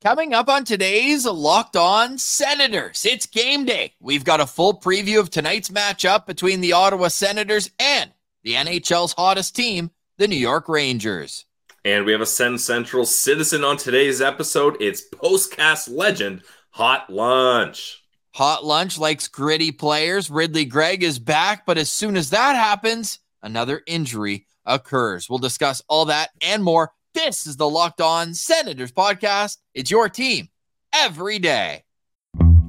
Coming 0.00 0.32
up 0.32 0.48
on 0.48 0.64
today's 0.64 1.26
Locked 1.26 1.74
On 1.74 2.18
Senators, 2.18 3.04
it's 3.04 3.26
game 3.26 3.64
day. 3.64 3.94
We've 3.98 4.22
got 4.22 4.38
a 4.38 4.46
full 4.46 4.78
preview 4.78 5.18
of 5.18 5.28
tonight's 5.28 5.70
matchup 5.70 6.24
between 6.24 6.60
the 6.60 6.72
Ottawa 6.72 7.08
Senators 7.08 7.68
and 7.80 8.12
the 8.44 8.54
NHL's 8.54 9.12
hottest 9.14 9.56
team, 9.56 9.90
the 10.16 10.28
New 10.28 10.36
York 10.36 10.68
Rangers. 10.68 11.46
And 11.84 12.04
we 12.04 12.12
have 12.12 12.20
a 12.20 12.26
SensCentral 12.26 13.06
citizen 13.06 13.64
on 13.64 13.76
today's 13.76 14.20
episode. 14.20 14.76
It's 14.78 15.02
postcast 15.10 15.92
legend, 15.92 16.42
Hot 16.70 17.10
Lunch. 17.10 18.00
Hot 18.34 18.64
Lunch 18.64 18.98
likes 18.98 19.26
gritty 19.26 19.72
players. 19.72 20.30
Ridly 20.30 20.64
Greig 20.64 21.02
is 21.02 21.18
back, 21.18 21.66
but 21.66 21.76
as 21.76 21.90
soon 21.90 22.16
as 22.16 22.30
that 22.30 22.54
happens, 22.54 23.18
another 23.42 23.82
injury 23.84 24.46
occurs. 24.64 25.28
We'll 25.28 25.40
discuss 25.40 25.82
all 25.88 26.04
that 26.04 26.30
and 26.40 26.62
more 26.62 26.92
this 27.18 27.48
is 27.48 27.56
the 27.56 27.68
Locked 27.68 28.00
On 28.00 28.32
Senators 28.32 28.92
podcast. 28.92 29.58
It's 29.74 29.90
your 29.90 30.08
team 30.08 30.48
every 30.94 31.40
day. 31.40 31.82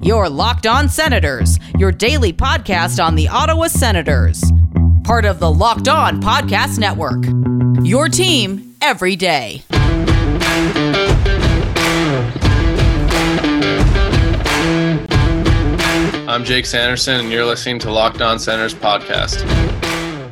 Your 0.02 0.28
Locked 0.28 0.66
On 0.66 0.90
Senators, 0.90 1.60
your 1.78 1.92
daily 1.92 2.34
podcast 2.34 3.04
on 3.04 3.14
the 3.14 3.28
Ottawa 3.28 3.68
Senators. 3.68 4.44
Part 5.04 5.26
of 5.26 5.40
the 5.40 5.52
Locked 5.52 5.88
On 5.88 6.20
Podcast 6.20 6.80
Network. 6.80 7.26
Your 7.86 8.10
team 8.10 8.76
every 8.82 9.16
day. 9.16 9.62
I'm 16.28 16.44
Jake 16.44 16.66
Sanderson, 16.66 17.20
and 17.20 17.32
you're 17.32 17.46
listening 17.46 17.78
to 17.80 17.92
Locked 17.92 18.22
On 18.22 18.40
Senators 18.40 18.74
podcast. 18.74 19.69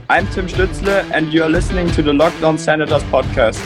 I'm 0.09 0.25
Tim 0.27 0.47
Stützle, 0.47 1.03
and 1.11 1.33
you're 1.33 1.49
listening 1.49 1.91
to 1.91 2.01
the 2.01 2.13
Locked 2.13 2.41
On 2.41 2.57
Senators 2.57 3.03
podcast. 3.03 3.59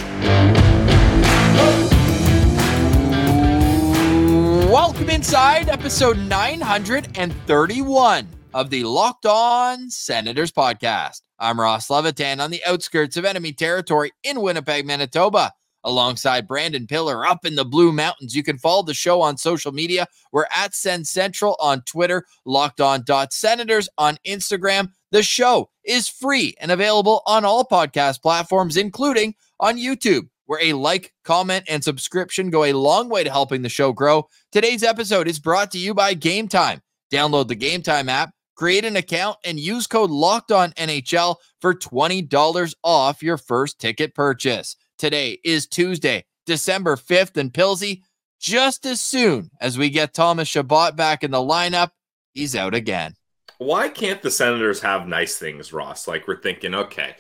Welcome 4.72 5.12
inside 5.12 5.70
episode 5.70 6.18
931 6.18 8.28
of 8.56 8.72
the 8.72 8.84
Locked 8.86 9.28
On 9.28 9.88
Senators 9.92 10.52
podcast. 10.52 11.22
I'm 11.38 11.60
Ross 11.60 11.92
Levitan 11.92 12.40
on 12.40 12.50
the 12.50 12.64
outskirts 12.66 13.18
of 13.18 13.26
enemy 13.26 13.54
territory 13.54 14.12
in 14.24 14.42
Winnipeg, 14.42 14.88
Manitoba 14.88 15.54
alongside 15.84 16.48
Brandon 16.48 16.88
Piller 16.88 17.26
up 17.26 17.46
in 17.46 17.56
the 17.56 17.66
Blue 17.66 17.92
Mountains. 17.92 18.36
You 18.36 18.44
can 18.44 18.58
follow 18.58 18.84
the 18.84 18.94
show 18.94 19.22
on 19.22 19.38
social 19.38 19.72
media. 19.72 20.08
We're 20.32 20.46
at 20.56 20.72
SensCentral 20.72 21.56
on 21.60 21.82
Twitter, 21.82 22.26
locked 22.46 22.82
on 22.82 23.04
senators 23.30 23.90
on 23.98 24.18
Instagram. 24.26 24.92
The 25.12 25.24
show 25.24 25.70
is 25.84 26.08
free 26.08 26.56
and 26.62 26.72
available 26.72 27.22
on 27.26 27.44
all 27.44 27.66
podcast 27.66 28.22
platforms, 28.22 28.78
including 28.78 29.36
on 29.60 29.78
YouTube, 29.78 30.30
where 30.46 30.64
a 30.64 30.72
like, 30.72 31.14
comment, 31.26 31.66
and 31.68 31.84
subscription 31.84 32.50
go 32.50 32.64
a 32.64 32.72
long 32.72 33.10
way 33.10 33.26
to 33.26 33.30
helping 33.30 33.62
the 33.62 33.68
show 33.68 33.92
grow. 33.92 34.30
Today's 34.54 34.84
episode 34.84 35.28
is 35.28 35.38
brought 35.38 35.70
to 35.72 35.78
you 35.78 35.94
by 35.94 36.14
Game 36.14 36.48
Time. 36.48 36.82
Download 37.12 37.50
the 37.50 37.56
Game 37.56 37.82
Time 37.82 38.08
app, 38.08 38.34
create 38.56 38.86
an 38.86 38.96
account, 38.96 39.36
and 39.44 39.60
use 39.60 39.86
code 39.86 40.12
Locked 40.12 40.54
On 40.54 40.72
NHL 40.74 41.36
for 41.60 41.74
$20 41.74 42.76
off 42.82 43.22
your 43.22 43.38
first 43.38 43.80
ticket 43.80 44.16
purchase. 44.16 44.78
Today 44.98 45.40
is 45.44 45.68
Tuesday, 45.68 46.24
December 46.46 46.96
5th, 46.96 47.36
and 47.36 47.52
Pilsy, 47.52 48.04
just 48.40 48.86
as 48.86 49.02
soon 49.02 49.52
as 49.60 49.78
we 49.78 49.90
get 49.90 50.14
Thomas 50.14 50.48
Chabot 50.48 50.96
back 50.96 51.22
in 51.22 51.32
the 51.32 51.38
lineup, 51.38 51.90
he's 52.34 52.56
out 52.56 52.74
again. 52.74 53.16
Why 53.62 53.90
can't 53.90 54.24
the 54.24 54.32
Senators 54.32 54.82
have 54.82 55.08
nice 55.08 55.38
things, 55.38 55.72
Ross? 55.72 56.08
Like 56.08 56.28
we're 56.28 56.42
thinking, 56.42 56.74
okay, 56.74 57.14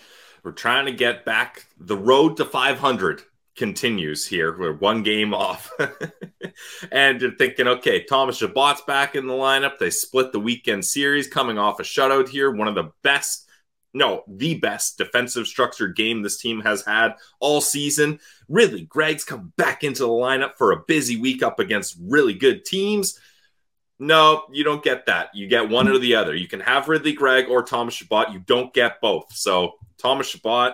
we're 0.44 0.54
trying 0.54 0.88
to 0.88 0.92
get 0.92 1.24
back 1.24 1.68
the 1.80 1.96
road 1.96 2.38
to 2.38 2.46
500 2.46 3.22
continues 3.56 4.26
here. 4.26 4.58
We're 4.58 4.74
one 4.74 5.04
game 5.04 5.34
off. 5.36 5.72
and 6.92 7.22
you're 7.22 7.36
thinking, 7.36 7.68
okay, 7.68 8.06
Thomas 8.06 8.42
Chabot's 8.42 8.82
back 8.82 9.16
in 9.16 9.28
the 9.28 9.34
lineup. 9.34 9.78
They 9.78 9.92
split 9.92 10.32
the 10.32 10.40
weekend 10.40 10.84
series 10.84 11.28
coming 11.28 11.60
off 11.60 11.80
a 11.80 11.84
shutout 11.84 12.30
here. 12.30 12.50
One 12.50 12.68
of 12.68 12.74
the 12.74 12.90
best 13.04 13.48
no, 13.94 14.24
the 14.28 14.56
best 14.56 14.98
defensive 14.98 15.46
structured 15.46 15.96
game 15.96 16.24
this 16.24 16.38
team 16.38 16.62
has 16.62 16.84
had 16.84 17.18
all 17.40 17.62
season. 17.62 18.20
Ridly 18.48 18.84
Greig's 18.86 19.26
come 19.26 19.54
back 19.58 19.84
into 19.84 20.04
the 20.04 20.10
lineup 20.10 20.54
for 20.58 20.72
a 20.72 20.84
busy 20.88 21.18
week 21.18 21.44
up 21.44 21.60
against 21.60 22.00
really 22.02 22.34
good 22.34 22.66
teams. 22.66 23.20
No, 24.02 24.46
you 24.52 24.64
don't 24.64 24.84
get 24.84 25.06
that. 25.06 25.30
You 25.36 25.46
get 25.48 25.70
one 25.70 25.88
or 25.88 26.00
the 26.00 26.16
other. 26.16 26.34
You 26.34 26.48
can 26.48 26.60
have 26.60 26.90
Ridly 26.90 27.14
Greig 27.14 27.50
or 27.50 27.62
Thomas 27.62 27.94
Chabot. 27.94 28.34
You 28.34 28.40
don't 28.40 28.74
get 28.74 29.00
both. 29.00 29.32
So 29.32 29.74
Thomas 30.00 30.28
Chabot 30.28 30.74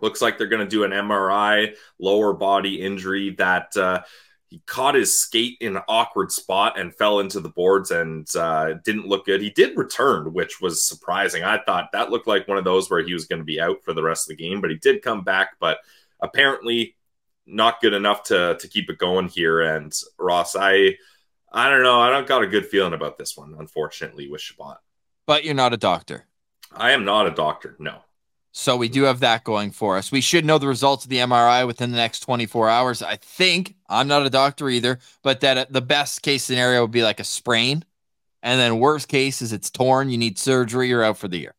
looks 0.00 0.22
like 0.22 0.38
they're 0.38 0.46
going 0.46 0.64
to 0.64 0.70
do 0.70 0.84
an 0.84 0.92
MRI, 0.92 1.74
lower 1.98 2.32
body 2.32 2.80
injury 2.80 3.30
that 3.38 3.76
uh, 3.76 4.02
he 4.50 4.62
caught 4.66 4.94
his 4.94 5.18
skate 5.18 5.56
in 5.60 5.74
an 5.74 5.82
awkward 5.88 6.30
spot 6.30 6.78
and 6.78 6.94
fell 6.94 7.18
into 7.18 7.40
the 7.40 7.48
boards 7.48 7.90
and 7.90 8.28
uh, 8.36 8.74
didn't 8.84 9.08
look 9.08 9.26
good. 9.26 9.42
He 9.42 9.50
did 9.50 9.76
return, 9.76 10.32
which 10.32 10.60
was 10.60 10.86
surprising. 10.86 11.42
I 11.42 11.58
thought 11.58 11.90
that 11.92 12.10
looked 12.10 12.28
like 12.28 12.46
one 12.46 12.58
of 12.58 12.62
those 12.62 12.88
where 12.88 13.02
he 13.02 13.14
was 13.14 13.26
going 13.26 13.40
to 13.40 13.44
be 13.44 13.60
out 13.60 13.82
for 13.82 13.94
the 13.94 14.04
rest 14.04 14.30
of 14.30 14.36
the 14.36 14.44
game, 14.44 14.60
but 14.60 14.70
he 14.70 14.76
did 14.76 15.02
come 15.02 15.24
back. 15.24 15.56
But 15.58 15.78
apparently, 16.20 16.94
not 17.46 17.80
good 17.80 17.94
enough 17.94 18.22
to 18.24 18.56
to 18.60 18.68
keep 18.68 18.90
it 18.90 18.98
going 18.98 19.26
here. 19.26 19.60
And 19.60 19.92
Ross, 20.20 20.54
I 20.54 20.98
I 21.54 21.70
don't 21.70 21.84
know. 21.84 22.00
I 22.00 22.10
don't 22.10 22.26
got 22.26 22.42
a 22.42 22.48
good 22.48 22.66
feeling 22.66 22.94
about 22.94 23.16
this 23.16 23.36
one, 23.36 23.54
unfortunately, 23.56 24.28
with 24.28 24.40
Chabot. 24.40 24.78
But 25.24 25.44
you're 25.44 25.54
not 25.54 25.72
a 25.72 25.76
doctor. 25.76 26.26
I 26.72 26.90
am 26.90 27.04
not 27.04 27.28
a 27.28 27.30
doctor. 27.30 27.76
No. 27.78 28.00
So 28.50 28.76
we 28.76 28.88
do 28.88 29.04
have 29.04 29.20
that 29.20 29.44
going 29.44 29.70
for 29.70 29.96
us. 29.96 30.10
We 30.10 30.20
should 30.20 30.44
know 30.44 30.58
the 30.58 30.66
results 30.66 31.04
of 31.04 31.10
the 31.10 31.18
MRI 31.18 31.64
within 31.64 31.92
the 31.92 31.96
next 31.96 32.20
24 32.20 32.68
hours. 32.68 33.02
I 33.02 33.16
think 33.16 33.76
I'm 33.88 34.08
not 34.08 34.26
a 34.26 34.30
doctor 34.30 34.68
either, 34.68 34.98
but 35.22 35.40
that 35.40 35.56
uh, 35.56 35.66
the 35.70 35.80
best 35.80 36.22
case 36.22 36.42
scenario 36.42 36.82
would 36.82 36.90
be 36.90 37.04
like 37.04 37.20
a 37.20 37.24
sprain. 37.24 37.84
And 38.42 38.60
then 38.60 38.80
worst 38.80 39.06
case 39.06 39.40
is 39.40 39.52
it's 39.52 39.70
torn, 39.70 40.10
you 40.10 40.18
need 40.18 40.38
surgery, 40.38 40.88
you're 40.88 41.04
out 41.04 41.18
for 41.18 41.28
the 41.28 41.38
year. 41.38 41.54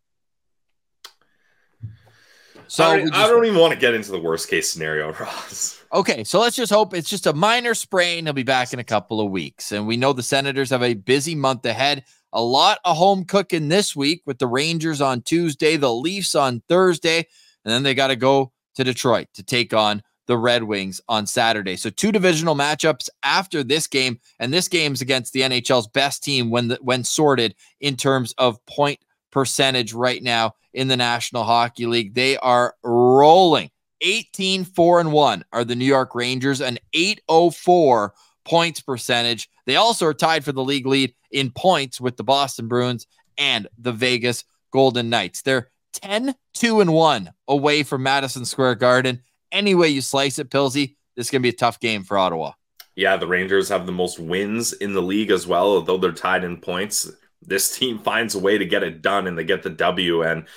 So 2.68 2.84
I 2.84 2.98
don't, 2.98 3.08
just, 3.08 3.20
I 3.20 3.28
don't 3.28 3.46
even 3.46 3.60
want 3.60 3.74
to 3.74 3.80
get 3.80 3.94
into 3.94 4.12
the 4.12 4.20
worst 4.20 4.50
case 4.50 4.70
scenario, 4.70 5.14
Ross. 5.20 5.84
Okay, 5.94 6.24
so 6.24 6.40
let's 6.40 6.56
just 6.56 6.72
hope 6.72 6.94
it's 6.94 7.10
just 7.10 7.28
a 7.28 7.34
minor 7.34 7.74
sprain. 7.74 8.26
He'll 8.26 8.34
be 8.34 8.44
back 8.44 8.74
in 8.74 8.80
a 8.80 8.84
couple 8.84 9.22
of 9.22 9.32
weeks. 9.32 9.72
And 9.72 9.88
we 9.88 9.98
know 9.98 10.14
the 10.14 10.24
Senators 10.24 10.70
have 10.72 10.84
a 10.84 10.94
busy 10.94 11.36
month 11.36 11.66
ahead. 11.66 12.04
A 12.34 12.42
lot 12.42 12.80
of 12.84 12.98
home 12.98 13.24
cooking 13.24 13.70
this 13.70 13.96
week 13.96 14.22
with 14.26 14.40
the 14.40 14.48
Rangers 14.48 15.00
on 15.00 15.22
Tuesday, 15.22 15.78
the 15.78 15.94
Leafs 15.94 16.36
on 16.36 16.62
Thursday, 16.68 17.20
and 17.20 17.72
then 17.72 17.84
they 17.84 17.94
got 17.94 18.08
to 18.08 18.16
go 18.18 18.52
to 18.76 18.84
Detroit 18.84 19.28
to 19.36 19.44
take 19.44 19.74
on 19.74 20.04
the 20.28 20.38
Red 20.38 20.64
Wings 20.64 21.00
on 21.08 21.28
Saturday. 21.28 21.76
So 21.76 21.90
two 21.90 22.12
divisional 22.12 22.56
matchups 22.56 23.10
after 23.24 23.64
this 23.64 23.88
game, 23.88 24.20
and 24.40 24.54
this 24.54 24.68
game's 24.68 25.02
against 25.02 25.34
the 25.34 25.42
NHL's 25.42 25.88
best 25.88 26.24
team 26.24 26.50
when 26.50 26.70
the, 26.70 26.80
when 26.82 27.04
sorted 27.04 27.56
in 27.80 27.96
terms 27.96 28.34
of 28.38 28.64
point 28.66 29.00
percentage 29.36 29.92
right 29.92 30.24
now 30.24 30.56
in 30.74 30.88
the 30.88 30.96
National 30.96 31.44
Hockey 31.44 31.86
League. 31.86 32.14
They 32.14 32.38
are 32.38 32.74
rolling. 32.84 33.70
18 34.00 34.64
4 34.64 35.02
and 35.02 35.12
1 35.12 35.46
are 35.52 35.66
the 35.66 35.76
New 35.76 35.86
York 35.86 36.16
Rangers, 36.16 36.62
an 36.62 36.80
804 36.94 38.14
points 38.46 38.80
percentage. 38.80 39.50
They 39.66 39.76
also 39.76 40.06
are 40.06 40.14
tied 40.14 40.46
for 40.46 40.54
the 40.54 40.64
league 40.64 40.86
lead 40.86 41.14
in 41.32 41.52
points 41.52 42.00
with 42.00 42.16
the 42.16 42.24
Boston 42.24 42.70
Bruins 42.70 43.08
and 43.38 43.68
the 43.78 43.92
Vegas 43.92 44.46
Golden 44.72 45.10
Knights. 45.10 45.42
They're 45.42 45.70
10 45.92 46.34
2 46.54 46.80
and 46.80 46.94
1 46.94 47.30
away 47.50 47.84
from 47.84 48.04
Madison 48.04 48.46
Square 48.46 48.76
Garden. 48.76 49.22
Any 49.52 49.76
way 49.76 49.90
you 49.90 50.00
slice 50.00 50.40
it, 50.40 50.50
Pilsy, 50.50 50.96
this 51.18 51.28
is 51.28 51.32
going 51.32 51.42
to 51.42 51.44
be 51.44 51.50
a 51.50 51.58
tough 51.58 51.82
game 51.82 52.04
for 52.04 52.18
Ottawa. 52.18 52.54
Yeah, 52.96 53.18
the 53.18 53.28
Rangers 53.28 53.68
have 53.68 53.86
the 53.86 53.92
most 53.92 54.18
wins 54.18 54.72
in 54.72 54.94
the 54.94 55.02
league 55.02 55.30
as 55.30 55.46
well, 55.46 55.68
although 55.68 55.98
they're 55.98 56.14
tied 56.14 56.46
in 56.46 56.56
points. 56.62 57.12
This 57.46 57.78
team 57.78 58.00
finds 58.00 58.36
a 58.36 58.40
way 58.40 58.58
to 58.58 58.66
get 58.66 58.84
it 58.84 59.02
done 59.02 59.28
and 59.28 59.38
they 59.38 59.44
get 59.44 59.64
the 59.64 59.70
W. 59.70 60.24
And 60.24 60.48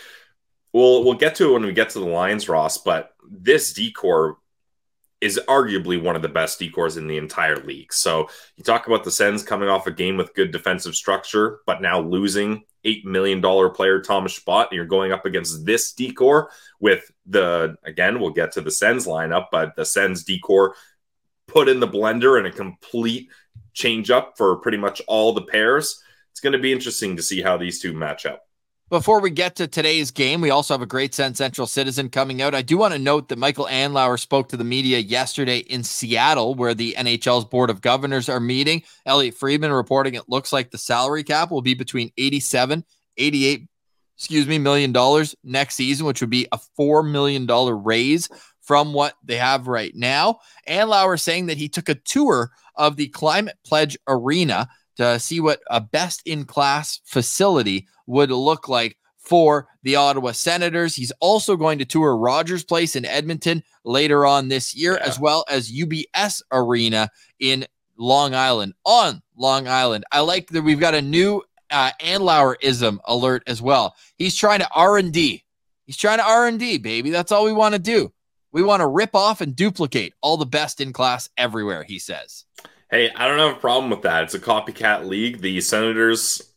we'll 0.72 1.04
we'll 1.04 1.15
get 1.15 1.37
to 1.37 1.50
it 1.50 1.53
when 1.53 1.66
we 1.66 1.72
get 1.72 1.91
to 1.91 2.00
the 2.00 2.06
lines, 2.06 2.49
Ross. 2.49 2.78
But 2.78 3.12
this 3.28 3.72
D 3.72 3.93
corps 3.93 4.38
is 5.21 5.41
arguably 5.48 6.00
one 6.00 6.16
of 6.16 6.22
the 6.22 6.28
best 6.28 6.59
D 6.59 6.71
corps 6.71 6.97
in 6.97 7.09
the 7.09 7.19
entire 7.19 7.56
league. 7.56 7.92
So 7.92 8.28
you 8.57 8.65
talk 8.65 8.86
about 8.86 9.04
the 9.04 9.10
Sens 9.10 9.42
coming 9.42 9.68
off 9.68 9.86
a 9.86 9.91
game 9.91 10.16
with 10.16 10.34
good 10.34 10.53
defensive 10.53 10.95
structure, 10.95 11.60
but 11.66 11.83
now 11.83 12.01
losing 12.01 12.63
$8 12.84 13.04
million 13.04 13.42
player 13.72 14.01
Thomas 14.01 14.33
Chabot. 14.33 14.68
And 14.71 14.77
you're 14.77 14.86
going 14.86 15.10
up 15.10 15.27
against 15.27 15.66
this 15.66 15.92
D 15.92 16.13
corps 16.13 16.51
with 16.78 17.10
the, 17.27 17.77
again, 17.84 18.21
we'll 18.21 18.30
get 18.30 18.53
to 18.53 18.60
the 18.60 18.71
Sens 18.71 19.07
lineup, 19.07 19.47
but 19.51 19.74
the 19.74 19.84
Sens 19.84 20.22
D 20.22 20.39
corps 20.39 20.77
put 21.48 21.68
in 21.68 21.80
the 21.80 21.89
blender 21.89 22.39
and 22.39 22.47
a 22.47 22.53
complete 22.53 23.28
change 23.72 24.10
up 24.10 24.34
for 24.36 24.57
pretty 24.57 24.78
much 24.78 25.03
all 25.09 25.33
the 25.33 25.42
pairs. 25.42 26.03
It's 26.39 26.43
going 26.45 26.53
to 26.53 26.61
be 26.61 26.73
interesting 26.73 27.17
to 27.17 27.23
see 27.23 27.43
how 27.43 27.57
these 27.57 27.81
two 27.81 27.93
match 27.93 28.25
up. 28.25 28.45
Before 28.91 29.21
we 29.21 29.29
get 29.29 29.57
to 29.57 29.67
today's 29.67 30.13
game, 30.13 30.41
we 30.41 30.51
also 30.51 30.73
have 30.73 30.83
a 30.83 30.87
great 30.87 31.11
SensCentral 31.11 31.67
citizen 31.67 32.11
coming 32.11 32.41
out. 32.41 32.55
I 32.55 32.63
do 32.63 32.79
want 32.79 32.95
to 32.95 32.99
note 33.01 33.29
that 33.29 33.41
Michael 33.41 33.67
Andlauer 33.67 34.21
spoke 34.21 34.49
to 34.51 34.57
the 34.57 34.63
media 34.63 35.01
yesterday 35.01 35.59
in 35.59 35.83
Seattle, 35.83 36.55
where 36.55 36.75
the 36.75 36.95
NHL's 36.97 37.45
Board 37.47 37.71
of 37.71 37.81
Governors 37.81 38.29
are 38.29 38.39
meeting. 38.39 38.85
Elliotte 39.05 39.35
Friedman 39.35 39.73
reporting 39.73 40.15
it 40.15 40.29
looks 40.29 40.53
like 40.53 40.71
the 40.71 40.79
salary 40.79 41.25
cap 41.25 41.51
will 41.51 41.61
be 41.61 41.75
between 41.75 42.13
87, 42.17 42.85
88, 43.17 43.67
excuse 44.17 44.47
me, 44.47 44.59
million 44.59 44.93
dollars 44.93 45.35
next 45.43 45.75
season, 45.75 46.07
which 46.07 46.21
would 46.21 46.31
be 46.31 46.47
a 46.53 46.61
$4 46.79 47.05
million 47.05 47.49
raise 47.83 48.29
from 48.63 48.93
what 48.93 49.15
they 49.25 49.39
have 49.39 49.67
right 49.67 49.93
now. 49.97 50.39
Andlauer 50.69 51.21
saying 51.21 51.47
that 51.47 51.59
he 51.59 51.69
took 51.69 51.89
a 51.89 51.97
tour 51.97 52.53
of 52.77 52.95
the 52.95 53.09
Climate 53.09 53.57
Pledge 53.67 53.99
Arena 54.07 54.69
to 54.98 55.18
see 55.18 55.41
what 55.41 55.60
a 55.71 55.80
best 55.80 56.22
in 56.27 56.45
class 56.45 57.00
facility 57.04 57.89
would 58.06 58.30
look 58.30 58.68
like 58.68 58.97
for 59.16 59.68
the 59.83 59.97
Ottawa 59.97 60.33
Senators. 60.33 60.97
He's 60.97 61.12
also 61.21 61.56
going 61.56 61.78
to 61.78 61.84
tour 61.84 62.16
Rogers 62.16 62.65
Place 62.65 62.97
in 62.97 63.04
Edmonton 63.04 63.62
later 63.84 64.27
on 64.27 64.48
this 64.48 64.74
year, 64.74 64.95
yeah. 64.95 65.06
as 65.06 65.18
well 65.18 65.45
as 65.48 65.72
UBS 65.72 66.42
Arena 66.50 67.10
in 67.39 67.66
Long 67.97 68.34
Island 68.34 68.74
on 68.84 69.22
Long 69.36 69.68
Island. 69.68 70.04
I 70.12 70.21
like 70.21 70.48
that 70.50 70.62
we've 70.62 70.80
got 70.80 70.95
a 70.95 71.03
new 71.03 71.42
uh, 71.71 71.92
Andlauerism 72.01 72.98
alert 73.04 73.42
as 73.47 73.60
well. 73.60 73.94
He's 74.16 74.36
trying 74.36 74.60
to 74.60 74.68
R 74.74 74.98
and 74.98 75.12
D. 75.12 75.44
He's 75.86 75.97
trying 75.97 76.18
to 76.18 76.27
R 76.27 76.47
and 76.47 76.59
D, 76.59 76.78
baby. 76.78 77.10
That's 77.10 77.33
all 77.33 77.44
we 77.44 77.53
want 77.53 77.74
to 77.74 77.78
do. 77.78 78.12
We 78.51 78.62
want 78.62 78.80
to 78.80 78.86
rip 78.86 79.15
off 79.15 79.42
and 79.42 79.54
duplicate 79.54 80.15
all 80.22 80.39
the 80.39 80.47
best 80.47 80.80
in 80.80 80.92
class 80.92 81.28
everywhere. 81.36 81.83
He 81.83 81.98
says. 81.98 82.44
Hey, 82.91 83.11
I 83.15 83.29
don't 83.29 83.39
have 83.39 83.57
a 83.57 83.61
problem 83.61 83.91
with 83.91 84.03
that. 84.03 84.25
It's 84.25 84.35
a 84.35 84.39
copycat 84.39 85.07
league. 85.07 85.43
The 85.43 85.61
Senators 85.61 86.55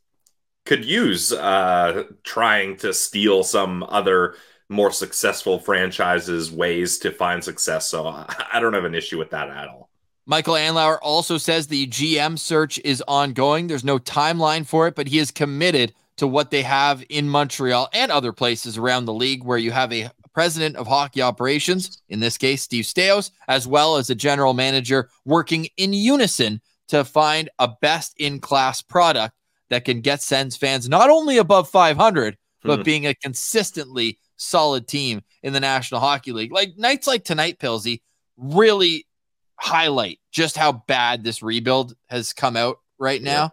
could 0.65 0.85
use 0.85 1.33
uh, 1.33 2.03
trying 2.23 2.77
to 2.77 2.93
steal 2.93 3.43
some 3.43 3.83
other 3.83 4.35
more 4.69 4.91
successful 4.91 5.59
franchises' 5.59 6.49
ways 6.49 6.97
to 6.99 7.11
find 7.11 7.43
success. 7.43 7.87
So 7.87 8.07
I 8.07 8.59
don't 8.59 8.73
have 8.73 8.85
an 8.85 8.95
issue 8.95 9.17
with 9.17 9.31
that 9.31 9.49
at 9.49 9.67
all. 9.67 9.89
Michael 10.25 10.53
Andlauer 10.53 10.99
also 11.01 11.37
says 11.37 11.67
the 11.67 11.87
GM 11.87 12.39
search 12.39 12.79
is 12.85 13.03
ongoing. 13.07 13.67
There's 13.67 13.83
no 13.83 13.99
timeline 13.99 14.65
for 14.65 14.87
it, 14.87 14.95
but 14.95 15.07
he 15.07 15.19
is 15.19 15.31
committed 15.31 15.93
to 16.17 16.27
what 16.27 16.51
they 16.51 16.61
have 16.61 17.03
in 17.09 17.27
Montreal 17.27 17.89
and 17.91 18.11
other 18.11 18.31
places 18.31 18.77
around 18.77 19.05
the 19.05 19.13
league 19.13 19.43
where 19.43 19.57
you 19.57 19.71
have 19.71 19.91
a 19.91 20.11
president 20.33 20.75
of 20.75 20.87
hockey 20.87 21.21
operations, 21.21 22.01
in 22.09 22.19
this 22.19 22.37
case, 22.37 22.61
Steve 22.61 22.85
Staios, 22.85 23.31
as 23.47 23.67
well 23.67 23.97
as 23.97 24.09
a 24.09 24.15
general 24.15 24.53
manager 24.53 25.09
working 25.25 25.67
in 25.77 25.93
unison 25.93 26.61
to 26.89 27.03
find 27.03 27.49
a 27.59 27.69
best 27.81 28.13
in 28.17 28.39
class 28.39 28.81
product 28.81 29.35
that 29.69 29.85
can 29.85 30.01
get 30.01 30.21
Sens 30.21 30.57
fans 30.57 30.89
not 30.89 31.09
only 31.09 31.37
above 31.37 31.69
500, 31.69 32.37
but 32.63 32.77
hmm. 32.77 32.83
being 32.83 33.07
a 33.07 33.15
consistently 33.15 34.19
solid 34.37 34.87
team 34.87 35.21
in 35.43 35.53
the 35.53 35.59
National 35.59 36.01
Hockey 36.01 36.31
League. 36.31 36.51
Like 36.51 36.77
nights 36.77 37.07
like 37.07 37.23
tonight, 37.23 37.59
Pilsy, 37.59 38.01
really 38.37 39.07
highlight 39.55 40.19
just 40.31 40.57
how 40.57 40.71
bad 40.71 41.23
this 41.23 41.41
rebuild 41.41 41.95
has 42.09 42.33
come 42.33 42.57
out 42.57 42.79
right 42.99 43.21
now. 43.21 43.51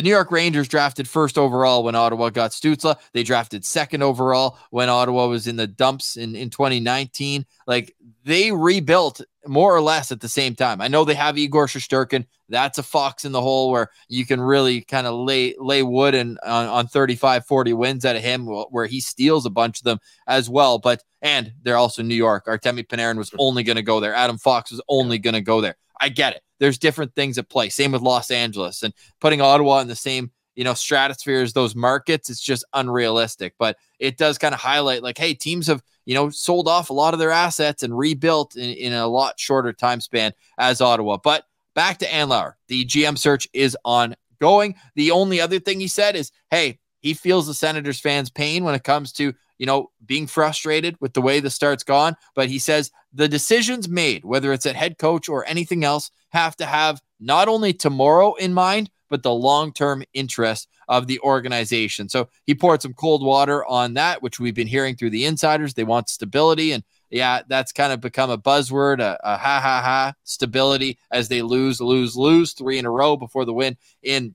The 0.00 0.04
New 0.04 0.12
York 0.12 0.30
Rangers 0.30 0.66
drafted 0.66 1.06
first 1.06 1.36
overall 1.36 1.84
when 1.84 1.94
Ottawa 1.94 2.30
got 2.30 2.52
Stützle. 2.52 2.96
They 3.12 3.22
drafted 3.22 3.66
second 3.66 4.02
overall 4.02 4.56
when 4.70 4.88
Ottawa 4.88 5.26
was 5.26 5.46
in 5.46 5.56
the 5.56 5.66
dumps 5.66 6.16
in, 6.16 6.34
in 6.34 6.48
2019. 6.48 7.44
Like 7.66 7.94
they 8.24 8.50
rebuilt 8.50 9.20
more 9.46 9.76
or 9.76 9.82
less 9.82 10.10
at 10.10 10.22
the 10.22 10.28
same 10.30 10.54
time. 10.54 10.80
I 10.80 10.88
know 10.88 11.04
they 11.04 11.12
have 11.16 11.36
Igor 11.36 11.66
Shesterkin. 11.66 12.24
That's 12.48 12.78
a 12.78 12.82
fox 12.82 13.26
in 13.26 13.32
the 13.32 13.42
hole 13.42 13.70
where 13.70 13.90
you 14.08 14.24
can 14.24 14.40
really 14.40 14.80
kind 14.80 15.06
of 15.06 15.16
lay 15.16 15.54
lay 15.58 15.82
wood 15.82 16.14
and 16.14 16.38
on, 16.46 16.66
on 16.66 16.86
35, 16.86 17.44
40 17.44 17.74
wins 17.74 18.06
out 18.06 18.16
of 18.16 18.22
him, 18.22 18.46
where 18.46 18.86
he 18.86 19.02
steals 19.02 19.44
a 19.44 19.50
bunch 19.50 19.80
of 19.80 19.84
them 19.84 19.98
as 20.26 20.48
well. 20.48 20.78
But 20.78 21.04
and 21.20 21.52
they're 21.62 21.76
also 21.76 22.02
New 22.02 22.14
York. 22.14 22.46
Artemi 22.46 22.86
Panarin 22.86 23.18
was 23.18 23.34
only 23.38 23.64
going 23.64 23.76
to 23.76 23.82
go 23.82 24.00
there. 24.00 24.14
Adam 24.14 24.38
Fox 24.38 24.70
was 24.70 24.80
only 24.88 25.18
going 25.18 25.34
to 25.34 25.42
go 25.42 25.60
there. 25.60 25.76
I 26.00 26.08
get 26.08 26.36
it. 26.36 26.42
There's 26.60 26.78
different 26.78 27.14
things 27.16 27.38
at 27.38 27.48
play. 27.48 27.68
Same 27.70 27.90
with 27.90 28.02
Los 28.02 28.30
Angeles 28.30 28.84
and 28.84 28.94
putting 29.20 29.40
Ottawa 29.40 29.80
in 29.80 29.88
the 29.88 29.96
same 29.96 30.30
you 30.54 30.64
know 30.64 30.74
stratosphere 30.74 31.40
as 31.40 31.52
those 31.52 31.74
markets. 31.74 32.28
It's 32.30 32.40
just 32.40 32.64
unrealistic. 32.74 33.54
But 33.58 33.78
it 33.98 34.16
does 34.16 34.38
kind 34.38 34.54
of 34.54 34.60
highlight 34.60 35.02
like, 35.02 35.18
hey, 35.18 35.34
teams 35.34 35.66
have 35.66 35.82
you 36.04 36.14
know 36.14 36.30
sold 36.30 36.68
off 36.68 36.90
a 36.90 36.92
lot 36.92 37.14
of 37.14 37.20
their 37.20 37.30
assets 37.30 37.82
and 37.82 37.96
rebuilt 37.96 38.56
in, 38.56 38.70
in 38.70 38.92
a 38.92 39.06
lot 39.06 39.40
shorter 39.40 39.72
time 39.72 40.00
span 40.00 40.32
as 40.58 40.80
Ottawa. 40.80 41.16
But 41.16 41.44
back 41.74 41.98
to 41.98 42.06
Andlauer, 42.06 42.54
the 42.68 42.84
GM 42.84 43.16
search 43.16 43.48
is 43.52 43.76
ongoing. 43.84 44.74
The 44.96 45.12
only 45.12 45.40
other 45.40 45.60
thing 45.60 45.80
he 45.80 45.88
said 45.88 46.14
is, 46.14 46.30
hey, 46.50 46.78
he 47.00 47.14
feels 47.14 47.46
the 47.46 47.54
Senators 47.54 48.00
fans' 48.00 48.30
pain 48.30 48.62
when 48.64 48.74
it 48.74 48.84
comes 48.84 49.12
to 49.14 49.32
you 49.60 49.66
know, 49.66 49.90
being 50.06 50.26
frustrated 50.26 50.96
with 51.00 51.12
the 51.12 51.20
way 51.20 51.38
the 51.38 51.50
start's 51.50 51.84
gone. 51.84 52.16
But 52.34 52.48
he 52.48 52.58
says 52.58 52.90
the 53.12 53.28
decisions 53.28 53.90
made, 53.90 54.24
whether 54.24 54.54
it's 54.54 54.64
at 54.64 54.74
head 54.74 54.96
coach 54.96 55.28
or 55.28 55.46
anything 55.46 55.84
else, 55.84 56.10
have 56.30 56.56
to 56.56 56.66
have 56.66 57.02
not 57.20 57.46
only 57.46 57.74
tomorrow 57.74 58.32
in 58.36 58.54
mind, 58.54 58.88
but 59.10 59.22
the 59.22 59.34
long 59.34 59.74
term 59.74 60.02
interest 60.14 60.66
of 60.88 61.08
the 61.08 61.20
organization. 61.20 62.08
So 62.08 62.30
he 62.46 62.54
poured 62.54 62.80
some 62.80 62.94
cold 62.94 63.22
water 63.22 63.62
on 63.66 63.92
that, 63.94 64.22
which 64.22 64.40
we've 64.40 64.54
been 64.54 64.66
hearing 64.66 64.96
through 64.96 65.10
the 65.10 65.26
insiders. 65.26 65.74
They 65.74 65.84
want 65.84 66.08
stability. 66.08 66.72
And 66.72 66.82
yeah, 67.10 67.42
that's 67.46 67.70
kind 67.70 67.92
of 67.92 68.00
become 68.00 68.30
a 68.30 68.38
buzzword, 68.38 69.00
a, 69.00 69.18
a 69.22 69.36
ha 69.36 69.60
ha 69.60 69.82
ha 69.84 70.14
stability 70.24 70.98
as 71.10 71.28
they 71.28 71.42
lose, 71.42 71.82
lose, 71.82 72.16
lose 72.16 72.54
three 72.54 72.78
in 72.78 72.86
a 72.86 72.90
row 72.90 73.14
before 73.14 73.44
the 73.44 73.52
win 73.52 73.76
in 74.02 74.34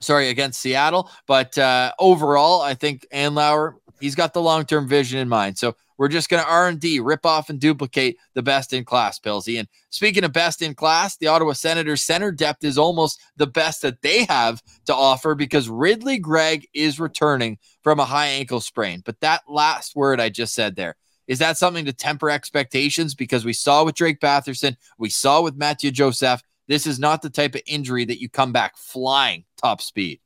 sorry 0.00 0.28
against 0.28 0.60
Seattle. 0.60 1.08
But 1.28 1.56
uh, 1.56 1.92
overall, 2.00 2.62
I 2.62 2.74
think 2.74 3.06
Andlauer 3.12 3.74
He's 4.00 4.14
got 4.14 4.32
the 4.32 4.42
long 4.42 4.64
term 4.64 4.88
vision 4.88 5.18
in 5.18 5.28
mind. 5.28 5.58
So 5.58 5.76
we're 5.98 6.08
just 6.08 6.30
going 6.30 6.42
to 6.42 6.48
R 6.48 6.68
and 6.68 6.80
D, 6.80 6.98
rip 6.98 7.26
off 7.26 7.50
and 7.50 7.60
duplicate 7.60 8.16
the 8.34 8.42
best 8.42 8.72
in 8.72 8.84
class, 8.84 9.18
Pilsy. 9.18 9.58
And 9.58 9.68
speaking 9.90 10.24
of 10.24 10.32
best 10.32 10.62
in 10.62 10.74
class, 10.74 11.18
the 11.18 11.26
Ottawa 11.26 11.52
Senators 11.52 12.02
center 12.02 12.32
depth 12.32 12.64
is 12.64 12.78
almost 12.78 13.20
the 13.36 13.46
best 13.46 13.82
that 13.82 14.00
they 14.00 14.24
have 14.24 14.62
to 14.86 14.94
offer 14.94 15.34
because 15.34 15.68
Ridly 15.68 16.18
Greig 16.18 16.66
is 16.72 16.98
returning 16.98 17.58
from 17.82 18.00
a 18.00 18.06
high 18.06 18.28
ankle 18.28 18.60
sprain. 18.60 19.02
But 19.04 19.20
that 19.20 19.42
last 19.46 19.94
word 19.94 20.20
I 20.20 20.30
just 20.30 20.54
said 20.54 20.74
there 20.74 20.96
is 21.26 21.38
that 21.38 21.58
something 21.58 21.84
to 21.84 21.92
temper 21.92 22.30
expectations 22.30 23.14
because 23.14 23.44
we 23.44 23.52
saw 23.52 23.84
with 23.84 23.94
Drake 23.94 24.20
Batherson, 24.20 24.76
we 24.98 25.10
saw 25.10 25.42
with 25.42 25.56
Mathieu 25.56 25.90
Joseph. 25.90 26.42
This 26.66 26.86
is 26.86 26.98
not 26.98 27.20
the 27.20 27.30
type 27.30 27.54
of 27.54 27.62
injury 27.66 28.04
that 28.04 28.20
you 28.20 28.28
come 28.28 28.52
back 28.52 28.76
flying 28.76 29.44
top 29.56 29.80
speed. 29.80 30.20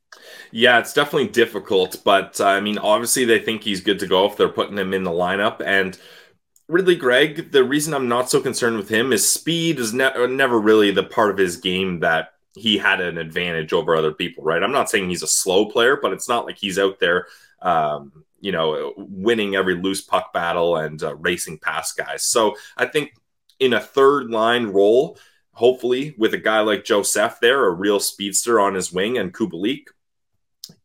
Yeah, 0.50 0.78
it's 0.78 0.92
definitely 0.92 1.28
difficult, 1.28 2.02
but 2.04 2.40
uh, 2.40 2.46
I 2.46 2.60
mean, 2.60 2.78
obviously 2.78 3.24
they 3.24 3.40
think 3.40 3.62
he's 3.62 3.80
good 3.80 3.98
to 3.98 4.06
go 4.06 4.26
if 4.26 4.36
they're 4.36 4.48
putting 4.48 4.78
him 4.78 4.94
in 4.94 5.04
the 5.04 5.10
lineup. 5.10 5.60
And 5.64 5.98
Ridly 6.68 6.96
Greig, 6.96 7.52
the 7.52 7.64
reason 7.64 7.92
I'm 7.92 8.08
not 8.08 8.30
so 8.30 8.40
concerned 8.40 8.76
with 8.76 8.88
him 8.88 9.12
is 9.12 9.28
speed 9.28 9.78
is 9.78 9.92
ne- 9.92 10.26
never 10.28 10.58
really 10.58 10.90
the 10.90 11.02
part 11.02 11.30
of 11.30 11.38
his 11.38 11.56
game 11.56 12.00
that 12.00 12.34
he 12.56 12.78
had 12.78 13.00
an 13.00 13.18
advantage 13.18 13.72
over 13.72 13.96
other 13.96 14.12
people, 14.12 14.44
right? 14.44 14.62
I'm 14.62 14.72
not 14.72 14.88
saying 14.88 15.08
he's 15.08 15.24
a 15.24 15.28
slow 15.28 15.66
player, 15.66 15.98
but 16.00 16.12
it's 16.12 16.28
not 16.28 16.46
like 16.46 16.56
he's 16.56 16.78
out 16.78 17.00
there, 17.00 17.26
um, 17.60 18.24
you 18.40 18.52
know, 18.52 18.94
winning 18.96 19.56
every 19.56 19.74
loose 19.74 20.02
puck 20.02 20.32
battle 20.32 20.76
and 20.76 21.02
uh, 21.02 21.16
racing 21.16 21.58
past 21.58 21.96
guys. 21.96 22.24
So 22.24 22.54
I 22.76 22.86
think 22.86 23.14
in 23.58 23.72
a 23.72 23.80
third 23.80 24.30
line 24.30 24.66
role, 24.66 25.18
hopefully 25.52 26.14
with 26.16 26.34
a 26.34 26.38
guy 26.38 26.60
like 26.60 26.84
Joseph 26.84 27.38
there, 27.40 27.66
a 27.66 27.70
real 27.70 28.00
speedster 28.00 28.60
on 28.60 28.74
his 28.74 28.92
wing, 28.92 29.18
and 29.18 29.34
Kubalik, 29.34 29.88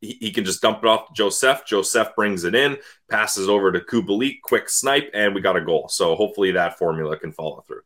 he, 0.01 0.17
he, 0.19 0.31
can 0.31 0.45
just 0.45 0.61
dump 0.61 0.79
it 0.83 0.87
off 0.87 1.07
to 1.07 1.13
Joseph. 1.13 1.65
Joseph 1.65 2.15
brings 2.15 2.43
it 2.43 2.55
in, 2.55 2.77
passes 3.09 3.49
over 3.49 3.71
to 3.71 3.79
Kubalik, 3.79 4.41
quick 4.41 4.69
snipe, 4.69 5.09
and 5.13 5.35
we 5.35 5.41
got 5.41 5.57
a 5.57 5.61
goal. 5.61 5.87
So 5.89 6.15
hopefully 6.15 6.51
that 6.51 6.77
formula 6.77 7.17
can 7.17 7.31
follow 7.31 7.63
through. 7.67 7.81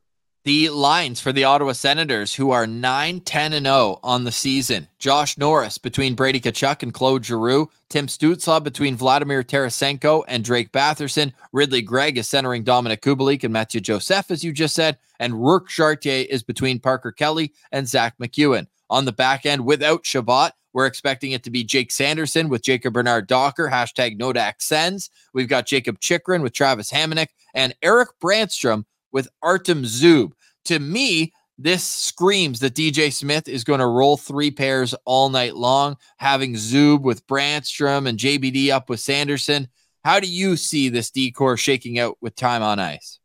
The 0.46 0.68
lines 0.72 1.22
for 1.22 1.32
the 1.32 1.46
Ottawa 1.46 1.72
Senators, 1.72 2.36
who 2.36 2.52
are 2.52 2.68
9 2.68 3.22
10 3.22 3.54
and 3.54 3.66
0 3.66 4.00
on 4.04 4.26
the 4.26 4.32
season. 4.32 4.90
Josh 5.00 5.38
Norris 5.38 5.78
between 5.78 6.16
Brady 6.16 6.42
Tkachuk 6.42 6.84
and 6.84 6.94
Claude 6.94 7.24
Giroux. 7.24 7.70
Tim 7.88 8.08
Stützle 8.08 8.62
between 8.62 8.98
Vladimir 8.98 9.42
Tarasenko 9.44 10.26
and 10.28 10.44
Drake 10.44 10.74
Batherson. 10.74 11.32
Ridly 11.54 11.82
Greig 11.82 12.18
is 12.18 12.28
centering 12.28 12.66
Dominik 12.66 13.00
Kubalik 13.00 13.46
and 13.46 13.54
Mathieu 13.54 13.80
Joseph, 13.80 14.32
as 14.32 14.44
you 14.44 14.52
just 14.52 14.76
said. 14.76 14.98
And 15.18 15.42
Rourke 15.42 15.70
Chartier 15.70 16.26
is 16.30 16.44
between 16.44 16.82
Parker 16.82 17.14
Kelly 17.14 17.54
and 17.72 17.88
Zach 17.88 18.18
MacEwen. 18.18 18.68
On 18.90 19.06
the 19.06 19.14
back 19.14 19.46
end, 19.46 19.66
without 19.66 20.06
Chabot, 20.06 20.52
we're 20.74 20.88
expecting 20.88 21.32
it 21.32 21.44
to 21.44 21.52
be 21.52 21.64
Jake 21.64 21.92
Sanderson 21.92 22.50
with 22.50 22.64
Jacob 22.64 22.94
Bernard 22.94 23.28
Docker, 23.28 23.70
hashtag 23.70 24.20
Nodak 24.20 24.56
Sens. 24.60 25.10
We've 25.34 25.48
got 25.48 25.68
Jakob 25.68 26.00
Chychrun 26.00 26.42
with 26.42 26.54
Travis 26.54 26.92
Hamonic 26.92 27.28
and 27.54 27.76
Erik 27.82 28.10
Brannstrom 28.22 28.86
with 29.12 29.28
Artem 29.42 29.84
Zub. 29.84 30.34
To 30.66 30.80
me, 30.80 31.32
this 31.58 31.84
screams 31.84 32.60
that 32.60 32.74
DJ 32.74 33.14
Smith 33.14 33.48
is 33.48 33.64
going 33.64 33.80
to 33.80 33.86
roll 33.86 34.18
three 34.18 34.52
pairs 34.52 34.96
all 35.06 35.30
night 35.30 35.56
long, 35.56 35.96
having 36.18 36.56
Zub 36.56 37.02
with 37.02 37.26
Brannstrom 37.28 38.08
and 38.08 38.18
JBD 38.18 38.70
up 38.70 38.90
with 38.90 39.00
Sanderson. 39.00 39.68
How 40.04 40.20
do 40.20 40.28
you 40.28 40.58
see 40.58 40.90
this 40.90 41.12
D 41.12 41.32
corps 41.32 41.58
shaking 41.58 42.00
out 42.00 42.18
with 42.22 42.36
time 42.36 42.64
on 42.64 42.80
ice? 42.80 43.20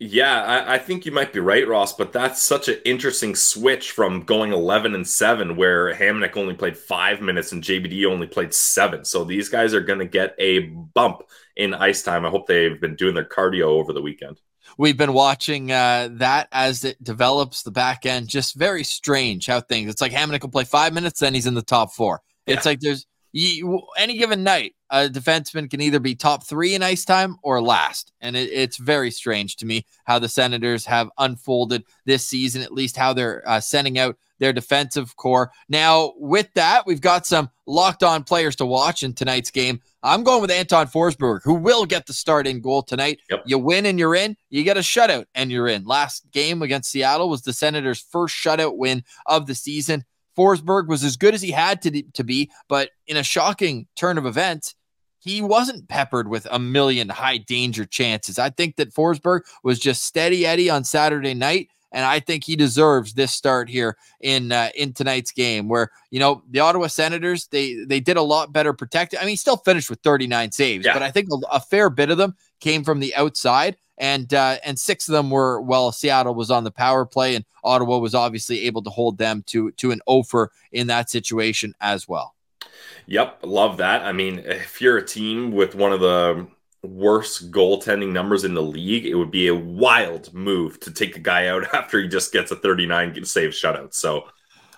Yeah, 0.00 0.42
I, 0.44 0.74
I, 0.74 0.78
think 0.78 1.06
you 1.06 1.10
might 1.10 1.32
be 1.32 1.40
right, 1.40 1.66
Ross, 1.66 1.92
but 1.92 2.12
that's 2.12 2.40
such 2.40 2.68
an 2.68 2.76
interesting 2.84 3.34
switch 3.34 3.90
from 3.90 4.22
going 4.22 4.52
11 4.52 4.94
and 4.94 5.06
7, 5.06 5.56
where 5.56 5.92
Hamonic 5.92 6.36
only 6.36 6.54
played 6.54 6.78
five 6.78 7.20
minutes 7.20 7.50
and 7.50 7.64
JBD 7.64 8.06
only 8.06 8.28
played 8.28 8.54
seven. 8.54 9.04
So 9.04 9.24
these 9.24 9.48
guys 9.48 9.74
are 9.74 9.80
going 9.80 9.98
to 9.98 10.04
get 10.04 10.36
a 10.38 10.60
bump 10.60 11.22
in 11.56 11.74
ice 11.74 12.04
time. 12.04 12.24
I 12.24 12.30
hope 12.30 12.46
they've 12.46 12.80
been 12.80 12.94
doing 12.94 13.16
their 13.16 13.24
cardio 13.24 13.64
over 13.64 13.92
the 13.92 14.00
weekend. 14.00 14.40
We've 14.76 14.96
been 14.96 15.12
watching 15.12 15.72
uh, 15.72 16.10
that 16.12 16.46
as 16.52 16.84
it 16.84 17.02
develops 17.02 17.62
the 17.62 17.72
back 17.72 18.06
end. 18.06 18.28
Just 18.28 18.54
very 18.54 18.84
strange 18.84 19.46
how 19.46 19.60
things. 19.60 19.90
It's 19.90 20.00
like 20.00 20.12
Hamonic 20.12 20.42
will 20.42 20.50
play 20.50 20.64
five 20.64 20.92
minutes, 20.92 21.18
then 21.18 21.34
he's 21.34 21.46
in 21.46 21.54
the 21.54 21.62
top 21.62 21.92
four. 21.92 22.22
It's 22.46 22.64
yeah. 22.64 22.70
like 22.70 22.80
there's 22.80 23.04
You, 23.32 23.82
any 23.96 24.16
given 24.16 24.42
night, 24.42 24.74
a 24.90 25.08
defenseman 25.08 25.70
can 25.70 25.80
either 25.80 26.00
be 26.00 26.14
top 26.14 26.46
three 26.46 26.74
in 26.74 26.82
ice 26.82 27.04
time 27.04 27.36
or 27.42 27.60
last. 27.60 28.12
And 28.20 28.36
it, 28.36 28.50
it's 28.50 28.78
very 28.78 29.10
strange 29.10 29.56
to 29.56 29.66
me 29.66 29.84
how 30.04 30.18
the 30.18 30.28
Senators 30.28 30.86
have 30.86 31.10
unfolded 31.18 31.84
this 32.06 32.26
season, 32.26 32.62
at 32.62 32.72
least 32.72 32.96
how 32.96 33.12
they're 33.12 33.42
uh, 33.46 33.60
sending 33.60 33.98
out 33.98 34.16
their 34.38 34.52
defensive 34.52 35.16
core. 35.16 35.50
Now, 35.68 36.14
with 36.16 36.52
that, 36.54 36.86
we've 36.86 37.00
got 37.00 37.26
some 37.26 37.50
locked 37.66 38.02
on 38.02 38.24
players 38.24 38.56
to 38.56 38.66
watch 38.66 39.02
in 39.02 39.12
tonight's 39.12 39.50
game. 39.50 39.80
I'm 40.02 40.22
going 40.22 40.40
with 40.40 40.50
Anton 40.50 40.86
Forsberg, 40.86 41.40
who 41.42 41.54
will 41.54 41.84
get 41.84 42.06
the 42.06 42.12
start 42.12 42.46
in 42.46 42.60
goal 42.60 42.82
tonight. 42.82 43.20
Yep. 43.30 43.42
You 43.46 43.58
win 43.58 43.84
and 43.84 43.98
you're 43.98 44.14
in. 44.14 44.36
You 44.48 44.62
get 44.62 44.76
a 44.76 44.80
shutout 44.80 45.26
and 45.34 45.50
you're 45.50 45.68
in. 45.68 45.84
Last 45.84 46.30
game 46.30 46.62
against 46.62 46.90
Seattle 46.90 47.28
was 47.28 47.42
the 47.42 47.52
Senators' 47.52 48.00
first 48.00 48.34
shutout 48.34 48.76
win 48.76 49.04
of 49.26 49.46
the 49.46 49.54
season. 49.54 50.04
Forsberg 50.38 50.86
was 50.86 51.02
as 51.02 51.16
good 51.16 51.34
as 51.34 51.42
he 51.42 51.50
had 51.50 51.82
to, 51.82 52.02
to 52.12 52.24
be, 52.24 52.50
but 52.68 52.90
in 53.06 53.16
a 53.16 53.22
shocking 53.22 53.86
turn 53.96 54.18
of 54.18 54.24
events, 54.26 54.74
he 55.18 55.42
wasn't 55.42 55.88
peppered 55.88 56.28
with 56.28 56.46
a 56.50 56.58
million 56.60 57.08
high 57.08 57.38
danger 57.38 57.84
chances. 57.84 58.38
I 58.38 58.50
think 58.50 58.76
that 58.76 58.94
Forsberg 58.94 59.40
was 59.64 59.80
just 59.80 60.04
steady 60.04 60.46
Eddie 60.46 60.70
on 60.70 60.84
Saturday 60.84 61.34
night 61.34 61.68
and 61.92 62.04
I 62.04 62.20
think 62.20 62.44
he 62.44 62.54
deserves 62.56 63.14
this 63.14 63.32
start 63.32 63.68
here 63.68 63.96
in 64.20 64.52
uh, 64.52 64.68
in 64.74 64.92
tonight's 64.92 65.32
game. 65.32 65.68
Where 65.68 65.90
you 66.10 66.20
know 66.20 66.42
the 66.50 66.60
Ottawa 66.60 66.86
Senators 66.88 67.46
they 67.48 67.82
they 67.84 68.00
did 68.00 68.16
a 68.16 68.22
lot 68.22 68.52
better 68.52 68.72
protected. 68.72 69.18
I 69.18 69.22
mean, 69.22 69.30
he 69.30 69.36
still 69.36 69.56
finished 69.56 69.88
with 69.90 70.00
39 70.00 70.52
saves, 70.52 70.84
Yeah. 70.84 70.92
but 70.92 71.02
I 71.02 71.10
think 71.10 71.28
a, 71.32 71.36
a 71.56 71.60
fair 71.60 71.88
bit 71.90 72.10
of 72.10 72.18
them 72.18 72.34
came 72.60 72.84
from 72.84 73.00
the 73.00 73.14
outside, 73.14 73.76
and 73.98 74.32
uh, 74.32 74.58
and 74.64 74.78
six 74.78 75.08
of 75.08 75.12
them 75.12 75.30
were 75.30 75.60
well. 75.60 75.92
Seattle 75.92 76.34
was 76.34 76.50
on 76.50 76.64
the 76.64 76.70
power 76.70 77.04
play, 77.04 77.34
and 77.34 77.44
Ottawa 77.64 77.98
was 77.98 78.14
obviously 78.14 78.66
able 78.66 78.82
to 78.82 78.90
hold 78.90 79.18
them 79.18 79.42
to 79.46 79.70
to 79.72 79.90
an 79.90 80.00
offer 80.06 80.50
in 80.72 80.86
that 80.86 81.10
situation 81.10 81.74
as 81.80 82.08
well. 82.08 82.34
Yep, 83.06 83.40
love 83.42 83.78
that. 83.78 84.02
I 84.02 84.12
mean, 84.12 84.40
if 84.40 84.80
you're 84.80 84.98
a 84.98 85.06
team 85.06 85.52
with 85.52 85.74
one 85.74 85.92
of 85.92 86.00
the 86.00 86.46
worst 86.82 87.50
goaltending 87.50 88.12
numbers 88.12 88.44
in 88.44 88.54
the 88.54 88.62
league, 88.62 89.06
it 89.06 89.14
would 89.14 89.30
be 89.30 89.48
a 89.48 89.54
wild 89.54 90.32
move 90.32 90.78
to 90.80 90.92
take 90.92 91.16
a 91.16 91.20
guy 91.20 91.48
out 91.48 91.64
after 91.74 92.00
he 92.00 92.08
just 92.08 92.32
gets 92.32 92.50
a 92.50 92.56
39 92.56 93.24
save 93.24 93.50
shutout. 93.50 93.94
So 93.94 94.24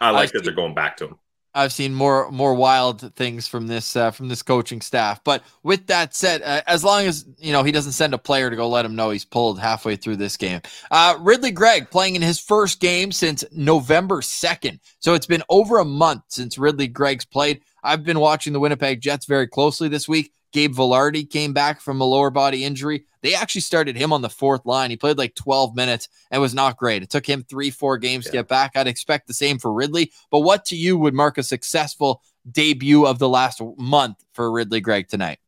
I 0.00 0.10
like 0.10 0.30
I 0.30 0.38
that 0.38 0.44
they're 0.44 0.54
going 0.54 0.74
back 0.74 0.96
to 0.98 1.08
him. 1.08 1.18
I've 1.54 1.73
seen 1.73 1.95
more 1.95 2.30
more 2.30 2.54
wild 2.54 3.14
things 3.16 3.49
from 3.49 3.66
this 3.66 3.97
uh, 3.97 4.11
from 4.11 4.28
this 4.28 4.42
coaching 4.42 4.80
staff. 4.80 5.23
But 5.25 5.42
with 5.62 5.87
that 5.88 6.14
said, 6.14 6.42
uh, 6.42 6.62
as 6.66 6.85
long 6.85 7.07
as 7.07 7.26
you 7.38 7.52
know 7.52 7.62
he 7.62 7.73
doesn't 7.73 7.92
send 7.92 8.14
a 8.14 8.19
player 8.19 8.50
to 8.50 8.57
go 8.57 8.69
let 8.69 8.85
him 8.85 8.95
know 8.95 9.11
he's 9.11 9.25
pulled 9.25 9.59
halfway 9.59 9.97
through 9.97 10.16
this 10.16 10.37
game. 10.37 10.61
Uh, 10.90 11.16
Ridly 11.21 11.50
Greig 11.50 11.90
playing 11.90 12.14
in 12.14 12.23
his 12.23 12.38
first 12.38 12.80
game 12.80 13.11
since 13.11 13.45
November 13.52 14.23
second, 14.23 14.80
so 15.00 15.14
it's 15.14 15.26
been 15.26 15.42
over 15.49 15.78
a 15.78 15.85
month 15.85 16.23
since 16.28 16.59
Ridly 16.59 16.87
Greig's 16.87 17.25
played. 17.25 17.62
I've 17.83 18.04
been 18.04 18.21
watching 18.21 18.52
the 18.52 18.61
Winnipeg 18.61 19.00
Jets 19.00 19.26
very 19.26 19.49
closely 19.49 19.88
this 19.88 20.09
week. 20.09 20.33
Gabe 20.52 20.75
Vilardi 20.75 21.28
came 21.28 21.52
back 21.52 21.80
from 21.80 22.00
a 22.00 22.04
lower 22.04 22.30
body 22.30 22.64
injury. 22.64 23.04
They 23.23 23.35
actually 23.35 23.61
started 23.61 23.97
him 23.97 24.12
on 24.12 24.23
the 24.23 24.30
fourth 24.30 24.64
line. 24.64 24.90
He 24.90 24.97
played 24.97 25.19
like 25.19 25.35
12 25.35 25.76
minutes 25.76 26.09
and 26.30 26.40
was 26.40 26.54
not 26.54 26.76
great. 26.76 27.02
It 27.02 27.11
took 27.11 27.26
him 27.26 27.42
three, 27.42 27.71
four 27.71 27.99
games 27.99 28.26
to 28.26 28.33
get 28.33 28.49
back. 28.49 28.73
I'd 28.75 28.87
expect 28.87 29.26
the 29.26 29.35
same 29.35 29.59
for 29.59 29.73
Ridly. 29.73 30.12
But 30.30 30.40
what 30.40 30.64
to 30.66 30.76
you 30.76 30.97
would 30.99 31.14
mark 31.14 31.38
a 31.38 31.42
successful 31.42 32.23
debut 32.50 33.07
of 33.07 33.19
the 33.19 33.28
last 33.28 33.61
month 33.76 34.25
for 34.33 34.50
Ridly 34.50 34.80
Greig 34.80 35.09
tonight? 35.09 35.38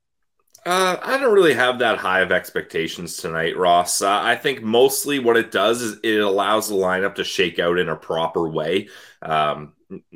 Uh, 0.64 0.96
I 1.02 1.18
don't 1.18 1.34
really 1.34 1.54
have 1.54 1.80
that 1.80 1.98
high 1.98 2.20
of 2.20 2.30
expectations 2.30 3.16
tonight, 3.16 3.56
Ross. 3.56 4.00
Uh, 4.00 4.20
I 4.22 4.36
think 4.36 4.62
mostly 4.62 5.18
what 5.18 5.36
it 5.36 5.50
does 5.50 5.82
is 5.82 5.98
it 6.04 6.20
allows 6.20 6.68
the 6.68 6.76
lineup 6.76 7.16
to 7.16 7.24
shake 7.24 7.58
out 7.58 7.78
in 7.78 7.88
a 7.88 7.96
proper 7.96 8.48
way. 8.48 8.88
Um, 9.22 9.72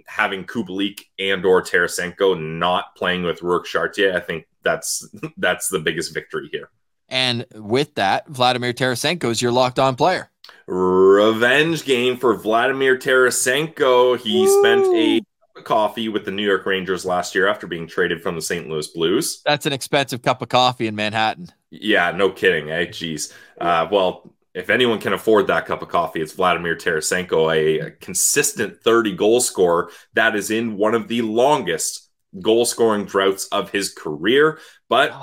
having 0.06 0.44
Kubalik 0.44 1.00
and 1.18 1.44
or 1.44 1.62
Tarasenko 1.62 2.40
not 2.40 2.94
playing 2.94 3.24
with 3.24 3.42
Rourke 3.42 3.66
Chartier, 3.66 4.16
I 4.16 4.20
think 4.20 4.46
that's 4.66 5.08
that's 5.38 5.68
the 5.68 5.78
biggest 5.78 6.12
victory 6.12 6.48
here. 6.52 6.68
And 7.08 7.46
with 7.54 7.94
that, 7.94 8.26
Vladimir 8.28 8.72
Tarasenko 8.72 9.30
is 9.30 9.40
your 9.40 9.52
locked 9.52 9.78
on 9.78 9.94
player. 9.94 10.30
Revenge 10.66 11.84
game 11.84 12.16
for 12.16 12.34
Vladimir 12.34 12.98
Tarasenko. 12.98 14.18
He 14.18 14.46
spent 14.58 14.84
a 14.94 15.20
cup 15.20 15.58
of 15.58 15.64
coffee 15.64 16.08
with 16.08 16.24
the 16.24 16.32
New 16.32 16.44
York 16.44 16.66
Rangers 16.66 17.04
last 17.04 17.34
year 17.34 17.46
after 17.46 17.68
being 17.68 17.86
traded 17.86 18.22
from 18.22 18.34
the 18.34 18.42
St. 18.42 18.68
Louis 18.68 18.88
Blues. 18.88 19.40
That's 19.44 19.66
an 19.66 19.72
expensive 19.72 20.22
cup 20.22 20.42
of 20.42 20.48
coffee 20.48 20.88
in 20.88 20.96
Manhattan. 20.96 21.52
Yeah, 21.70 22.10
no 22.10 22.30
kidding, 22.30 22.70
eh? 22.70 22.86
Jeez. 22.86 23.32
Uh, 23.60 23.86
well, 23.90 24.34
if 24.54 24.70
anyone 24.70 24.98
can 24.98 25.12
afford 25.12 25.46
that 25.46 25.66
cup 25.66 25.82
of 25.82 25.88
coffee, 25.88 26.22
it's 26.22 26.32
Vladimir 26.32 26.74
Tarasenko, 26.74 27.54
a, 27.54 27.78
a 27.86 27.90
consistent 27.92 28.82
30 28.82 29.14
goal 29.14 29.40
scorer 29.40 29.90
that 30.14 30.34
is 30.34 30.50
in 30.50 30.76
one 30.76 30.94
of 30.94 31.08
the 31.08 31.22
longest 31.22 32.05
goal 32.40 32.64
scoring 32.64 33.04
droughts 33.04 33.46
of 33.46 33.70
his 33.70 33.92
career. 33.92 34.58
But 34.88 35.14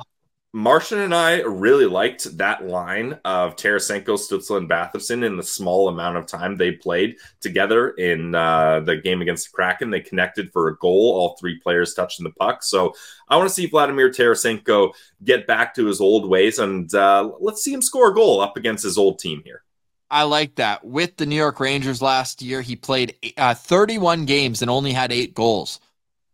Martian 0.55 0.99
and 0.99 1.15
I 1.15 1.41
really 1.41 1.87
liked 1.87 2.37
that 2.37 2.67
line 2.67 3.19
of 3.25 3.55
Tarasenko, 3.55 4.19
Stützle, 4.19 4.57
and 4.57 4.69
Batherson 4.69 5.25
in 5.25 5.35
the 5.35 5.41
small 5.41 5.87
amount 5.87 6.17
of 6.17 6.27
time 6.27 6.55
they 6.55 6.73
played 6.73 7.15
together 7.41 7.89
in 7.91 8.35
uh, 8.35 8.81
the 8.81 8.97
game 8.97 9.23
against 9.23 9.51
the 9.51 9.55
Kraken. 9.55 9.89
They 9.89 9.99
connected 9.99 10.51
for 10.53 10.67
a 10.67 10.77
goal, 10.77 11.13
all 11.15 11.35
three 11.39 11.59
players 11.59 11.95
touching 11.95 12.23
the 12.23 12.29
puck. 12.31 12.61
So 12.61 12.93
I 13.27 13.35
want 13.35 13.49
to 13.49 13.53
see 13.53 13.65
Vladimir 13.65 14.11
Tarasenko 14.11 14.93
get 15.23 15.47
back 15.47 15.73
to 15.73 15.87
his 15.87 15.99
old 15.99 16.29
ways 16.29 16.59
and 16.59 16.93
uh, 16.93 17.31
let's 17.39 17.63
see 17.63 17.73
him 17.73 17.81
score 17.81 18.11
a 18.11 18.13
goal 18.13 18.39
up 18.39 18.55
against 18.55 18.83
his 18.83 18.99
old 18.99 19.17
team 19.17 19.41
here. 19.43 19.63
I 20.11 20.21
like 20.21 20.53
that. 20.55 20.85
With 20.85 21.17
the 21.17 21.25
New 21.25 21.35
York 21.35 21.59
Rangers 21.59 21.99
last 21.99 22.43
year, 22.43 22.61
he 22.61 22.75
played 22.75 23.15
uh, 23.35 23.55
31 23.55 24.25
games 24.25 24.61
and 24.61 24.69
only 24.69 24.93
had 24.93 25.11
eight 25.11 25.33
goals. 25.33 25.79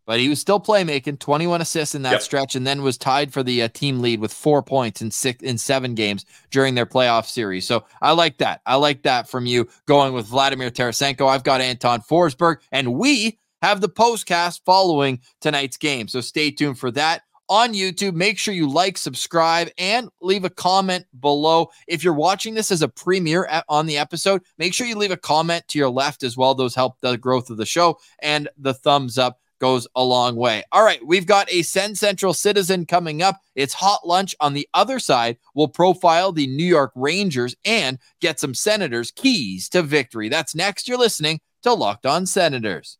But 0.09 0.19
he 0.19 0.27
was 0.27 0.41
still 0.41 0.59
playmaking, 0.59 1.19
21 1.19 1.61
assists 1.61 1.93
in 1.93 2.01
that 2.01 2.13
Yep. 2.13 2.21
stretch, 2.23 2.55
and 2.55 2.65
then 2.65 2.81
was 2.81 2.97
tied 2.97 3.31
for 3.31 3.43
the 3.43 3.61
uh, 3.61 3.67
team 3.67 3.99
lead 3.99 4.19
with 4.19 4.33
four 4.33 4.63
points 4.63 5.03
in 5.03 5.11
six 5.11 5.43
in 5.43 5.59
seven 5.59 5.93
games 5.93 6.25
during 6.49 6.73
their 6.73 6.87
playoff 6.87 7.27
series. 7.27 7.67
So 7.67 7.85
I 8.01 8.13
like 8.13 8.39
that. 8.39 8.61
I 8.65 8.77
like 8.77 9.03
that 9.03 9.29
from 9.29 9.45
you 9.45 9.67
going 9.85 10.13
with 10.13 10.25
Vladimir 10.25 10.71
Tarasenko. 10.71 11.27
I've 11.27 11.43
got 11.43 11.61
Anton 11.61 12.01
Forsberg, 12.01 12.55
and 12.71 12.95
we 12.95 13.37
have 13.61 13.81
the 13.81 13.87
postcast 13.87 14.61
following 14.65 15.19
tonight's 15.41 15.77
game. 15.77 16.07
So 16.07 16.21
stay 16.21 16.49
tuned 16.49 16.79
for 16.79 16.89
that 16.89 17.21
on 17.47 17.75
YouTube. 17.75 18.15
Make 18.15 18.39
sure 18.39 18.55
you 18.55 18.67
like, 18.67 18.97
subscribe, 18.97 19.69
and 19.77 20.09
leave 20.21 20.43
a 20.43 20.49
comment 20.49 21.05
below. 21.19 21.69
If 21.87 22.03
you're 22.03 22.13
watching 22.15 22.55
this 22.55 22.71
as 22.71 22.81
a 22.81 22.87
premiere 22.87 23.47
on 23.69 23.85
the 23.85 23.99
episode, 23.99 24.41
make 24.57 24.73
sure 24.73 24.87
you 24.87 24.95
leave 24.95 25.11
a 25.11 25.17
comment 25.17 25.67
to 25.67 25.77
your 25.77 25.91
left 25.91 26.23
as 26.23 26.35
well. 26.35 26.55
Those 26.55 26.73
help 26.73 26.99
the 26.99 27.15
growth 27.15 27.51
of 27.51 27.57
the 27.57 27.65
show, 27.67 27.99
and 28.23 28.49
the 28.57 28.73
thumbs 28.73 29.19
up 29.19 29.39
goes 29.59 29.87
a 29.95 30.03
long 30.03 30.35
way. 30.35 30.63
All 30.71 30.83
right, 30.83 31.05
we've 31.05 31.25
got 31.25 31.49
a 31.49 31.59
SensCentral 31.59 32.35
citizen 32.35 32.85
coming 32.85 33.21
up. 33.21 33.39
It's 33.55 33.73
hot 33.73 34.07
lunch 34.07 34.35
on 34.39 34.53
the 34.53 34.67
other 34.73 34.99
side. 34.99 35.37
We'll 35.53 35.67
profile 35.67 36.31
the 36.31 36.47
New 36.47 36.65
York 36.65 36.91
Rangers 36.95 37.55
and 37.65 37.99
get 38.21 38.39
some 38.39 38.53
Senators' 38.53 39.11
keys 39.11 39.69
to 39.69 39.81
victory. 39.81 40.29
That's 40.29 40.55
next. 40.55 40.87
You're 40.87 40.97
listening 40.97 41.41
to 41.63 41.73
Locked 41.73 42.05
On 42.05 42.25
Senators. 42.25 42.97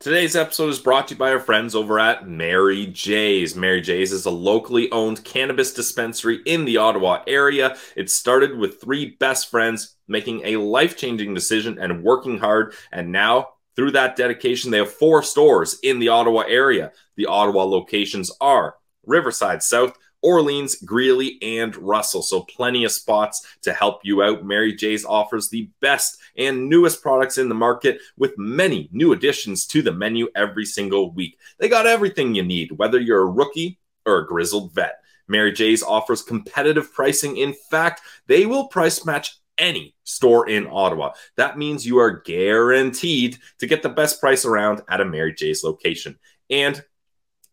Today's 0.00 0.36
episode 0.36 0.68
is 0.68 0.78
brought 0.78 1.08
to 1.08 1.14
you 1.14 1.18
by 1.18 1.32
our 1.32 1.40
friends 1.40 1.74
over 1.74 1.98
at 1.98 2.28
Mary 2.28 2.86
J's. 2.86 3.56
Mary 3.56 3.80
J's 3.80 4.12
is 4.12 4.26
a 4.26 4.30
locally 4.30 4.88
owned 4.92 5.24
cannabis 5.24 5.74
dispensary 5.74 6.38
in 6.46 6.64
the 6.64 6.76
Ottawa 6.76 7.24
area. 7.26 7.76
It 7.96 8.08
started 8.08 8.56
with 8.56 8.80
three 8.80 9.16
best 9.18 9.50
friends 9.50 9.96
making 10.06 10.42
a 10.44 10.58
life 10.58 10.96
changing 10.96 11.34
decision 11.34 11.80
and 11.80 12.04
working 12.04 12.38
hard. 12.38 12.74
And 12.92 13.10
now, 13.10 13.48
through 13.78 13.92
that 13.92 14.16
dedication, 14.16 14.72
they 14.72 14.78
have 14.78 14.92
four 14.92 15.22
stores 15.22 15.78
in 15.84 16.00
the 16.00 16.08
Ottawa 16.08 16.40
area. 16.48 16.90
The 17.14 17.26
Ottawa 17.26 17.62
locations 17.62 18.28
are 18.40 18.74
Riverside 19.06 19.62
South, 19.62 19.96
Orleans, 20.20 20.74
Greely, 20.82 21.38
and 21.42 21.76
Russell. 21.76 22.22
So, 22.22 22.40
plenty 22.40 22.82
of 22.82 22.90
spots 22.90 23.46
to 23.62 23.72
help 23.72 24.00
you 24.02 24.20
out. 24.20 24.44
Mary 24.44 24.74
J's 24.74 25.04
offers 25.04 25.48
the 25.48 25.70
best 25.80 26.18
and 26.36 26.68
newest 26.68 27.02
products 27.02 27.38
in 27.38 27.48
the 27.48 27.54
market 27.54 28.00
with 28.16 28.36
many 28.36 28.88
new 28.90 29.12
additions 29.12 29.64
to 29.66 29.80
the 29.80 29.92
menu 29.92 30.26
every 30.34 30.64
single 30.64 31.12
week. 31.12 31.38
They 31.58 31.68
got 31.68 31.86
everything 31.86 32.34
you 32.34 32.42
need, 32.42 32.72
whether 32.72 32.98
you're 32.98 33.22
a 33.22 33.26
rookie 33.26 33.78
or 34.04 34.18
a 34.18 34.26
grizzled 34.26 34.74
vet. 34.74 35.04
Mary 35.28 35.52
J's 35.52 35.84
offers 35.84 36.22
competitive 36.22 36.92
pricing. 36.92 37.36
In 37.36 37.54
fact, 37.70 38.00
they 38.26 38.44
will 38.44 38.66
price 38.66 39.06
match 39.06 39.38
any 39.58 39.94
store 40.04 40.48
in 40.48 40.66
Ottawa. 40.70 41.12
That 41.36 41.58
means 41.58 41.86
you 41.86 41.98
are 41.98 42.22
guaranteed 42.22 43.38
to 43.58 43.66
get 43.66 43.82
the 43.82 43.88
best 43.88 44.20
price 44.20 44.44
around 44.44 44.82
at 44.88 45.00
a 45.00 45.04
Mary 45.04 45.34
J's 45.34 45.64
location. 45.64 46.18
And 46.50 46.82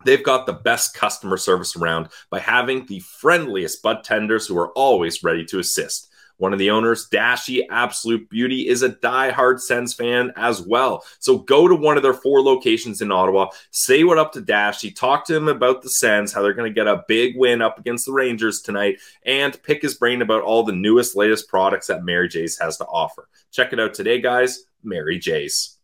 They've 0.05 0.23
got 0.23 0.45
the 0.45 0.53
best 0.53 0.93
customer 0.93 1.35
service 1.35 1.75
around 1.75 2.09
by 2.29 2.39
having 2.39 2.85
the 2.85 2.99
friendliest 2.99 3.81
bud 3.81 4.03
tenders 4.03 4.45
who 4.45 4.57
are 4.57 4.71
always 4.73 5.23
ready 5.23 5.43
to 5.45 5.59
assist. 5.59 6.09
One 6.37 6.51
of 6.51 6.59
the 6.59 6.69
owners, 6.69 7.07
Dashy 7.07 7.65
Absolute 7.69 8.29
Beauty, 8.29 8.67
is 8.67 8.81
a 8.81 8.89
die-hard 8.89 9.61
Sens 9.61 9.93
fan 9.93 10.33
as 10.35 10.61
well. 10.61 11.03
So 11.19 11.37
go 11.37 11.67
to 11.67 11.75
one 11.75 11.95
of 11.95 12.03
their 12.03 12.13
four 12.13 12.41
locations 12.41 13.01
in 13.01 13.11
Ottawa, 13.11 13.47
say 13.71 14.03
what 14.03 14.17
up 14.17 14.33
to 14.33 14.41
Dashy, 14.41 14.91
talk 14.91 15.25
to 15.25 15.35
him 15.35 15.47
about 15.47 15.81
the 15.81 15.89
Sens, 15.89 16.33
how 16.33 16.41
they're 16.41 16.53
going 16.53 16.69
to 16.69 16.75
get 16.75 16.87
a 16.87 17.03
big 17.07 17.37
win 17.37 17.61
up 17.61 17.79
against 17.79 18.05
the 18.05 18.11
Rangers 18.11 18.61
tonight, 18.61 18.99
and 19.25 19.61
pick 19.63 19.81
his 19.81 19.95
brain 19.95 20.21
about 20.21 20.43
all 20.43 20.63
the 20.63 20.73
newest, 20.73 21.15
latest 21.15 21.47
products 21.47 21.87
that 21.87 22.03
Mary 22.03 22.27
J's 22.27 22.59
has 22.59 22.77
to 22.77 22.85
offer. 22.85 23.29
Check 23.51 23.71
it 23.71 23.79
out 23.79 23.93
today, 23.93 24.19
guys. 24.19 24.65
Mary 24.83 25.17
J's. 25.17 25.77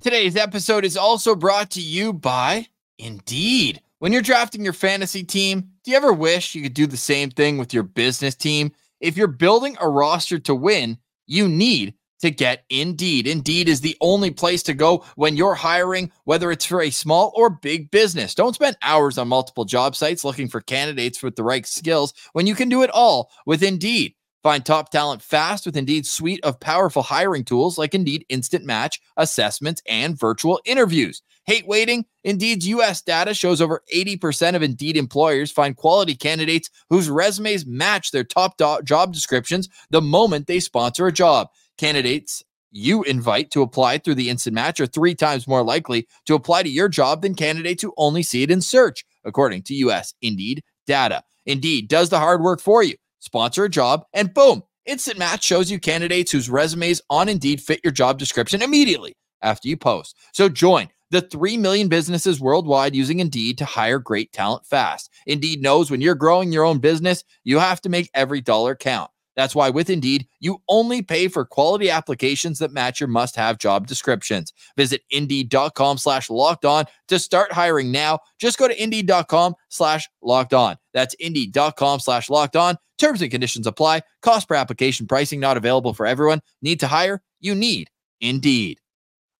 Today's 0.00 0.36
episode 0.36 0.84
is 0.84 0.96
also 0.96 1.34
brought 1.34 1.70
to 1.72 1.82
you 1.82 2.12
by 2.12 2.68
Indeed. 2.98 3.82
When 3.98 4.12
you're 4.14 4.22
drafting 4.22 4.64
your 4.64 4.72
fantasy 4.72 5.22
team, 5.22 5.72
do 5.84 5.90
you 5.90 5.96
ever 5.96 6.12
wish 6.12 6.54
you 6.54 6.62
could 6.62 6.72
do 6.72 6.86
the 6.86 6.96
same 6.96 7.30
thing 7.30 7.58
with 7.58 7.74
your 7.74 7.82
business 7.82 8.34
team? 8.34 8.72
If 9.00 9.16
you're 9.16 9.28
building 9.28 9.76
a 9.80 9.88
roster 9.88 10.38
to 10.40 10.54
win, 10.54 10.98
you 11.26 11.48
need 11.48 11.94
to 12.20 12.30
get 12.30 12.64
Indeed. 12.68 13.26
Indeed 13.26 13.68
is 13.68 13.80
the 13.80 13.96
only 14.00 14.30
place 14.30 14.62
to 14.64 14.74
go 14.74 15.04
when 15.16 15.36
you're 15.36 15.54
hiring, 15.54 16.12
whether 16.24 16.50
it's 16.50 16.66
for 16.66 16.82
a 16.82 16.90
small 16.90 17.32
or 17.34 17.48
big 17.48 17.90
business. 17.90 18.34
Don't 18.34 18.54
spend 18.54 18.76
hours 18.82 19.16
on 19.16 19.28
multiple 19.28 19.64
job 19.64 19.96
sites 19.96 20.22
looking 20.22 20.48
for 20.48 20.60
candidates 20.60 21.22
with 21.22 21.36
the 21.36 21.42
right 21.42 21.66
skills 21.66 22.12
when 22.32 22.46
you 22.46 22.54
can 22.54 22.68
do 22.68 22.82
it 22.82 22.90
all 22.90 23.30
with 23.46 23.62
Indeed. 23.62 24.14
Find 24.42 24.64
top 24.64 24.90
talent 24.90 25.22
fast 25.22 25.66
with 25.66 25.76
Indeed's 25.76 26.10
suite 26.10 26.40
of 26.44 26.60
powerful 26.60 27.02
hiring 27.02 27.44
tools 27.44 27.76
like 27.76 27.94
Indeed 27.94 28.24
Instant 28.28 28.64
Match, 28.64 29.00
assessments, 29.16 29.82
and 29.86 30.18
virtual 30.18 30.60
interviews. 30.64 31.22
Hate 31.46 31.66
waiting? 31.66 32.04
Indeed's 32.22 32.68
US 32.68 33.02
data 33.02 33.34
shows 33.34 33.60
over 33.60 33.82
80% 33.92 34.54
of 34.54 34.62
Indeed 34.62 34.96
employers 34.96 35.50
find 35.50 35.76
quality 35.76 36.14
candidates 36.14 36.70
whose 36.90 37.08
resumes 37.08 37.66
match 37.66 38.10
their 38.10 38.24
top 38.24 38.56
do- 38.56 38.82
job 38.84 39.12
descriptions 39.12 39.68
the 39.90 40.02
moment 40.02 40.46
they 40.46 40.60
sponsor 40.60 41.06
a 41.06 41.12
job. 41.12 41.48
Candidates 41.78 42.44
you 42.72 43.02
invite 43.04 43.50
to 43.50 43.62
apply 43.62 43.98
through 43.98 44.14
the 44.14 44.30
instant 44.30 44.54
match 44.54 44.80
are 44.80 44.86
three 44.86 45.14
times 45.14 45.48
more 45.48 45.64
likely 45.64 46.06
to 46.26 46.34
apply 46.34 46.62
to 46.62 46.68
your 46.68 46.88
job 46.88 47.22
than 47.22 47.34
candidates 47.34 47.82
who 47.82 47.92
only 47.96 48.22
see 48.22 48.42
it 48.42 48.50
in 48.50 48.60
search, 48.60 49.04
according 49.24 49.62
to 49.62 49.74
US 49.74 50.14
Indeed 50.22 50.62
data. 50.86 51.24
Indeed 51.46 51.88
does 51.88 52.10
the 52.10 52.18
hard 52.18 52.42
work 52.42 52.60
for 52.60 52.82
you 52.82 52.94
sponsor 53.20 53.64
a 53.64 53.68
job, 53.68 54.04
and 54.12 54.32
boom, 54.32 54.62
Instant 54.86 55.18
Match 55.18 55.44
shows 55.44 55.70
you 55.70 55.78
candidates 55.78 56.32
whose 56.32 56.50
resumes 56.50 57.02
on 57.10 57.28
Indeed 57.28 57.60
fit 57.60 57.80
your 57.84 57.92
job 57.92 58.18
description 58.18 58.62
immediately 58.62 59.14
after 59.42 59.68
you 59.68 59.76
post. 59.76 60.16
So 60.32 60.48
join 60.48 60.88
the 61.10 61.20
3 61.20 61.56
million 61.56 61.88
businesses 61.88 62.40
worldwide 62.40 62.94
using 62.94 63.20
Indeed 63.20 63.58
to 63.58 63.64
hire 63.64 63.98
great 63.98 64.32
talent 64.32 64.66
fast. 64.66 65.10
Indeed 65.26 65.62
knows 65.62 65.90
when 65.90 66.00
you're 66.00 66.14
growing 66.14 66.52
your 66.52 66.64
own 66.64 66.78
business, 66.78 67.24
you 67.44 67.58
have 67.58 67.80
to 67.82 67.88
make 67.88 68.10
every 68.14 68.40
dollar 68.40 68.74
count. 68.74 69.10
That's 69.36 69.54
why 69.54 69.70
with 69.70 69.88
Indeed, 69.88 70.26
you 70.40 70.58
only 70.68 71.02
pay 71.02 71.28
for 71.28 71.44
quality 71.44 71.88
applications 71.88 72.58
that 72.58 72.72
match 72.72 73.00
your 73.00 73.08
must-have 73.08 73.58
job 73.58 73.86
descriptions. 73.86 74.52
Visit 74.76 75.02
Indeed.com 75.10 75.98
slash 75.98 76.28
locked 76.28 76.64
on 76.64 76.84
to 77.08 77.18
start 77.18 77.52
hiring 77.52 77.92
now. 77.92 78.18
Just 78.38 78.58
go 78.58 78.68
to 78.68 78.82
Indeed.com 78.82 79.54
slash 79.68 80.08
locked 80.22 80.52
on. 80.52 80.76
That's 80.92 81.14
Indeed.com 81.14 82.00
slash 82.00 82.28
locked 82.28 82.56
on. 82.56 82.76
Terms 82.98 83.22
and 83.22 83.30
conditions 83.30 83.66
apply. 83.66 84.02
Cost 84.20 84.46
per 84.46 84.56
application 84.56 85.06
pricing 85.06 85.40
not 85.40 85.56
available 85.56 85.94
for 85.94 86.06
everyone. 86.06 86.42
Need 86.60 86.80
to 86.80 86.86
hire? 86.88 87.22
You 87.40 87.54
need 87.54 87.88
Indeed. 88.20 88.79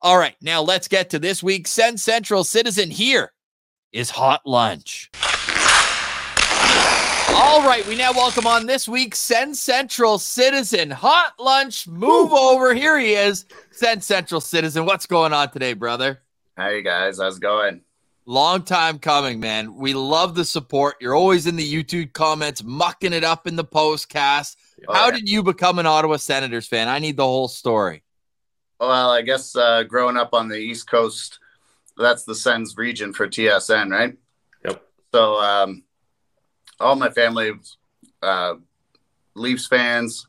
All 0.02 0.16
right, 0.16 0.35
now 0.40 0.62
let's 0.62 0.88
get 0.88 1.11
to 1.11 1.19
this 1.19 1.42
week's 1.42 1.71
SensCentral 1.76 2.47
Citizen. 2.47 2.90
Here 2.90 3.33
is 3.92 4.09
Hot 4.09 4.40
Lunch. 4.47 5.11
All 7.35 7.62
right, 7.62 7.87
we 7.87 7.97
now 7.97 8.12
welcome 8.12 8.47
on 8.47 8.64
this 8.64 8.88
week's 8.88 9.19
SensCentral 9.19 10.19
Citizen. 10.19 10.90
Hot 10.90 11.35
Lunch, 11.38 11.87
move 11.87 12.33
over. 12.33 12.73
Here 12.75 12.99
he 12.99 13.12
is, 13.12 13.45
SensCentral 13.78 14.42
Citizen. 14.42 14.87
What's 14.87 15.04
going 15.04 15.35
on 15.35 15.50
today, 15.50 15.75
brother? 15.75 16.23
Hey 16.57 16.80
guys, 16.80 17.19
how's 17.19 17.37
it 17.37 17.42
going? 17.42 17.83
Long 18.25 18.62
time 18.62 18.99
coming, 19.00 19.38
man. 19.38 19.75
We 19.75 19.92
love 19.92 20.35
the 20.35 20.47
support. 20.47 20.97
You're 21.02 21.14
always 21.14 21.47
in 21.47 21.57
the 21.57 21.73
YouTube 21.75 22.14
comments, 22.14 22.62
mucking 22.64 23.12
it 23.12 23.25
up 23.25 23.47
in 23.47 23.57
the 23.57 23.64
postcast. 23.64 24.57
Oh, 24.88 24.95
How 24.95 25.07
yeah. 25.07 25.16
did 25.16 25.28
you 25.28 25.42
become 25.42 25.78
an 25.78 25.85
Ottawa 25.85 26.16
Senators 26.16 26.66
fan? 26.66 26.88
I 26.88 27.00
need 27.00 27.19
the 27.19 27.25
whole 27.26 27.49
story. 27.49 28.02
Well, 28.80 29.10
I 29.10 29.20
guess 29.20 29.54
uh, 29.54 29.82
growing 29.82 30.16
up 30.16 30.32
on 30.32 30.49
the 30.49 30.56
East 30.56 30.90
Coast, 30.90 31.38
that's 31.99 32.25
the 32.25 32.34
Sens 32.34 32.76
region 32.78 33.12
for 33.12 33.28
TSN, 33.28 33.90
right? 33.90 34.16
Yep. 34.64 34.82
So 35.12 35.34
um, 35.37 35.82
all 36.80 36.96
my 36.96 37.10
family, 37.10 37.52
uh, 38.22 38.54
Leafs 39.34 39.66
fans. 39.66 40.26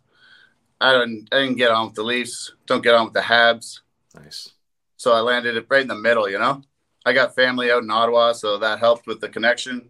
I 0.82 0.92
didn't, 0.92 1.30
I 1.32 1.40
didn't 1.40 1.58
get 1.58 1.72
on 1.72 1.88
with 1.88 1.96
the 1.96 2.04
Leafs. 2.04 2.54
Don't 2.66 2.84
get 2.84 2.94
on 2.94 3.06
with 3.06 3.14
the 3.14 3.22
Habs. 3.22 3.80
Nice. 4.16 4.50
So 4.98 5.14
I 5.14 5.22
landed 5.22 5.56
it 5.56 5.68
right 5.70 5.82
in 5.82 5.88
the 5.88 5.96
middle, 5.96 6.30
you 6.30 6.38
know. 6.38 6.62
I 7.06 7.14
got 7.14 7.36
family 7.36 7.72
out 7.72 7.84
in 7.84 7.90
Ottawa, 7.90 8.34
so 8.34 8.58
that 8.58 8.80
helped 8.80 9.08
with 9.08 9.22
the 9.22 9.30
connection. 9.30 9.90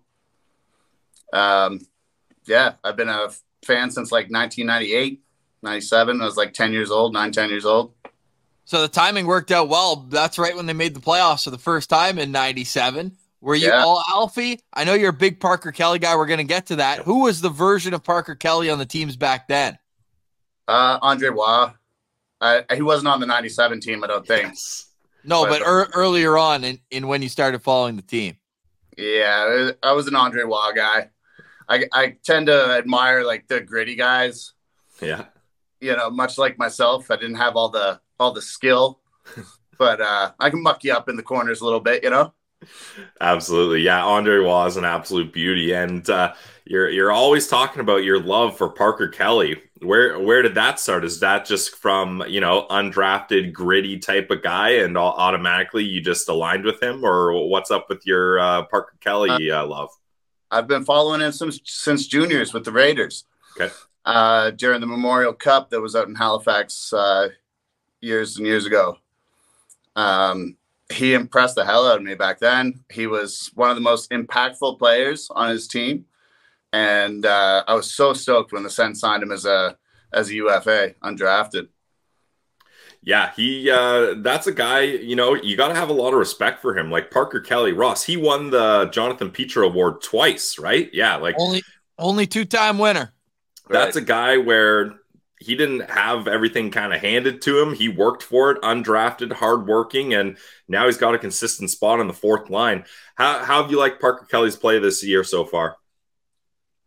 Um, 1.34 1.80
yeah, 2.46 2.74
I've 2.84 2.96
been 2.96 3.10
a 3.10 3.30
fan 3.66 3.90
since 3.90 4.12
like 4.12 4.30
1998, 4.30 5.20
97. 5.64 6.22
I 6.22 6.26
was 6.26 6.38
like 6.38 6.54
10 6.54 6.74
years 6.74 6.92
old, 6.92 7.14
nine, 7.14 7.32
10 7.32 7.50
years 7.50 7.66
old. 7.66 7.94
So 8.66 8.82
the 8.82 8.88
timing 8.88 9.26
worked 9.26 9.52
out 9.52 9.68
well. 9.70 9.96
That's 10.10 10.38
right 10.40 10.56
when 10.56 10.66
they 10.66 10.74
made 10.74 10.94
the 10.94 11.00
playoffs 11.02 11.44
for 11.44 11.50
the 11.50 11.58
first 11.58 11.90
time 11.90 12.18
in 12.20 12.32
97. 12.32 13.18
Were 13.42 13.56
you 13.56 13.68
Yeah. 13.68 13.84
all 13.84 14.04
Alfie? 14.12 14.60
I 14.74 14.84
know 14.84 14.94
you're 14.94 15.10
a 15.10 15.14
big 15.14 15.40
Parker 15.40 15.72
Kelly 15.72 16.00
guy. 16.00 16.16
We're 16.16 16.28
going 16.28 16.38
to 16.38 16.44
get 16.44 16.68
to 16.68 16.76
that. 16.78 17.00
Who 17.00 17.24
was 17.24 17.42
the 17.42 17.50
version 17.50 17.94
of 17.94 18.04
Parker 18.04 18.36
Kelly 18.36 18.70
on 18.70 18.78
the 18.78 18.86
teams 18.86 19.16
back 19.18 19.48
then? 19.48 19.78
Uh, 20.68 21.00
Andre 21.02 21.30
Roy. 21.30 21.72
I, 22.40 22.64
he 22.74 22.82
wasn't 22.82 23.08
on 23.10 23.20
the 23.20 23.26
97 23.26 23.82
team, 23.82 24.04
I 24.04 24.08
don't 24.08 24.26
think. 24.26 24.48
Yes. 24.50 24.88
No, 25.24 25.44
But- 25.46 25.60
but 25.60 25.68
er, 25.68 25.88
earlier 25.94 26.38
on 26.38 26.64
in, 26.64 26.80
in 26.92 27.08
when 27.08 27.22
you 27.22 27.30
started 27.30 27.62
following 27.64 27.96
the 27.96 28.02
team. 28.02 28.38
Yeah, 28.98 29.72
I 29.84 29.94
was 29.94 30.08
an 30.08 30.16
Andre 30.16 30.44
Roy 30.44 30.72
guy. 30.76 31.10
I, 31.70 31.86
I 31.94 32.18
tend 32.24 32.48
to 32.48 32.72
admire 32.78 33.24
like 33.24 33.48
the 33.48 33.62
gritty 33.62 33.96
guys, 33.96 34.54
Yeah. 35.02 35.26
you 35.80 35.96
know, 35.96 36.10
much 36.10 36.38
like 36.38 36.58
myself. 36.58 37.10
I 37.10 37.16
didn't 37.16 37.36
have 37.38 37.56
all 37.56 37.70
the 37.70 38.01
all 38.22 38.32
the 38.32 38.42
skill, 38.42 39.00
but 39.78 40.00
uh, 40.00 40.32
I 40.40 40.50
can 40.50 40.62
muck 40.62 40.84
you 40.84 40.94
up 40.94 41.10
in 41.10 41.16
the 41.16 41.24
corners 41.24 41.62
a 41.62 41.66
little 41.66 41.80
bit, 41.80 42.04
you 42.04 42.10
know. 42.10 42.34
Absolutely. 43.20 43.82
Yeah, 43.82 44.04
Andre 44.04 44.36
Roy 44.36 44.68
is 44.68 44.78
an 44.78 44.86
absolute 44.86 45.34
beauty. 45.34 45.74
And 45.74 46.08
uh, 46.10 46.34
you're 46.66 46.90
you're 46.90 47.12
always 47.12 47.48
talking 47.48 47.82
about 47.82 48.04
your 48.04 48.22
love 48.22 48.58
for 48.58 48.70
Parker 48.70 49.08
Kelly. 49.08 49.62
Where 49.80 50.20
where 50.20 50.44
did 50.44 50.56
that 50.56 50.80
start? 50.80 51.04
Is 51.04 51.20
that 51.22 51.46
just 51.46 51.76
from, 51.76 52.24
you 52.28 52.40
know, 52.40 52.68
undrafted, 52.70 53.52
gritty 53.52 53.98
type 53.98 54.30
of 54.30 54.44
guy 54.44 54.70
and 54.74 54.96
au- 54.96 55.02
automatically 55.02 55.84
you 55.84 56.02
just 56.02 56.30
aligned 56.30 56.64
with 56.64 56.82
him? 56.82 57.04
Or 57.04 57.50
what's 57.50 57.72
up 57.72 57.90
with 57.90 58.06
your 58.06 58.40
uh, 58.40 58.66
Parker 58.66 58.96
Kelly 59.00 59.50
uh, 59.50 59.66
love? 59.66 59.90
I've 60.52 60.68
been 60.68 60.86
following 60.86 61.22
him 61.22 61.32
since 61.32 61.60
since 61.64 62.06
juniors 62.06 62.54
with 62.54 62.66
the 62.66 62.72
Raiders. 62.72 63.26
Okay. 63.60 63.74
Uh, 64.06 64.52
during 64.52 64.82
the 64.82 64.88
Memorial 64.88 65.34
Cup 65.34 65.70
that 65.70 65.82
was 65.82 65.96
out 65.96 66.08
in 66.08 66.16
Halifax 66.16 66.92
uh, 66.92 67.30
years 68.02 68.38
and 68.38 68.46
years 68.48 68.66
ago. 68.66 68.98
Um, 69.96 70.58
he 70.92 71.14
impressed 71.14 71.56
the 71.56 71.66
hell 71.66 71.88
out 71.88 71.98
of 71.98 72.04
me 72.04 72.16
back 72.16 72.40
then. 72.40 72.84
He 72.92 73.08
was 73.08 73.52
one 73.56 73.70
of 73.70 73.76
the 73.76 73.82
most 73.82 74.10
impactful 74.12 74.78
players 74.80 75.30
on 75.32 75.50
his 75.50 75.68
team, 75.68 76.06
and 76.74 77.26
uh, 77.26 77.64
I 77.68 77.76
was 77.76 77.94
so 77.94 78.14
stoked 78.14 78.54
when 78.54 78.64
the 78.64 78.70
Sens 78.70 79.00
signed 79.02 79.24
him 79.24 79.32
as 79.32 79.46
a 79.46 79.78
as 80.14 80.30
a 80.30 80.36
UFA 80.36 80.96
undrafted. 81.04 81.70
Yeah, 83.04 83.32
he 83.36 83.70
uh 83.70 84.16
that's 84.18 84.46
a 84.48 84.52
guy, 84.52 84.82
you 84.82 85.16
know, 85.16 85.34
you 85.34 85.58
got 85.58 85.70
to 85.70 85.76
have 85.76 85.90
a 85.90 85.94
lot 85.94 86.14
of 86.14 86.20
respect 86.20 86.62
for 86.62 86.78
him. 86.78 86.92
Like 86.92 87.10
Parker 87.10 87.40
Kelly 87.42 87.72
Ross, 87.74 88.04
he 88.04 88.16
won 88.16 88.52
the 88.52 88.90
Jonathan 88.94 89.32
Pitre 89.32 89.64
award 89.64 90.02
twice, 90.02 90.60
right? 90.60 90.90
Yeah, 90.94 91.16
like 91.16 91.36
Only 91.38 91.66
only 91.98 92.28
two 92.28 92.46
time 92.46 92.78
winner. 92.78 93.14
that's 93.70 93.96
Right. 93.96 93.96
a 93.96 94.02
guy 94.02 94.38
where 94.38 95.01
he 95.42 95.56
didn't 95.56 95.90
have 95.90 96.28
everything 96.28 96.70
kind 96.70 96.94
of 96.94 97.02
handed 97.02 97.42
to 97.42 97.60
him. 97.60 97.74
He 97.74 97.90
worked 97.90 98.22
for 98.22 98.52
it, 98.52 98.62
undrafted, 98.62 99.34
hardworking, 99.34 100.14
and 100.14 100.38
now 100.68 100.86
he's 100.86 100.98
got 100.98 101.16
a 101.16 101.20
consistent 101.20 101.72
spot 101.72 102.00
on 102.00 102.08
the 102.08 102.14
fourth 102.14 102.52
line. 102.52 102.86
How, 103.16 103.44
how 103.44 103.64
have 103.64 103.72
you 103.72 103.80
liked 103.80 104.00
Parker 104.00 104.26
Kelly's 104.26 104.56
play 104.56 104.78
this 104.78 105.04
year 105.04 105.24
so 105.24 105.44
far? 105.44 105.78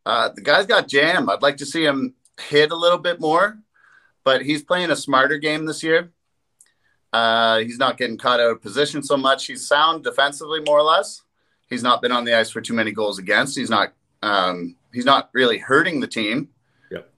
Uh, 0.07 0.29
the 0.33 0.41
guy's 0.41 0.67
got 0.67 0.87
jam. 0.87 1.29
I'd 1.29 1.43
like 1.43 1.57
to 1.57 1.67
see 1.67 1.85
him 1.85 2.15
hit 2.49 2.71
a 2.71 2.77
little 2.77 2.99
bit 2.99 3.19
more, 3.19 3.59
but 4.23 4.43
he's 4.43 4.63
playing 4.63 4.93
a 4.93 4.97
smarter 4.97 5.39
game 5.39 5.67
this 5.67 5.83
year. 5.83 6.13
Uh, 7.13 7.59
he's 7.59 7.79
not 7.79 7.97
getting 7.97 8.19
caught 8.19 8.39
out 8.39 8.53
of 8.53 8.63
position 8.63 9.03
so 9.03 9.17
much. 9.17 9.47
He's 9.47 9.67
sound 9.67 10.05
defensively, 10.05 10.61
more 10.61 10.79
or 10.79 10.83
less. 10.83 11.23
He's 11.69 11.83
not 11.83 12.03
been 12.03 12.13
on 12.13 12.25
the 12.25 12.39
ice 12.39 12.51
for 12.51 12.61
too 12.61 12.75
many 12.75 12.93
goals 12.93 13.19
against. 13.19 13.57
He's 13.57 13.71
not. 13.71 13.95
Um, 14.23 14.77
he's 14.93 15.05
not 15.05 15.31
really 15.33 15.59
hurting 15.59 15.99
the 15.99 16.07
team. 16.07 16.51
Yep. 16.93 17.11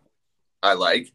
I 0.62 0.72
like. 0.72 1.12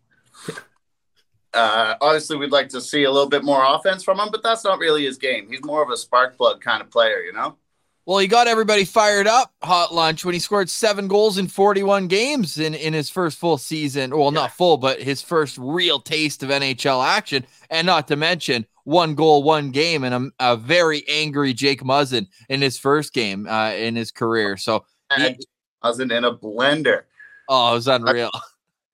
Uh, 1.54 1.96
obviously, 2.00 2.38
we'd 2.38 2.52
like 2.52 2.70
to 2.70 2.82
see 2.82 3.04
a 3.04 3.12
little 3.12 3.30
bit 3.30 3.44
more 3.44 3.64
offense 3.66 4.04
from 4.04 4.20
him, 4.20 4.30
but 4.32 4.42
that's 4.44 4.64
not 4.64 4.80
really 4.80 5.06
his 5.06 5.18
game. 5.18 5.48
He's 5.50 5.64
more 5.64 5.84
of 5.84 5.90
a 5.90 5.98
spark 5.98 6.38
plug 6.38 6.62
kind 6.62 6.82
of 6.82 6.90
player, 6.90 7.20
you 7.20 7.34
know. 7.34 7.58
Well, 8.06 8.18
he 8.18 8.28
got 8.28 8.48
everybody 8.48 8.84
fired 8.84 9.28
up, 9.28 9.54
hot 9.62 9.94
lunch, 9.94 10.26
when 10.26 10.34
he 10.34 10.40
scored 10.40 10.70
seven 10.70 11.08
goals 11.08 11.38
in 11.38 11.48
41 11.48 12.08
games 12.08 12.58
in, 12.58 12.74
in 12.74 12.94
his 12.94 13.10
first 13.10 13.38
full 13.38 13.58
season. 13.58 14.18
Well, 14.18 14.32
not 14.32 14.52
full, 14.52 14.78
but 14.78 15.02
his 15.02 15.22
first 15.22 15.58
real 15.60 16.00
taste 16.00 16.42
of 16.42 16.50
NHL 16.50 17.06
action. 17.06 17.46
And 17.70 17.86
not 17.86 18.08
to 18.08 18.16
mention 18.16 18.66
one 18.86 19.14
goal, 19.14 19.44
one 19.44 19.70
game, 19.70 20.04
and 20.04 20.34
a, 20.40 20.52
a 20.54 20.58
very 20.58 21.08
angry 21.08 21.54
Jake 21.54 21.84
Muzzin 21.84 22.28
in 22.50 22.62
his 22.62 22.78
first 22.78 23.14
game 23.14 23.48
uh, 23.48 23.72
in 23.74 23.96
his 23.96 24.12
career. 24.12 24.58
So, 24.58 24.84
And 25.12 25.38
I 25.84 25.90
was 25.90 26.00
in, 26.00 26.12
in 26.12 26.26
a 26.26 26.34
blender. 26.34 27.04
oh, 27.50 27.72
it 27.72 27.76
was 27.76 27.88
unreal. 27.88 28.32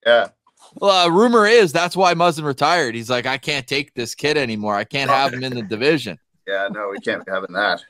Yeah. 0.05 0.29
Well, 0.79 1.07
uh, 1.07 1.09
rumor 1.09 1.47
is 1.47 1.71
that's 1.71 1.95
why 1.95 2.13
Muzzin 2.13 2.43
retired. 2.43 2.95
He's 2.95 3.09
like, 3.09 3.25
I 3.25 3.37
can't 3.37 3.65
take 3.65 3.93
this 3.93 4.13
kid 4.15 4.37
anymore. 4.37 4.75
I 4.75 4.83
can't 4.83 5.09
have 5.09 5.33
him 5.33 5.43
in 5.43 5.53
the 5.53 5.61
division. 5.63 6.19
Yeah, 6.49 6.69
no, 6.71 6.87
we 6.87 6.99
can't 6.99 7.25
be 7.25 7.29
having 7.29 7.51
that. 7.55 7.83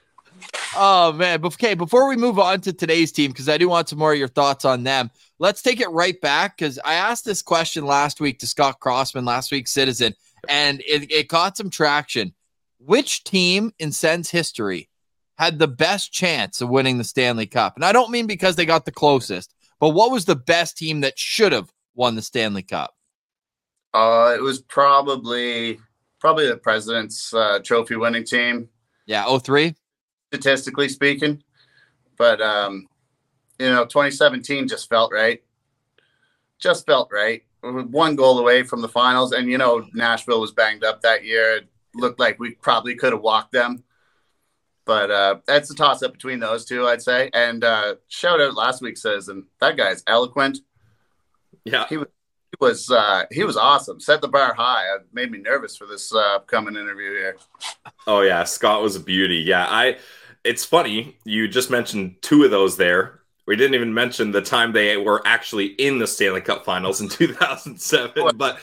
oh 0.75 1.13
man. 1.13 1.45
Okay, 1.45 1.75
before 1.75 2.09
we 2.09 2.15
move 2.15 2.39
on 2.39 2.59
to 2.61 2.73
today's 2.73 3.11
team, 3.11 3.29
because 3.29 3.47
I 3.47 3.59
do 3.59 3.69
want 3.69 3.87
some 3.87 3.99
more 3.99 4.13
of 4.13 4.17
your 4.17 4.27
thoughts 4.27 4.65
on 4.65 4.83
them. 4.83 5.11
Let's 5.37 5.61
take 5.61 5.79
it 5.79 5.91
right 5.91 6.19
back 6.21 6.57
because 6.57 6.79
I 6.83 6.95
asked 6.95 7.23
this 7.23 7.43
question 7.43 7.85
last 7.85 8.19
week 8.19 8.39
to 8.39 8.47
Scott 8.47 8.79
Crossman, 8.79 9.25
last 9.25 9.51
week's 9.51 9.71
Citizen, 9.71 10.15
and 10.49 10.81
it, 10.87 11.11
it 11.11 11.29
caught 11.29 11.55
some 11.55 11.69
traction. 11.69 12.33
Which 12.79 13.23
team 13.23 13.73
in 13.77 13.91
Sens 13.91 14.31
history 14.31 14.89
had 15.37 15.59
the 15.59 15.67
best 15.67 16.11
chance 16.11 16.59
of 16.59 16.69
winning 16.69 16.97
the 16.97 17.03
Stanley 17.03 17.45
Cup? 17.45 17.75
And 17.75 17.85
I 17.85 17.91
don't 17.91 18.09
mean 18.09 18.25
because 18.25 18.55
they 18.55 18.65
got 18.65 18.85
the 18.85 18.91
closest, 18.91 19.53
but 19.79 19.89
what 19.89 20.09
was 20.09 20.25
the 20.25 20.35
best 20.35 20.79
team 20.79 21.01
that 21.01 21.19
should 21.19 21.51
have 21.51 21.71
won 21.97 22.15
the 22.15 22.21
Stanley 22.21 22.63
Cup? 22.63 22.95
Uh, 23.93 24.33
it 24.37 24.41
was 24.41 24.61
probably 24.61 25.79
probably 26.19 26.47
the 26.47 26.57
president's 26.57 27.33
uh, 27.33 27.59
trophy 27.63 27.95
winning 27.95 28.23
team. 28.23 28.69
Yeah, 29.05 29.37
03? 29.37 29.75
statistically 30.27 30.89
speaking. 30.89 31.41
But 32.17 32.41
um, 32.41 32.87
you 33.59 33.69
know, 33.69 33.85
2017 33.85 34.67
just 34.67 34.89
felt 34.89 35.11
right. 35.11 35.41
Just 36.59 36.85
felt 36.85 37.09
right. 37.11 37.43
One 37.61 38.15
goal 38.15 38.39
away 38.39 38.63
from 38.63 38.81
the 38.81 38.89
finals, 38.89 39.31
and 39.31 39.49
you 39.49 39.57
know, 39.57 39.85
Nashville 39.93 40.41
was 40.41 40.51
banged 40.51 40.83
up 40.83 41.01
that 41.01 41.25
year. 41.25 41.57
It 41.57 41.67
looked 41.93 42.19
like 42.19 42.39
we 42.39 42.51
probably 42.51 42.95
could 42.95 43.13
have 43.13 43.21
walked 43.21 43.51
them. 43.51 43.83
But 44.85 45.11
uh, 45.11 45.35
that's 45.45 45.69
a 45.69 45.75
toss 45.75 46.01
up 46.01 46.13
between 46.13 46.39
those 46.39 46.63
two, 46.63 46.87
I'd 46.87 47.01
say. 47.01 47.29
And 47.33 47.63
uh, 47.63 47.95
shout 48.07 48.39
out 48.39 48.55
last 48.55 48.81
week 48.81 48.97
says, 48.97 49.27
and 49.27 49.43
that 49.59 49.75
guy's 49.75 50.01
eloquent. 50.07 50.59
Yeah, 51.63 51.85
he 51.87 51.97
was 51.97 52.07
he 52.51 52.65
was 52.65 52.89
uh, 52.91 53.25
he 53.31 53.43
was 53.43 53.57
awesome. 53.57 53.99
Set 53.99 54.21
the 54.21 54.27
bar 54.27 54.53
high. 54.53 54.83
It 54.95 55.07
made 55.11 55.31
me 55.31 55.37
nervous 55.37 55.75
for 55.75 55.85
this 55.85 56.13
uh, 56.13 56.35
upcoming 56.35 56.75
interview 56.75 57.11
here. 57.11 57.37
Oh 58.05 58.21
yeah, 58.21 58.43
Scott 58.43 58.81
was 58.81 58.95
a 58.95 59.01
beauty. 59.01 59.37
Yeah, 59.37 59.65
I. 59.67 59.97
It's 60.43 60.63
funny 60.63 61.17
you 61.25 61.47
just 61.49 61.69
mentioned 61.69 62.17
two 62.21 62.45
of 62.45 62.51
those 62.51 62.77
there. 62.77 63.19
We 63.47 63.55
didn't 63.55 63.75
even 63.75 63.93
mention 63.93 64.31
the 64.31 64.41
time 64.41 64.71
they 64.71 64.95
were 64.97 65.21
actually 65.25 65.67
in 65.67 65.99
the 65.99 66.07
Stanley 66.07 66.41
Cup 66.41 66.63
Finals 66.63 67.01
in 67.01 67.09
2007. 67.09 68.37
But 68.37 68.59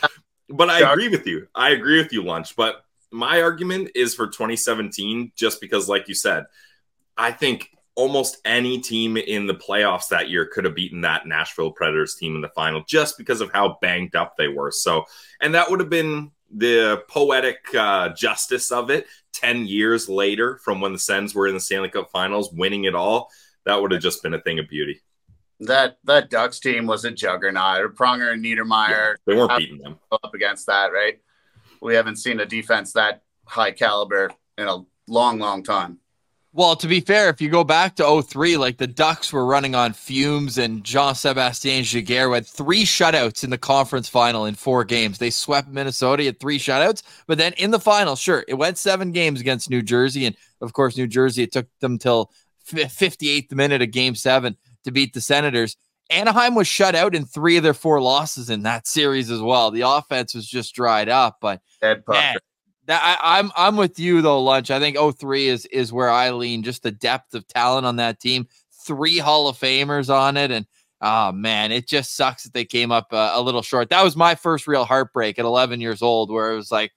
but 0.48 0.70
I 0.70 0.92
agree 0.92 1.08
with 1.08 1.26
you. 1.26 1.48
I 1.54 1.70
agree 1.70 1.98
with 1.98 2.12
you, 2.12 2.22
Lunch. 2.22 2.56
But 2.56 2.84
my 3.10 3.42
argument 3.42 3.90
is 3.94 4.14
for 4.14 4.26
2017, 4.26 5.32
just 5.36 5.60
because, 5.60 5.88
like 5.88 6.08
you 6.08 6.14
said, 6.14 6.44
I 7.16 7.32
think 7.32 7.70
almost 7.96 8.38
any 8.44 8.80
team 8.80 9.16
in 9.16 9.46
the 9.46 9.54
playoffs 9.54 10.08
that 10.08 10.28
year 10.28 10.46
could 10.46 10.64
have 10.64 10.74
beaten 10.74 11.00
that 11.02 11.26
Nashville 11.26 11.70
Predators 11.70 12.16
team 12.16 12.34
in 12.34 12.40
the 12.40 12.48
final 12.48 12.82
just 12.86 13.16
because 13.16 13.40
of 13.40 13.52
how 13.52 13.78
banged 13.80 14.16
up 14.16 14.36
they 14.36 14.48
were. 14.48 14.70
So, 14.70 15.04
and 15.40 15.54
that 15.54 15.70
would 15.70 15.80
have 15.80 15.90
been 15.90 16.32
the 16.50 17.04
poetic 17.08 17.58
uh, 17.74 18.10
justice 18.10 18.72
of 18.72 18.90
it 18.90 19.06
10 19.34 19.66
years 19.66 20.08
later 20.08 20.58
from 20.64 20.80
when 20.80 20.92
the 20.92 20.98
Sens 20.98 21.34
were 21.34 21.46
in 21.46 21.54
the 21.54 21.60
Stanley 21.60 21.88
Cup 21.88 22.10
finals, 22.10 22.52
winning 22.52 22.84
it 22.84 22.94
all. 22.94 23.30
That 23.64 23.80
would 23.80 23.92
have 23.92 24.02
just 24.02 24.22
been 24.22 24.34
a 24.34 24.40
thing 24.40 24.58
of 24.58 24.68
beauty. 24.68 25.00
That 25.60 25.98
that 26.04 26.30
Ducks 26.30 26.58
team 26.58 26.86
was 26.86 27.04
a 27.04 27.10
juggernaut. 27.10 27.94
Pronger 27.94 28.32
and 28.32 28.44
Niedermayer. 28.44 28.88
Yeah, 28.88 29.14
they 29.24 29.34
weren't 29.34 29.56
beating 29.56 29.78
them 29.78 29.98
up 30.10 30.34
against 30.34 30.66
that, 30.66 30.92
right? 30.92 31.20
We 31.80 31.94
haven't 31.94 32.16
seen 32.16 32.40
a 32.40 32.46
defense 32.46 32.92
that 32.92 33.22
high 33.46 33.70
caliber 33.70 34.30
in 34.58 34.66
a 34.66 34.84
long, 35.06 35.38
long 35.38 35.62
time. 35.62 36.00
Well, 36.56 36.76
to 36.76 36.86
be 36.86 37.00
fair, 37.00 37.30
if 37.30 37.40
you 37.40 37.48
go 37.48 37.64
back 37.64 37.96
to 37.96 38.22
03, 38.22 38.58
like 38.58 38.78
the 38.78 38.86
Ducks 38.86 39.32
were 39.32 39.44
running 39.44 39.74
on 39.74 39.92
fumes 39.92 40.56
and 40.56 40.84
Jean 40.84 41.16
Sebastien 41.16 41.82
Giguere 41.82 42.32
had 42.32 42.46
three 42.46 42.84
shutouts 42.84 43.42
in 43.42 43.50
the 43.50 43.58
conference 43.58 44.08
final 44.08 44.46
in 44.46 44.54
four 44.54 44.84
games. 44.84 45.18
They 45.18 45.30
swept 45.30 45.66
Minnesota 45.66 46.28
at 46.28 46.38
three 46.38 46.60
shutouts, 46.60 47.02
but 47.26 47.38
then 47.38 47.54
in 47.54 47.72
the 47.72 47.80
final, 47.80 48.14
sure, 48.14 48.44
it 48.46 48.54
went 48.54 48.78
seven 48.78 49.10
games 49.10 49.40
against 49.40 49.68
New 49.68 49.82
Jersey. 49.82 50.26
And 50.26 50.36
of 50.60 50.72
course, 50.74 50.96
New 50.96 51.08
Jersey, 51.08 51.42
it 51.42 51.50
took 51.50 51.66
them 51.80 51.98
till 51.98 52.30
58th 52.68 53.50
minute 53.50 53.82
of 53.82 53.90
game 53.90 54.14
seven 54.14 54.56
to 54.84 54.92
beat 54.92 55.12
the 55.12 55.20
Senators. 55.20 55.76
Anaheim 56.08 56.54
was 56.54 56.68
shut 56.68 56.94
out 56.94 57.16
in 57.16 57.24
three 57.24 57.56
of 57.56 57.64
their 57.64 57.74
four 57.74 58.00
losses 58.00 58.48
in 58.48 58.62
that 58.62 58.86
series 58.86 59.28
as 59.28 59.40
well. 59.40 59.72
The 59.72 59.80
offense 59.80 60.36
was 60.36 60.46
just 60.46 60.72
dried 60.72 61.08
up, 61.08 61.38
but 61.40 61.62
man, 62.14 62.36
that 62.86 63.20
I, 63.22 63.38
am 63.38 63.46
I'm, 63.46 63.52
I'm 63.56 63.76
with 63.76 63.98
you 63.98 64.22
though, 64.22 64.42
lunch. 64.42 64.70
I 64.70 64.78
think 64.78 64.96
03 64.96 65.48
is 65.48 65.66
is 65.66 65.92
where 65.92 66.10
I 66.10 66.30
lean. 66.30 66.62
Just 66.62 66.82
the 66.82 66.90
depth 66.90 67.34
of 67.34 67.46
talent 67.46 67.86
on 67.86 67.96
that 67.96 68.20
team. 68.20 68.46
Three 68.86 69.18
Hall 69.18 69.48
of 69.48 69.56
Famers 69.56 70.14
on 70.14 70.36
it, 70.36 70.50
and 70.50 70.66
oh 71.00 71.32
man, 71.32 71.72
it 71.72 71.88
just 71.88 72.16
sucks 72.16 72.44
that 72.44 72.52
they 72.52 72.64
came 72.64 72.92
up 72.92 73.08
uh, 73.12 73.32
a 73.34 73.40
little 73.40 73.62
short. 73.62 73.90
That 73.90 74.04
was 74.04 74.16
my 74.16 74.34
first 74.34 74.66
real 74.66 74.84
heartbreak 74.84 75.38
at 75.38 75.44
11 75.44 75.80
years 75.80 76.02
old, 76.02 76.30
where 76.30 76.52
it 76.52 76.56
was 76.56 76.70
like, 76.70 76.92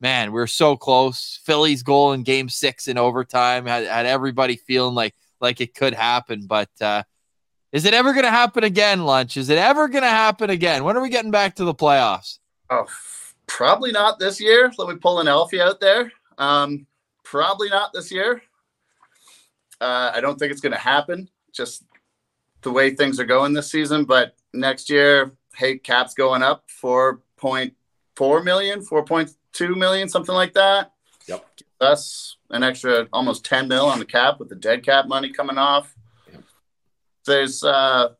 man, 0.00 0.32
we 0.32 0.40
are 0.40 0.46
so 0.46 0.76
close. 0.76 1.40
Philly's 1.44 1.82
goal 1.82 2.12
in 2.12 2.22
Game 2.22 2.48
Six 2.48 2.88
in 2.88 2.98
overtime 2.98 3.66
had, 3.66 3.86
had 3.86 4.06
everybody 4.06 4.56
feeling 4.56 4.94
like 4.94 5.14
like 5.40 5.60
it 5.60 5.74
could 5.74 5.94
happen, 5.94 6.46
but. 6.46 6.70
uh 6.80 7.02
is 7.72 7.84
it 7.84 7.94
ever 7.94 8.12
going 8.12 8.24
to 8.24 8.30
happen 8.30 8.64
again, 8.64 9.04
Lunch? 9.04 9.36
Is 9.36 9.48
it 9.48 9.56
ever 9.56 9.86
going 9.86 10.02
to 10.02 10.08
happen 10.08 10.50
again? 10.50 10.82
When 10.82 10.96
are 10.96 11.00
we 11.00 11.08
getting 11.08 11.30
back 11.30 11.54
to 11.54 11.64
the 11.64 11.72
playoffs? 11.72 12.38
Oh, 12.68 12.86
Probably 13.50 13.90
not 13.90 14.20
this 14.20 14.40
year. 14.40 14.70
Let 14.78 14.88
me 14.88 14.94
pull 14.94 15.18
an 15.18 15.26
Alfie 15.26 15.60
out 15.60 15.80
there. 15.80 16.12
Um, 16.38 16.86
probably 17.24 17.68
not 17.68 17.92
this 17.92 18.12
year. 18.12 18.40
Uh, 19.80 20.12
I 20.14 20.20
don't 20.20 20.38
think 20.38 20.52
it's 20.52 20.60
going 20.60 20.72
to 20.72 20.78
happen. 20.78 21.28
Just 21.52 21.82
the 22.62 22.70
way 22.70 22.94
things 22.94 23.18
are 23.18 23.24
going 23.24 23.52
this 23.52 23.68
season. 23.68 24.04
But 24.04 24.36
next 24.54 24.88
year, 24.88 25.32
hey, 25.56 25.78
cap's 25.78 26.14
going 26.14 26.44
up 26.44 26.64
4.4 26.80 28.44
million, 28.44 28.86
4.2 28.86 29.76
million, 29.76 30.08
something 30.08 30.34
like 30.34 30.54
that. 30.54 30.92
Yep. 31.26 31.44
That's 31.80 32.36
an 32.50 32.62
extra 32.62 33.08
almost 33.12 33.44
10 33.44 33.66
mil 33.66 33.86
on 33.86 33.98
the 33.98 34.04
cap 34.04 34.38
with 34.38 34.48
the 34.48 34.54
dead 34.54 34.84
cap 34.84 35.08
money 35.08 35.32
coming 35.32 35.58
off. 35.58 35.92
Yep. 36.32 36.42
There's 37.26 37.64
uh, 37.64 38.10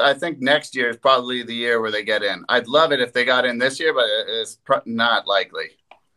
I 0.00 0.14
think 0.14 0.40
next 0.40 0.74
year 0.74 0.90
is 0.90 0.96
probably 0.96 1.42
the 1.42 1.54
year 1.54 1.80
where 1.80 1.90
they 1.90 2.02
get 2.02 2.22
in. 2.22 2.44
I'd 2.48 2.66
love 2.66 2.92
it 2.92 3.00
if 3.00 3.12
they 3.12 3.24
got 3.24 3.44
in 3.44 3.58
this 3.58 3.78
year, 3.78 3.94
but 3.94 4.06
it's 4.06 4.58
not 4.86 5.26
likely. 5.26 5.70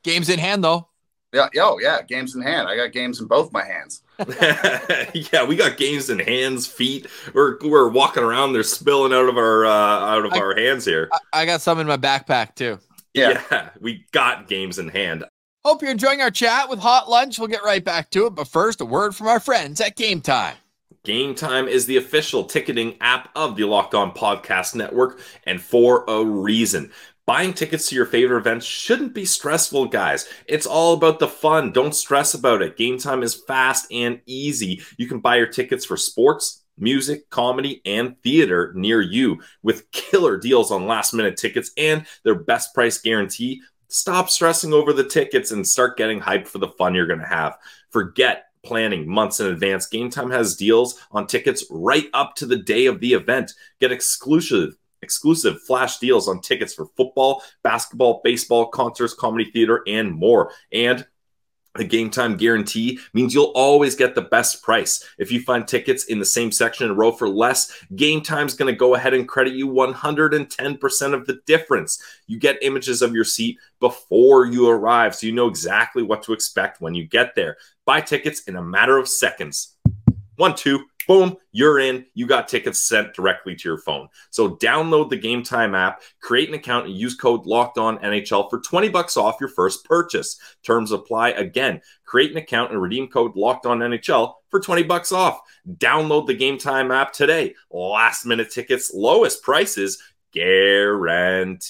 Games 0.04 0.30
in 0.30 0.40
hand, 0.40 0.64
though. 0.64 0.88
Yeah. 1.34 1.50
Oh, 1.58 1.80
yeah. 1.80 2.02
Games 2.04 2.36
in 2.36 2.42
hand. 2.42 2.68
I 2.68 2.76
got 2.76 2.92
games 2.92 3.20
in 3.20 3.28
both 3.28 3.52
my 3.52 3.66
hands. 3.66 4.04
yeah, 5.32 5.44
we 5.44 5.56
got 5.56 5.78
games 5.78 6.10
in 6.10 6.20
hands, 6.20 6.68
feet. 6.68 7.08
We're 7.34 7.58
we're 7.62 7.90
walking 7.90 8.24
around. 8.24 8.54
They're 8.54 8.64
spilling 8.64 9.14
out 9.14 9.28
of 9.28 9.38
our 9.38 9.66
uh, 9.66 9.70
out 9.72 10.26
of 10.26 10.34
I, 10.34 10.40
our 10.40 10.56
hands 10.56 10.86
here. 10.86 11.10
I 11.34 11.46
got 11.46 11.62
some 11.62 11.80
in 11.80 11.88
my 11.88 11.98
backpack 11.98 12.54
too. 12.56 12.80
Yeah. 13.14 13.42
yeah, 13.52 13.70
we 13.80 14.06
got 14.12 14.48
games 14.48 14.80
in 14.80 14.90
hand. 14.90 15.26
Hope 15.66 15.82
you're 15.82 15.92
enjoying 15.92 16.22
our 16.22 16.32
chat 16.32 16.70
with 16.70 16.80
Hot 16.80 17.10
Lunch. 17.10 17.40
We'll 17.40 17.48
get 17.48 17.64
right 17.64 17.84
back 17.84 18.10
to 18.12 18.28
it, 18.28 18.32
but 18.32 18.48
first, 18.48 18.82
a 18.82 18.86
word 18.86 19.16
from 19.16 19.28
our 19.28 19.40
friends 19.40 19.80
at 19.82 19.96
Game 19.96 20.20
Time. 20.20 20.56
Game 21.04 21.36
Time 21.36 21.68
is 21.68 21.86
the 21.86 21.98
official 21.98 22.46
ticketing 22.46 22.96
app 23.02 23.28
of 23.36 23.58
the 23.58 23.66
Locked 23.66 23.94
On 23.94 24.12
Podcast 24.12 24.74
Network, 24.74 25.20
and 25.46 25.62
for 25.62 26.06
a 26.08 26.24
reason. 26.24 26.94
Buying 27.26 27.54
tickets 27.54 27.90
to 27.90 27.96
your 27.96 28.06
favorite 28.06 28.38
events 28.38 28.66
shouldn't 28.66 29.14
be 29.14 29.26
stressful, 29.26 29.88
guys. 29.88 30.30
It's 30.46 30.66
all 30.66 30.94
about 30.94 31.20
the 31.20 31.28
fun. 31.28 31.74
Don't 31.74 31.94
stress 31.94 32.34
about 32.34 32.62
it. 32.62 32.78
Game 32.78 32.98
Time 32.98 33.22
is 33.22 33.44
fast 33.46 33.86
and 33.92 34.22
easy. 34.28 34.82
You 34.98 35.10
can 35.10 35.20
buy 35.20 35.36
your 35.36 35.48
tickets 35.48 35.84
for 35.84 35.98
sports, 35.98 36.64
music, 36.78 37.30
comedy, 37.30 37.82
and 37.86 38.18
theater 38.22 38.72
near 38.74 39.02
you 39.02 39.42
with 39.62 39.92
killer 39.92 40.38
deals 40.38 40.72
on 40.72 40.88
last 40.88 41.14
minute 41.14 41.36
tickets 41.36 41.72
and 41.78 42.06
their 42.24 42.36
best 42.36 42.74
price 42.74 42.98
guarantee. 42.98 43.62
Stop 43.90 44.30
stressing 44.30 44.72
over 44.72 44.94
the 44.94 45.04
tickets 45.04 45.52
and 45.52 45.68
start 45.68 45.98
getting 45.98 46.22
hyped 46.22 46.48
for 46.48 46.60
the 46.60 46.70
fun 46.70 46.96
you're 46.96 47.08
going 47.08 47.20
to 47.20 47.26
have. 47.26 47.58
Forget 47.90 48.46
planning 48.64 49.08
months 49.08 49.40
in 49.40 49.48
advance. 49.48 49.88
Game 49.88 50.10
Time 50.10 50.32
has 50.32 50.56
deals 50.56 51.00
on 51.12 51.28
tickets 51.28 51.66
right 51.70 52.08
up 52.14 52.36
to 52.36 52.46
the 52.46 52.58
day 52.58 52.86
of 52.86 53.00
the 53.00 53.14
event. 53.14 53.54
Get 53.80 53.92
exclusive 53.92 54.76
exclusive 55.02 55.62
flash 55.62 55.98
deals 56.00 56.30
on 56.30 56.40
tickets 56.40 56.74
for 56.74 56.88
football, 56.96 57.44
basketball, 57.62 58.22
baseball, 58.24 58.68
concerts, 58.68 59.14
comedy 59.14 59.52
theater, 59.52 59.84
and 59.86 60.12
more. 60.12 60.52
And 60.72 61.06
a 61.76 61.84
game 61.84 62.10
time 62.10 62.38
guarantee 62.38 63.00
means 63.14 63.34
you'll 63.34 63.52
always 63.56 63.96
get 63.96 64.16
the 64.16 64.22
best 64.22 64.62
price. 64.62 65.08
If 65.18 65.32
you 65.32 65.42
find 65.42 65.68
tickets 65.68 66.06
in 66.06 66.20
the 66.20 66.26
same 66.26 66.52
section 66.52 66.86
in 66.86 66.92
a 66.92 66.96
row 66.96 67.12
for 67.12 67.28
less, 67.28 67.72
Game 67.96 68.22
Time's 68.22 68.54
going 68.54 68.72
to 68.72 68.78
go 68.78 68.96
ahead 68.96 69.14
and 69.14 69.28
credit 69.28 69.54
you 69.54 69.68
110% 69.68 71.14
of 71.14 71.26
the 71.26 71.40
difference. 71.46 72.02
You 72.28 72.40
get 72.40 72.62
images 72.62 73.02
of 73.02 73.14
your 73.14 73.24
seat 73.24 73.58
before 73.80 74.46
you 74.46 74.70
arrive, 74.70 75.16
so 75.16 75.26
you 75.26 75.34
know 75.34 75.48
exactly 75.48 76.04
what 76.04 76.24
to 76.24 76.34
expect 76.34 76.82
when 76.82 76.94
you 76.94 77.06
get 77.06 77.36
there. 77.36 77.58
Buy 77.86 78.02
tickets 78.02 78.44
in 78.44 78.56
a 78.56 78.64
matter 78.64 78.98
of 78.98 79.08
seconds. 79.08 79.76
One, 80.38 80.56
two, 80.56 80.86
boom, 81.08 81.38
you're 81.52 81.80
in. 81.80 82.06
You 82.14 82.26
got 82.26 82.48
tickets 82.48 82.80
sent 82.80 83.14
directly 83.14 83.56
to 83.56 83.70
your 83.70 83.78
phone. 83.78 84.08
So 84.30 84.56
download 84.56 85.10
the 85.10 85.18
Game 85.18 85.44
Time 85.44 85.76
app, 85.76 86.02
create 86.22 86.50
an 86.50 86.56
account, 86.56 86.88
and 86.88 86.96
use 86.96 87.16
code 87.16 87.46
Locked 87.46 87.78
On 87.78 87.98
NHL 88.00 88.50
for 88.50 88.60
20 88.60 88.90
bucks 88.90 89.18
off 89.18 89.38
your 89.40 89.50
first 89.50 89.86
purchase. 89.86 90.40
Terms 90.64 90.92
apply 90.92 91.30
again. 91.30 91.82
Create 92.06 92.32
an 92.32 92.38
account 92.38 92.72
and 92.72 92.82
redeem 92.82 93.08
code 93.08 93.36
Locked 93.36 93.66
On 93.66 93.80
NHL 93.80 94.34
for 94.50 94.60
20 94.60 94.84
bucks 94.84 95.12
off. 95.12 95.40
Download 95.78 96.28
the 96.28 96.34
Game 96.34 96.58
Time 96.58 96.92
app 96.92 97.14
today. 97.14 97.56
Last 97.72 98.26
minute 98.26 98.52
tickets, 98.52 98.92
lowest 98.94 99.44
prices 99.44 100.02
guaranteed. 100.34 101.64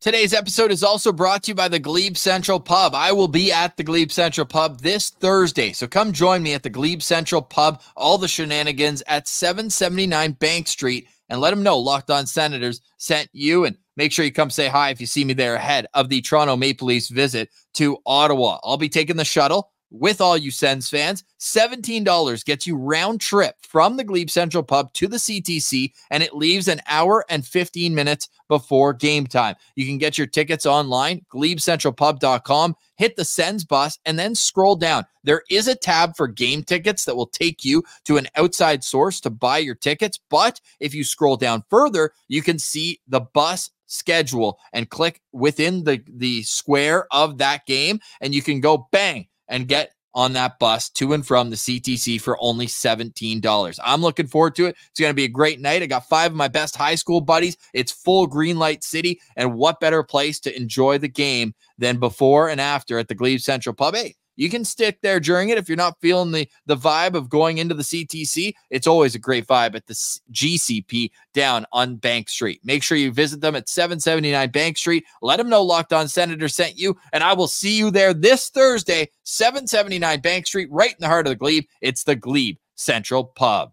Today's 0.00 0.32
episode 0.32 0.70
is 0.70 0.84
also 0.84 1.10
brought 1.10 1.42
to 1.42 1.50
you 1.50 1.54
by 1.56 1.66
the 1.66 1.80
Glebe 1.80 2.16
Central 2.16 2.60
Pub. 2.60 2.94
I 2.94 3.10
will 3.10 3.26
be 3.26 3.50
at 3.50 3.76
the 3.76 3.82
Glebe 3.82 4.12
Central 4.12 4.46
Pub 4.46 4.80
this 4.80 5.10
Thursday, 5.10 5.72
so 5.72 5.88
come 5.88 6.12
join 6.12 6.40
me 6.40 6.54
at 6.54 6.62
the 6.62 6.70
Glebe 6.70 7.02
Central 7.02 7.42
Pub, 7.42 7.82
all 7.96 8.16
the 8.16 8.28
shenanigans 8.28 9.02
at 9.08 9.26
779 9.26 10.32
Bank 10.34 10.68
Street, 10.68 11.08
and 11.28 11.40
let 11.40 11.50
them 11.50 11.64
know 11.64 11.80
Locked 11.80 12.10
On 12.10 12.26
Senators 12.26 12.80
sent 12.98 13.28
you. 13.32 13.64
And 13.64 13.76
make 13.96 14.12
sure 14.12 14.24
you 14.24 14.30
come 14.30 14.50
say 14.50 14.68
hi 14.68 14.90
if 14.90 15.00
you 15.00 15.06
see 15.08 15.24
me 15.24 15.34
there 15.34 15.56
ahead 15.56 15.88
of 15.94 16.08
the 16.08 16.20
Toronto 16.20 16.54
Maple 16.54 16.86
Leafs 16.86 17.08
visit 17.08 17.50
to 17.74 17.98
Ottawa. 18.06 18.60
I'll 18.62 18.76
be 18.76 18.88
taking 18.88 19.16
the 19.16 19.24
shuttle 19.24 19.72
with 19.90 20.20
all 20.20 20.36
you 20.36 20.50
Sens 20.50 20.88
fans. 20.88 21.24
$17 21.40 22.44
gets 22.44 22.66
you 22.66 22.76
round 22.76 23.20
trip 23.20 23.56
from 23.60 23.96
the 23.96 24.04
Glebe 24.04 24.30
Central 24.30 24.62
Pub 24.62 24.92
to 24.94 25.06
the 25.06 25.16
CTC, 25.16 25.92
and 26.10 26.22
it 26.22 26.34
leaves 26.34 26.68
an 26.68 26.80
hour 26.86 27.24
and 27.28 27.46
15 27.46 27.94
minutes 27.94 28.28
before 28.48 28.92
game 28.92 29.26
time. 29.26 29.54
You 29.76 29.86
can 29.86 29.98
get 29.98 30.18
your 30.18 30.26
tickets 30.26 30.66
online, 30.66 31.24
glebecentralpub.com, 31.32 32.76
hit 32.96 33.16
the 33.16 33.24
Sens 33.24 33.64
bus, 33.64 33.98
and 34.04 34.18
then 34.18 34.34
scroll 34.34 34.76
down. 34.76 35.04
There 35.24 35.42
is 35.50 35.68
a 35.68 35.74
tab 35.74 36.16
for 36.16 36.26
game 36.26 36.62
tickets 36.62 37.04
that 37.04 37.16
will 37.16 37.26
take 37.26 37.64
you 37.64 37.82
to 38.04 38.16
an 38.16 38.28
outside 38.36 38.82
source 38.82 39.20
to 39.20 39.30
buy 39.30 39.58
your 39.58 39.74
tickets. 39.74 40.18
But 40.30 40.60
if 40.80 40.94
you 40.94 41.04
scroll 41.04 41.36
down 41.36 41.64
further, 41.68 42.12
you 42.28 42.42
can 42.42 42.58
see 42.58 43.00
the 43.06 43.20
bus 43.20 43.70
schedule 43.86 44.58
and 44.72 44.90
click 44.90 45.20
within 45.32 45.84
the, 45.84 46.02
the 46.08 46.42
square 46.42 47.06
of 47.10 47.38
that 47.38 47.66
game, 47.66 48.00
and 48.20 48.34
you 48.34 48.42
can 48.42 48.60
go 48.60 48.88
bang 48.90 49.26
and 49.48 49.68
get 49.68 49.92
on 50.14 50.32
that 50.32 50.58
bus 50.58 50.90
to 50.90 51.12
and 51.12 51.26
from 51.26 51.50
the 51.50 51.56
CTC 51.56 52.20
for 52.20 52.36
only 52.40 52.66
$17. 52.66 53.78
I'm 53.84 54.00
looking 54.00 54.26
forward 54.26 54.56
to 54.56 54.66
it. 54.66 54.76
It's 54.90 54.98
going 54.98 55.10
to 55.10 55.14
be 55.14 55.24
a 55.24 55.28
great 55.28 55.60
night. 55.60 55.82
I 55.82 55.86
got 55.86 56.08
five 56.08 56.32
of 56.32 56.36
my 56.36 56.48
best 56.48 56.76
high 56.76 56.96
school 56.96 57.20
buddies. 57.20 57.56
It's 57.72 57.92
full 57.92 58.26
green 58.26 58.58
light 58.58 58.82
city. 58.82 59.20
And 59.36 59.54
what 59.54 59.80
better 59.80 60.02
place 60.02 60.40
to 60.40 60.56
enjoy 60.56 60.98
the 60.98 61.08
game 61.08 61.54
than 61.76 61.98
before 61.98 62.48
and 62.48 62.60
after 62.60 62.98
at 62.98 63.08
the 63.08 63.14
Glebe 63.14 63.40
Central 63.40 63.74
Pub? 63.74 63.94
Hey, 63.94 64.16
you 64.38 64.48
can 64.48 64.64
stick 64.64 65.00
there 65.02 65.18
during 65.18 65.48
it 65.48 65.58
if 65.58 65.68
you're 65.68 65.76
not 65.76 66.00
feeling 66.00 66.30
the 66.30 66.48
the 66.66 66.76
vibe 66.76 67.14
of 67.14 67.28
going 67.28 67.58
into 67.58 67.74
the 67.74 67.82
CTC. 67.82 68.54
It's 68.70 68.86
always 68.86 69.14
a 69.16 69.18
great 69.18 69.46
vibe 69.46 69.74
at 69.74 69.86
the 69.86 69.94
GCP 70.32 71.10
down 71.34 71.66
on 71.72 71.96
Bank 71.96 72.28
Street. 72.28 72.60
Make 72.64 72.84
sure 72.84 72.96
you 72.96 73.12
visit 73.12 73.40
them 73.40 73.56
at 73.56 73.68
779 73.68 74.50
Bank 74.50 74.78
Street. 74.78 75.04
Let 75.20 75.38
them 75.38 75.48
know 75.48 75.62
Locked 75.62 75.92
On 75.92 76.06
Senator 76.06 76.48
sent 76.48 76.78
you, 76.78 76.96
and 77.12 77.24
I 77.24 77.32
will 77.32 77.48
see 77.48 77.76
you 77.76 77.90
there 77.90 78.14
this 78.14 78.48
Thursday, 78.48 79.10
779 79.24 80.20
Bank 80.20 80.46
Street, 80.46 80.68
right 80.70 80.92
in 80.92 81.00
the 81.00 81.08
heart 81.08 81.26
of 81.26 81.30
the 81.30 81.36
Glebe. 81.36 81.64
It's 81.80 82.04
the 82.04 82.16
Glebe 82.16 82.58
Central 82.76 83.24
Pub. 83.24 83.72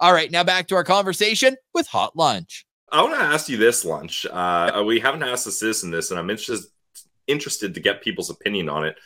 All 0.00 0.12
right, 0.12 0.32
now 0.32 0.42
back 0.42 0.66
to 0.66 0.74
our 0.74 0.84
conversation 0.84 1.56
with 1.72 1.86
Hot 1.86 2.16
Lunch. 2.16 2.66
I 2.90 3.02
want 3.02 3.14
to 3.14 3.20
ask 3.20 3.48
you 3.48 3.56
this, 3.56 3.84
Lunch. 3.84 4.26
Uh, 4.26 4.82
we 4.84 4.98
haven't 4.98 5.22
asked 5.22 5.44
the 5.44 5.52
citizen 5.52 5.92
this, 5.92 6.10
and 6.10 6.18
I'm 6.18 6.28
interested 6.28 6.68
interested 7.28 7.74
to 7.74 7.80
get 7.80 8.02
people's 8.02 8.30
opinion 8.30 8.68
on 8.68 8.84
it. 8.84 8.96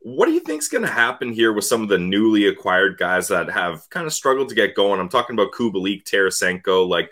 What 0.00 0.26
do 0.26 0.32
you 0.32 0.40
think 0.40 0.62
is 0.62 0.68
going 0.68 0.84
to 0.84 0.90
happen 0.90 1.32
here 1.32 1.52
with 1.52 1.64
some 1.64 1.82
of 1.82 1.88
the 1.88 1.98
newly 1.98 2.46
acquired 2.46 2.98
guys 2.98 3.28
that 3.28 3.50
have 3.50 3.88
kind 3.90 4.06
of 4.06 4.12
struggled 4.14 4.48
to 4.48 4.54
get 4.54 4.74
going? 4.74 4.98
I'm 4.98 5.10
talking 5.10 5.34
about 5.34 5.52
Kubalik, 5.52 6.04
Tarasenko. 6.04 6.88
Like, 6.88 7.10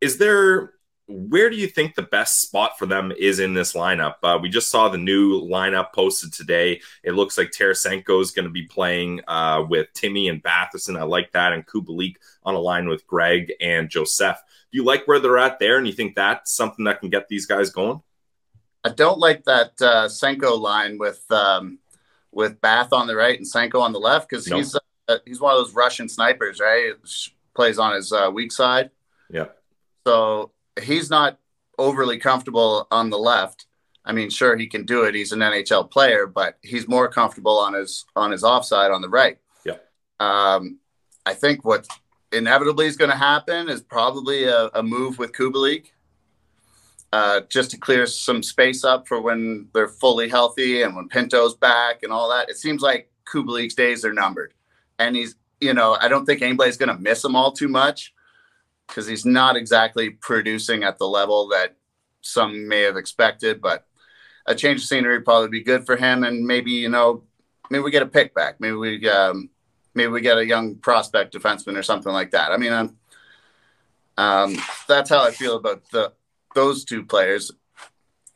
is 0.00 0.16
there 0.16 0.72
where 1.10 1.50
do 1.50 1.56
you 1.56 1.66
think 1.66 1.94
the 1.94 2.02
best 2.02 2.40
spot 2.40 2.78
for 2.78 2.86
them 2.86 3.12
is 3.18 3.40
in 3.40 3.52
this 3.52 3.72
lineup? 3.72 4.14
Uh, 4.22 4.38
we 4.40 4.48
just 4.48 4.70
saw 4.70 4.88
the 4.88 4.98
new 4.98 5.40
lineup 5.40 5.92
posted 5.92 6.32
today. 6.32 6.80
It 7.02 7.12
looks 7.12 7.36
like 7.36 7.50
Tarasenko 7.50 8.22
is 8.22 8.30
going 8.30 8.44
to 8.44 8.50
be 8.50 8.62
playing 8.62 9.20
uh, 9.26 9.64
with 9.68 9.88
Timmy 9.92 10.28
and 10.28 10.42
Batherson. 10.42 10.98
I 10.98 11.02
like 11.02 11.32
that, 11.32 11.52
and 11.52 11.66
Kubalik 11.66 12.16
on 12.44 12.54
a 12.54 12.60
line 12.60 12.88
with 12.88 13.06
Greig 13.06 13.52
and 13.60 13.90
Joseph. 13.90 14.38
Do 14.70 14.78
you 14.78 14.84
like 14.84 15.06
where 15.08 15.18
they're 15.18 15.38
at 15.38 15.58
there, 15.58 15.78
and 15.78 15.86
you 15.86 15.92
think 15.92 16.14
that's 16.14 16.52
something 16.52 16.84
that 16.84 17.00
can 17.00 17.10
get 17.10 17.28
these 17.28 17.46
guys 17.46 17.70
going? 17.70 18.00
I 18.84 18.90
don't 18.90 19.18
like 19.18 19.44
that 19.44 19.72
uh, 19.80 20.06
Senko 20.06 20.58
line 20.58 20.96
with 20.96 21.24
um, 21.30 21.78
with 22.32 22.60
Bath 22.60 22.92
on 22.92 23.06
the 23.06 23.16
right 23.16 23.38
and 23.38 23.46
Senko 23.46 23.80
on 23.80 23.92
the 23.92 23.98
left 23.98 24.28
because 24.28 24.46
nope. 24.46 24.58
he's 24.58 24.76
uh, 25.08 25.18
he's 25.24 25.40
one 25.40 25.52
of 25.52 25.58
those 25.58 25.74
Russian 25.74 26.08
snipers, 26.08 26.60
right? 26.60 26.92
Plays 27.54 27.78
on 27.78 27.94
his 27.94 28.12
uh, 28.12 28.30
weak 28.32 28.52
side. 28.52 28.90
Yeah. 29.28 29.46
So 30.06 30.52
he's 30.80 31.10
not 31.10 31.38
overly 31.78 32.18
comfortable 32.18 32.86
on 32.90 33.10
the 33.10 33.18
left. 33.18 33.66
I 34.04 34.12
mean, 34.12 34.30
sure 34.30 34.56
he 34.56 34.66
can 34.66 34.86
do 34.86 35.04
it. 35.04 35.14
He's 35.14 35.32
an 35.32 35.40
NHL 35.40 35.90
player, 35.90 36.26
but 36.26 36.58
he's 36.62 36.88
more 36.88 37.08
comfortable 37.08 37.58
on 37.58 37.74
his 37.74 38.04
on 38.16 38.30
his 38.30 38.44
offside 38.44 38.90
on 38.90 39.02
the 39.02 39.08
right. 39.08 39.38
Yeah. 39.64 39.76
Um, 40.18 40.78
I 41.26 41.34
think 41.34 41.64
what 41.64 41.86
inevitably 42.32 42.86
is 42.86 42.96
going 42.96 43.10
to 43.10 43.16
happen 43.16 43.68
is 43.68 43.80
probably 43.80 44.44
a, 44.44 44.70
a 44.74 44.82
move 44.82 45.18
with 45.18 45.32
Kubalik 45.32 45.86
uh, 47.12 47.40
just 47.48 47.70
to 47.72 47.78
clear 47.78 48.06
some 48.06 48.42
space 48.42 48.84
up 48.84 49.08
for 49.08 49.20
when 49.20 49.68
they're 49.74 49.88
fully 49.88 50.28
healthy 50.28 50.82
and 50.82 50.94
when 50.94 51.08
Pinto's 51.08 51.54
back 51.54 52.02
and 52.02 52.12
all 52.12 52.30
that. 52.30 52.48
It 52.48 52.56
seems 52.56 52.82
like 52.82 53.10
Kubalik's 53.26 53.74
days 53.74 54.04
are 54.04 54.12
numbered. 54.12 54.54
And 54.98 55.16
he's, 55.16 55.34
you 55.60 55.74
know, 55.74 55.96
I 56.00 56.08
don't 56.08 56.24
think 56.24 56.42
anybody's 56.42 56.76
going 56.76 56.94
to 56.94 57.02
miss 57.02 57.24
him 57.24 57.34
all 57.34 57.52
too 57.52 57.68
much 57.68 58.14
because 58.86 59.06
he's 59.06 59.24
not 59.24 59.56
exactly 59.56 60.10
producing 60.10 60.84
at 60.84 60.98
the 60.98 61.06
level 61.06 61.48
that 61.48 61.76
some 62.20 62.68
may 62.68 62.82
have 62.82 62.96
expected. 62.96 63.60
But 63.60 63.86
a 64.46 64.54
change 64.54 64.80
of 64.80 64.86
scenery 64.86 65.16
would 65.16 65.24
probably 65.24 65.48
be 65.48 65.64
good 65.64 65.86
for 65.86 65.96
him. 65.96 66.22
And 66.22 66.46
maybe, 66.46 66.72
you 66.72 66.88
know, 66.88 67.24
maybe 67.70 67.82
we 67.82 67.90
get 67.90 68.02
a 68.02 68.06
pick 68.06 68.34
back. 68.34 68.60
Maybe 68.60 68.76
we, 68.76 69.08
um, 69.08 69.50
maybe 69.94 70.12
we 70.12 70.20
get 70.20 70.38
a 70.38 70.46
young 70.46 70.76
prospect 70.76 71.34
defenseman 71.34 71.76
or 71.76 71.82
something 71.82 72.12
like 72.12 72.30
that. 72.32 72.52
I 72.52 72.56
mean, 72.56 72.72
I'm, 72.72 72.96
um, 74.16 74.56
that's 74.86 75.10
how 75.10 75.24
I 75.24 75.30
feel 75.30 75.56
about 75.56 75.88
the 75.90 76.12
those 76.54 76.84
two 76.84 77.04
players 77.04 77.50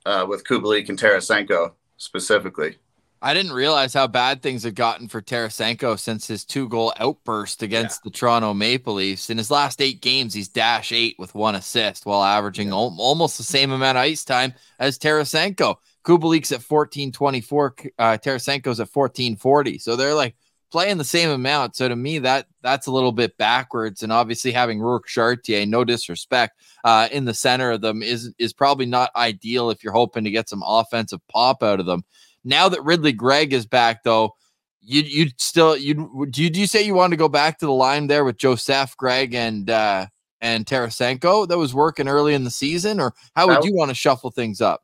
uh, 0.06 0.26
with 0.28 0.44
Kubalik 0.44 0.88
and 0.88 0.98
Tarasenko 0.98 1.72
specifically. 1.96 2.76
I 3.24 3.32
didn't 3.32 3.52
realize 3.52 3.94
how 3.94 4.06
bad 4.06 4.42
things 4.42 4.64
had 4.64 4.74
gotten 4.74 5.08
for 5.08 5.22
Tarasenko 5.22 5.98
since 5.98 6.26
his 6.26 6.44
two 6.44 6.68
goal 6.68 6.92
outburst 6.98 7.62
against 7.62 8.00
yeah. 8.04 8.10
the 8.10 8.18
Toronto 8.18 8.52
Maple 8.52 8.94
Leafs. 8.94 9.30
In 9.30 9.38
his 9.38 9.50
last 9.50 9.80
eight 9.80 10.02
games, 10.02 10.34
he's 10.34 10.48
dash 10.48 10.92
eight 10.92 11.16
with 11.18 11.34
one 11.34 11.54
assist 11.54 12.04
while 12.04 12.22
averaging 12.22 12.68
yeah. 12.68 12.74
al- 12.74 12.94
almost 12.98 13.38
the 13.38 13.42
same 13.42 13.70
amount 13.70 13.96
of 13.96 14.02
ice 14.02 14.24
time 14.24 14.52
as 14.78 14.98
Tarasenko. 14.98 15.76
Kubalik's 16.04 16.52
at 16.52 16.60
1424, 16.60 17.74
uh, 17.98 18.18
Tarasenko's 18.22 18.78
at 18.78 18.94
1440. 18.94 19.78
So 19.78 19.96
they're 19.96 20.12
like 20.12 20.36
playing 20.74 20.98
the 20.98 21.04
same 21.04 21.30
amount. 21.30 21.76
So 21.76 21.86
to 21.86 21.94
me, 21.94 22.18
that 22.18 22.48
that's 22.60 22.88
a 22.88 22.90
little 22.90 23.12
bit 23.12 23.38
backwards. 23.38 24.02
And 24.02 24.10
obviously, 24.10 24.50
having 24.50 24.80
Rourke 24.80 25.06
Chartier, 25.06 25.64
no 25.66 25.84
disrespect, 25.84 26.60
uh, 26.82 27.08
in 27.12 27.26
the 27.26 27.32
center 27.32 27.70
of 27.70 27.80
them 27.80 28.02
is 28.02 28.34
is 28.40 28.52
probably 28.52 28.84
not 28.84 29.14
ideal 29.14 29.70
if 29.70 29.84
you're 29.84 29.92
hoping 29.92 30.24
to 30.24 30.32
get 30.32 30.48
some 30.48 30.64
offensive 30.66 31.20
pop 31.28 31.62
out 31.62 31.78
of 31.78 31.86
them. 31.86 32.02
Now 32.42 32.68
that 32.68 32.82
Ridly 32.82 33.12
Greig 33.12 33.52
is 33.52 33.66
back, 33.66 34.02
though, 34.02 34.34
you 34.80 35.02
you 35.02 35.30
still 35.38 35.76
you 35.76 36.28
do 36.28 36.42
you, 36.42 36.50
do 36.50 36.58
you 36.58 36.66
say 36.66 36.82
you 36.82 36.94
want 36.94 37.12
to 37.12 37.16
go 37.16 37.28
back 37.28 37.60
to 37.60 37.66
the 37.66 37.72
line 37.72 38.08
there 38.08 38.24
with 38.24 38.36
Joseph, 38.36 38.96
Greig, 38.96 39.32
and 39.32 39.70
uh, 39.70 40.06
and 40.40 40.66
Tarasenko 40.66 41.46
that 41.46 41.56
was 41.56 41.72
working 41.72 42.08
early 42.08 42.34
in 42.34 42.42
the 42.42 42.50
season, 42.50 42.98
or 42.98 43.14
how 43.36 43.46
would 43.46 43.64
you 43.64 43.76
want 43.76 43.90
to 43.90 43.94
shuffle 43.94 44.32
things 44.32 44.60
up? 44.60 44.82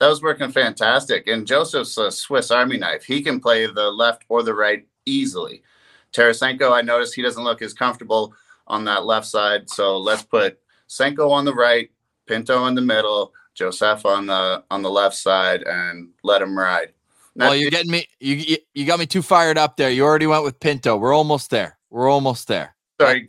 That 0.00 0.08
was 0.08 0.22
working 0.22 0.52
fantastic. 0.52 1.26
And 1.26 1.46
Joseph's 1.46 1.96
a 1.98 2.10
Swiss 2.10 2.50
Army 2.50 2.76
knife. 2.76 3.04
He 3.04 3.22
can 3.22 3.40
play 3.40 3.66
the 3.66 3.90
left 3.90 4.24
or 4.28 4.42
the 4.42 4.54
right 4.54 4.86
easily. 5.08 5.62
Tarasenko, 6.12 6.72
I 6.72 6.82
noticed 6.82 7.14
he 7.14 7.22
doesn't 7.22 7.44
look 7.44 7.62
as 7.62 7.72
comfortable 7.72 8.34
on 8.66 8.84
that 8.84 9.04
left 9.04 9.26
side. 9.26 9.68
So 9.68 9.98
let's 9.98 10.22
put 10.22 10.58
Senko 10.88 11.30
on 11.30 11.44
the 11.44 11.54
right, 11.54 11.90
Pinto 12.26 12.66
in 12.66 12.74
the 12.74 12.82
middle, 12.82 13.32
Joseph 13.54 14.06
on 14.06 14.26
the 14.26 14.62
on 14.70 14.82
the 14.82 14.90
left 14.90 15.16
side, 15.16 15.62
and 15.62 16.10
let 16.22 16.42
him 16.42 16.56
ride. 16.56 16.92
well, 17.34 17.56
you're 17.56 17.70
getting 17.70 17.90
me. 17.90 18.06
You 18.20 18.56
you 18.74 18.86
got 18.86 18.98
me 18.98 19.06
too 19.06 19.22
fired 19.22 19.58
up 19.58 19.76
there. 19.76 19.90
You 19.90 20.04
already 20.04 20.26
went 20.26 20.44
with 20.44 20.60
Pinto. 20.60 20.96
We're 20.96 21.14
almost 21.14 21.50
there. 21.50 21.78
We're 21.90 22.08
almost 22.08 22.48
there. 22.48 22.76
Sorry, 23.00 23.26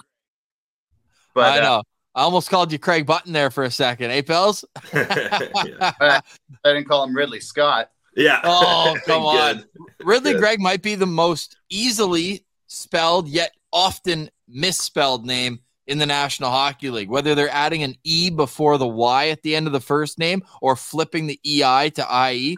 but 1.33 1.53
I 1.53 1.59
uh, 1.59 1.61
know. 1.61 1.73
Uh, 1.75 1.83
I 2.15 2.23
almost 2.23 2.49
called 2.49 2.71
you 2.71 2.79
Craig 2.79 3.05
Button 3.05 3.31
there 3.31 3.49
for 3.49 3.63
a 3.63 3.71
second. 3.71 4.09
Hey, 4.09 4.21
Pels? 4.21 4.65
I 4.93 6.21
didn't 6.65 6.85
call 6.85 7.03
him 7.03 7.15
Ridley 7.15 7.39
Scott. 7.39 7.91
Yeah. 8.19 8.41
Oh, 8.43 8.95
come 9.05 9.23
on. 9.23 9.65
Ridly 10.03 10.33
Good. 10.33 10.41
Greig 10.41 10.59
might 10.59 10.81
be 10.81 10.95
the 10.95 11.07
most 11.07 11.57
easily 11.69 12.45
spelled 12.67 13.27
yet 13.27 13.51
often 13.71 14.29
misspelled 14.47 15.25
name 15.25 15.59
in 15.87 15.97
the 15.97 16.05
National 16.05 16.51
Hockey 16.51 16.89
League. 16.89 17.09
Whether 17.09 17.33
they're 17.33 17.49
adding 17.49 17.83
an 17.83 17.95
E 18.03 18.29
before 18.29 18.77
the 18.77 18.87
Y 18.87 19.29
at 19.29 19.41
the 19.41 19.55
end 19.55 19.67
of 19.67 19.73
the 19.73 19.79
first 19.79 20.19
name 20.19 20.43
or 20.61 20.75
flipping 20.75 21.27
the 21.27 21.39
EI 21.45 21.89
to 21.91 22.31
IE, 22.31 22.57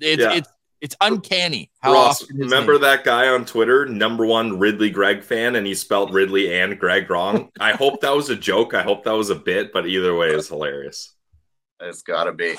it's 0.00 0.20
yeah. 0.20 0.32
it's 0.32 0.48
it's 0.80 0.96
uncanny 1.00 1.70
how 1.80 1.94
Ross, 1.94 2.30
remember 2.30 2.72
name. 2.72 2.82
that 2.82 3.04
guy 3.04 3.28
on 3.28 3.46
Twitter, 3.46 3.86
number 3.86 4.26
one 4.26 4.58
Ridly 4.58 4.90
Greig 4.90 5.22
fan, 5.22 5.56
and 5.56 5.66
he 5.66 5.74
spelled 5.74 6.12
Ridley 6.12 6.54
and 6.54 6.78
Greg 6.78 7.08
wrong. 7.08 7.50
I 7.58 7.72
hope 7.72 8.02
that 8.02 8.14
was 8.14 8.28
a 8.28 8.36
joke. 8.36 8.74
I 8.74 8.82
hope 8.82 9.04
that 9.04 9.12
was 9.12 9.30
a 9.30 9.34
bit, 9.34 9.72
but 9.72 9.86
either 9.86 10.14
way, 10.14 10.28
it's 10.28 10.48
hilarious. 10.48 11.14
It's 11.80 12.02
gotta 12.02 12.32
be. 12.32 12.56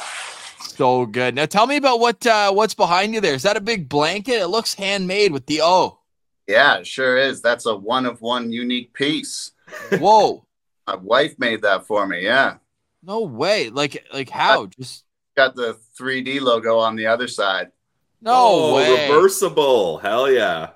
So 0.67 1.05
good. 1.05 1.35
Now 1.35 1.45
tell 1.45 1.67
me 1.67 1.77
about 1.77 1.99
what 1.99 2.25
uh, 2.25 2.51
what's 2.51 2.73
behind 2.73 3.13
you 3.13 3.21
there. 3.21 3.33
Is 3.33 3.43
that 3.43 3.57
a 3.57 3.61
big 3.61 3.87
blanket? 3.87 4.41
It 4.41 4.47
looks 4.47 4.73
handmade 4.73 5.31
with 5.31 5.45
the 5.45 5.61
O. 5.61 5.99
Yeah, 6.47 6.77
it 6.77 6.87
sure 6.87 7.17
is. 7.17 7.41
That's 7.41 7.65
a 7.65 7.75
one 7.75 8.05
of 8.05 8.21
one 8.21 8.51
unique 8.51 8.93
piece. 8.93 9.51
Whoa. 9.93 10.45
My 10.87 10.95
wife 10.95 11.39
made 11.39 11.63
that 11.63 11.87
for 11.87 12.05
me. 12.05 12.23
Yeah. 12.23 12.57
No 13.01 13.21
way. 13.21 13.69
Like 13.69 14.05
like 14.13 14.29
how? 14.29 14.67
Just 14.67 15.03
Got 15.35 15.55
the 15.55 15.77
3D 15.99 16.39
logo 16.39 16.77
on 16.79 16.95
the 16.95 17.07
other 17.07 17.27
side. 17.27 17.71
no 18.21 18.31
oh, 18.33 18.75
way. 18.75 19.09
reversible. 19.09 19.97
Hell 19.97 20.31
yeah. 20.31 20.69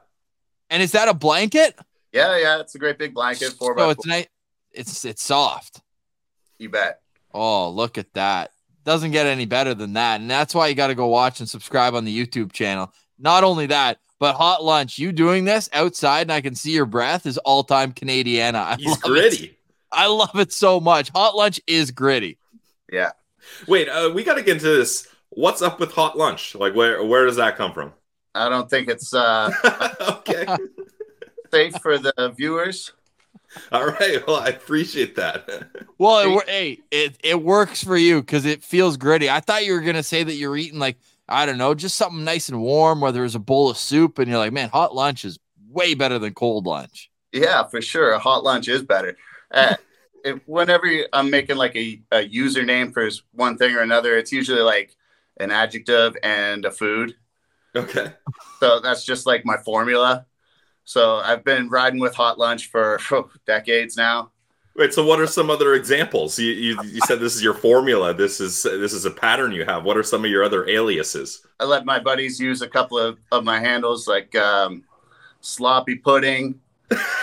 And 0.70 0.84
is 0.84 0.92
that 0.92 1.08
a 1.08 1.14
blanket? 1.14 1.80
Yeah, 2.12 2.38
yeah, 2.38 2.60
it's 2.60 2.76
a 2.76 2.80
great 2.80 2.98
big 2.98 3.14
blanket. 3.14 3.54
Four 3.54 3.74
by 3.76 3.82
So 3.82 3.86
four. 3.86 3.92
it's 3.92 4.06
nice. 4.06 4.28
It's 4.72 5.06
it's 5.06 5.24
soft. 5.24 5.82
You 6.58 6.70
bet. 6.70 7.02
Oh, 7.34 7.70
look 7.70 7.98
at 7.98 8.14
that. 8.14 8.52
Doesn't 8.90 9.12
get 9.12 9.28
any 9.28 9.46
better 9.46 9.76
than 9.76 9.94
that. 9.94 10.20
And 10.20 10.28
that's 10.28 10.56
why 10.56 10.66
you 10.68 10.74
got 10.74 10.88
to 10.88 10.96
go 10.96 11.06
watch 11.06 11.42
and 11.42 11.48
subscribe 11.48 11.94
on 11.94 12.06
the 12.06 12.26
YouTube 12.26 12.52
channel. 12.52 12.92
Not 13.20 13.44
only 13.44 13.68
that, 13.68 14.00
but 14.18 14.34
hot 14.34 14.64
lunch, 14.64 14.98
you 14.98 15.12
doing 15.12 15.46
this 15.46 15.70
outside 15.74 16.22
and 16.24 16.32
I 16.32 16.42
can 16.42 16.56
see 16.56 16.72
your 16.72 16.88
breath 16.88 17.28
is 17.28 17.38
all 17.38 17.64
time 17.64 17.94
Canadiana. 17.94 18.56
I 18.56 18.76
He's 18.80 18.88
love 18.88 18.98
it. 18.98 19.04
gritty. 19.04 19.58
I 19.92 20.08
love 20.08 20.40
it 20.40 20.52
so 20.52 20.80
much. 20.80 21.10
Hot 21.10 21.36
lunch 21.36 21.62
is 21.68 21.92
gritty. 21.92 22.40
Yeah. 22.92 23.12
Wait, 23.68 23.88
uh, 23.90 24.10
we 24.12 24.24
got 24.24 24.38
to 24.38 24.42
get 24.42 24.54
into 24.56 24.70
this. 24.70 25.08
What's 25.30 25.62
up 25.62 25.80
with 25.80 25.92
hot 25.92 26.18
lunch? 26.18 26.56
Like, 26.56 26.74
where 26.74 27.04
where 27.06 27.28
does 27.28 27.36
that 27.36 27.58
come 27.58 27.74
from? 27.74 27.94
I 28.34 28.50
don't 28.50 28.72
think 28.72 28.90
it's 28.90 29.14
uh, 29.14 29.52
okay. 30.02 30.48
safe 31.52 31.76
for 31.76 32.00
the 32.00 32.34
viewers. 32.36 32.94
All 33.72 33.88
right. 33.88 34.26
Well, 34.28 34.38
I 34.38 34.50
appreciate 34.50 35.16
that. 35.16 35.50
Well, 36.02 36.40
it, 36.40 36.50
hey, 36.50 36.80
it, 36.92 37.18
it 37.22 37.44
works 37.44 37.84
for 37.84 37.98
you 37.98 38.22
because 38.22 38.46
it 38.46 38.64
feels 38.64 38.96
gritty. 38.96 39.30
I 39.30 39.42
thought 39.42 39.66
you 39.66 39.74
were 39.74 39.82
gonna 39.82 40.02
say 40.02 40.24
that 40.24 40.36
you're 40.36 40.56
eating 40.56 40.80
like 40.80 40.96
I 41.28 41.46
don't 41.46 41.58
know, 41.58 41.76
just 41.76 41.98
something 41.98 42.24
nice 42.24 42.48
and 42.48 42.62
warm, 42.62 43.02
whether 43.02 43.26
it's 43.26 43.36
a 43.36 43.40
bowl 43.40 43.70
of 43.70 43.78
soup, 43.78 44.18
and 44.18 44.30
you're 44.30 44.38
like, 44.38 44.54
man, 44.54 44.70
hot 44.70 44.96
lunch 44.96 45.26
is 45.26 45.38
way 45.70 45.96
better 45.96 46.18
than 46.18 46.34
cold 46.34 46.66
lunch. 46.66 47.12
Yeah, 47.32 47.64
for 47.68 47.82
sure. 47.82 48.12
A 48.14 48.20
hot 48.20 48.46
lunch 48.46 48.70
is 48.70 48.82
better. 48.82 49.18
Uh, 49.52 49.76
if, 50.24 50.40
whenever 50.46 50.88
I'm 51.14 51.30
making 51.30 51.58
like 51.58 51.76
a, 51.76 52.02
a 52.12 52.28
username 52.28 52.94
for 52.94 53.10
one 53.34 53.58
thing 53.58 53.76
or 53.76 53.82
another, 53.82 54.18
it's 54.18 54.32
usually 54.32 54.62
like 54.62 54.96
an 55.38 55.52
adjective 55.52 56.16
and 56.24 56.66
a 56.66 56.72
food. 56.72 57.16
Okay. 57.76 58.14
So 58.60 58.80
that's 58.80 59.06
just 59.06 59.26
like 59.26 59.46
my 59.46 59.58
formula. 59.58 60.26
So 60.90 61.18
I've 61.18 61.44
been 61.44 61.70
riding 61.70 62.00
with 62.00 62.16
hot 62.16 62.40
lunch 62.40 62.72
for 62.72 63.00
decades 63.46 63.96
now. 63.96 64.32
Wait. 64.76 64.92
So, 64.92 65.06
what 65.06 65.20
are 65.20 65.28
some 65.28 65.52
other 65.52 65.76
examples? 65.76 66.40
You, 66.40 66.52
you 66.52 66.82
you 66.84 67.00
said 67.02 67.20
this 67.20 67.36
is 67.36 67.44
your 67.44 67.54
formula. 67.54 68.12
This 68.12 68.42
is 68.42 68.64
this 68.64 68.92
is 68.92 69.06
a 69.06 69.12
pattern 69.12 69.52
you 69.52 69.66
have. 69.66 69.84
What 69.84 69.98
are 69.98 70.04
some 70.04 70.26
of 70.26 70.32
your 70.32 70.44
other 70.44 70.68
aliases? 70.68 71.46
I 71.60 71.66
let 71.66 71.86
my 71.86 72.00
buddies 72.00 72.40
use 72.40 72.64
a 72.64 72.68
couple 72.68 72.98
of, 72.98 73.20
of 73.32 73.44
my 73.44 73.60
handles 73.60 74.08
like 74.08 74.36
um, 74.36 74.84
sloppy 75.42 75.94
pudding, 75.94 76.60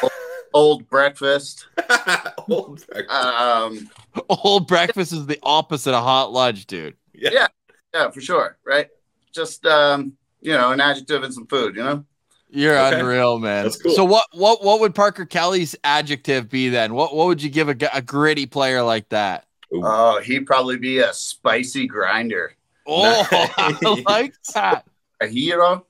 old, 0.01 0.13
old 0.55 0.89
breakfast. 0.89 1.67
Old 2.49 2.87
breakfast. 2.87 3.11
Um, 3.11 3.91
Old 4.29 4.69
breakfast 4.69 5.13
is 5.13 5.27
the 5.27 5.41
opposite 5.43 5.93
of 5.93 6.05
hot 6.05 6.31
lunch, 6.31 6.67
dude. 6.67 6.95
yeah. 7.13 7.49
yeah, 7.93 8.11
for 8.13 8.21
sure. 8.21 8.59
Right. 8.65 8.87
Just, 9.33 9.67
um, 9.67 10.13
you 10.41 10.53
know, 10.53 10.71
an 10.71 10.81
adjective 10.81 11.25
and 11.25 11.35
some 11.35 11.49
food, 11.49 11.75
you 11.75 11.83
know? 11.83 12.05
You're 12.57 12.79
Okay. 12.79 13.01
unreal, 13.01 13.39
man. 13.39 13.65
That's 13.65 13.77
cool. 13.77 13.93
So 13.95 14.05
what 14.05 14.25
what 14.33 14.65
what 14.65 14.81
would 14.81 14.95
Parker 14.95 15.27
Kelly's 15.27 15.77
adjective 15.85 16.49
be 16.49 16.71
then? 16.71 16.95
What 16.95 17.15
what 17.15 17.27
would 17.27 17.43
you 17.43 17.51
give 17.51 17.69
a 17.69 17.75
gritty 18.03 18.47
player 18.47 18.83
like 18.83 19.11
that? 19.11 19.45
Oh, 19.75 20.21
he'd 20.23 20.47
probably 20.47 20.79
be 20.79 20.99
a 21.01 21.13
spicy 21.13 21.87
grinder. 21.87 22.55
Oh, 22.87 23.27
I 23.59 23.77
Nice. 23.83 24.05
like 24.07 24.35
that. 24.55 24.87
A 25.21 25.27
hero? 25.27 25.87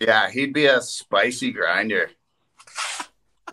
Yeah, 0.00 0.28
he'd 0.28 0.52
be 0.52 0.66
a 0.66 0.80
spicy 0.80 1.52
grinder. 1.52 2.10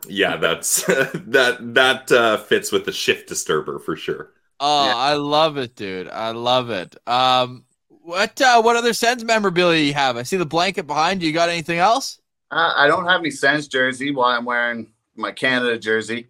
Yeah, 0.08 0.38
that's 0.38 0.84
that 0.86 1.58
that 1.76 2.12
uh, 2.12 2.38
fits 2.38 2.72
with 2.72 2.86
the 2.86 2.92
shift 2.92 3.28
disturber 3.30 3.78
for 3.78 3.96
sure. 3.96 4.32
Oh, 4.60 4.86
Yeah. 4.88 4.96
I 4.96 5.14
love 5.16 5.58
it, 5.58 5.76
dude. 5.76 6.08
I 6.08 6.32
love 6.32 6.70
it. 6.72 6.96
Um, 7.08 7.66
what 8.04 8.42
uh, 8.42 8.62
what 8.62 8.76
other 8.76 8.94
Sens 8.94 9.24
memorabilia 9.24 9.84
you 9.84 9.94
have? 9.94 10.18
I 10.18 10.24
see 10.24 10.38
the 10.38 10.46
blanket 10.46 10.88
behind 10.88 11.22
you. 11.22 11.28
You 11.28 11.34
got 11.34 11.50
anything 11.50 11.80
else? 11.80 12.20
Uh, 12.50 12.74
I 12.76 12.88
don't 12.88 13.08
have 13.08 13.22
any 13.22 13.32
Sens 13.32 13.68
jersey 13.68 14.12
while 14.14 14.36
I'm 14.36 14.46
wearing 14.46 14.92
my 15.16 15.32
Canada 15.32 15.78
jersey. 15.78 16.28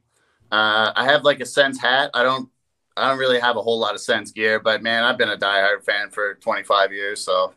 Uh, 0.51 0.91
I 0.95 1.05
have 1.05 1.23
like 1.23 1.39
a 1.39 1.45
Sens 1.45 1.79
hat. 1.79 2.11
I 2.13 2.23
don't. 2.23 2.49
I 2.97 3.09
don't 3.09 3.19
really 3.19 3.39
have 3.39 3.55
a 3.55 3.61
whole 3.61 3.79
lot 3.79 3.95
of 3.95 4.01
Sens 4.01 4.31
gear, 4.31 4.59
but 4.59 4.83
man, 4.83 5.03
I've 5.03 5.17
been 5.17 5.29
a 5.29 5.37
diehard 5.37 5.83
fan 5.83 6.09
for 6.09 6.35
25 6.35 6.91
years. 6.91 7.21
So 7.23 7.53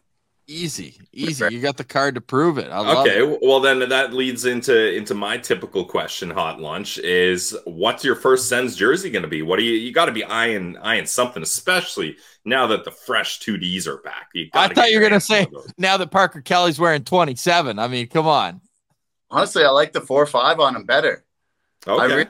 Easy, 0.46 1.00
easy. 1.10 1.46
You 1.50 1.60
got 1.62 1.78
the 1.78 1.84
card 1.84 2.16
to 2.16 2.20
prove 2.20 2.58
it. 2.58 2.70
I 2.70 2.78
love 2.80 3.06
Okay, 3.06 3.22
it. 3.22 3.38
well 3.40 3.60
then 3.60 3.88
that 3.88 4.12
leads 4.12 4.44
into 4.44 4.94
into 4.94 5.14
my 5.14 5.38
typical 5.38 5.86
question. 5.86 6.28
Hot 6.28 6.60
lunch 6.60 6.98
is 6.98 7.56
what's 7.64 8.04
your 8.04 8.14
first 8.14 8.46
Sens 8.46 8.76
jersey 8.76 9.08
going 9.08 9.22
to 9.22 9.28
be? 9.28 9.40
What 9.40 9.58
do 9.58 9.64
you 9.64 9.72
you 9.72 9.90
got 9.90 10.04
to 10.04 10.12
be 10.12 10.22
eyeing 10.22 10.76
eyeing 10.76 11.06
something, 11.06 11.42
especially 11.42 12.18
now 12.44 12.66
that 12.66 12.84
the 12.84 12.90
fresh 12.90 13.38
two 13.38 13.56
Ds 13.56 13.86
are 13.86 13.96
back. 14.02 14.28
You 14.34 14.50
I 14.52 14.68
thought 14.68 14.90
you 14.90 14.98
were 15.00 15.08
gonna 15.08 15.18
say 15.18 15.46
now 15.78 15.96
that 15.96 16.10
Parker 16.10 16.42
Kelly's 16.42 16.78
wearing 16.78 17.04
27. 17.04 17.78
I 17.78 17.88
mean, 17.88 18.06
come 18.08 18.26
on. 18.26 18.60
honestly, 19.30 19.64
I 19.64 19.70
like 19.70 19.94
the 19.94 20.02
four 20.02 20.26
five 20.26 20.60
on 20.60 20.76
him 20.76 20.84
better. 20.84 21.24
I 21.86 21.90
Okay, 21.92 22.16
re- 22.16 22.26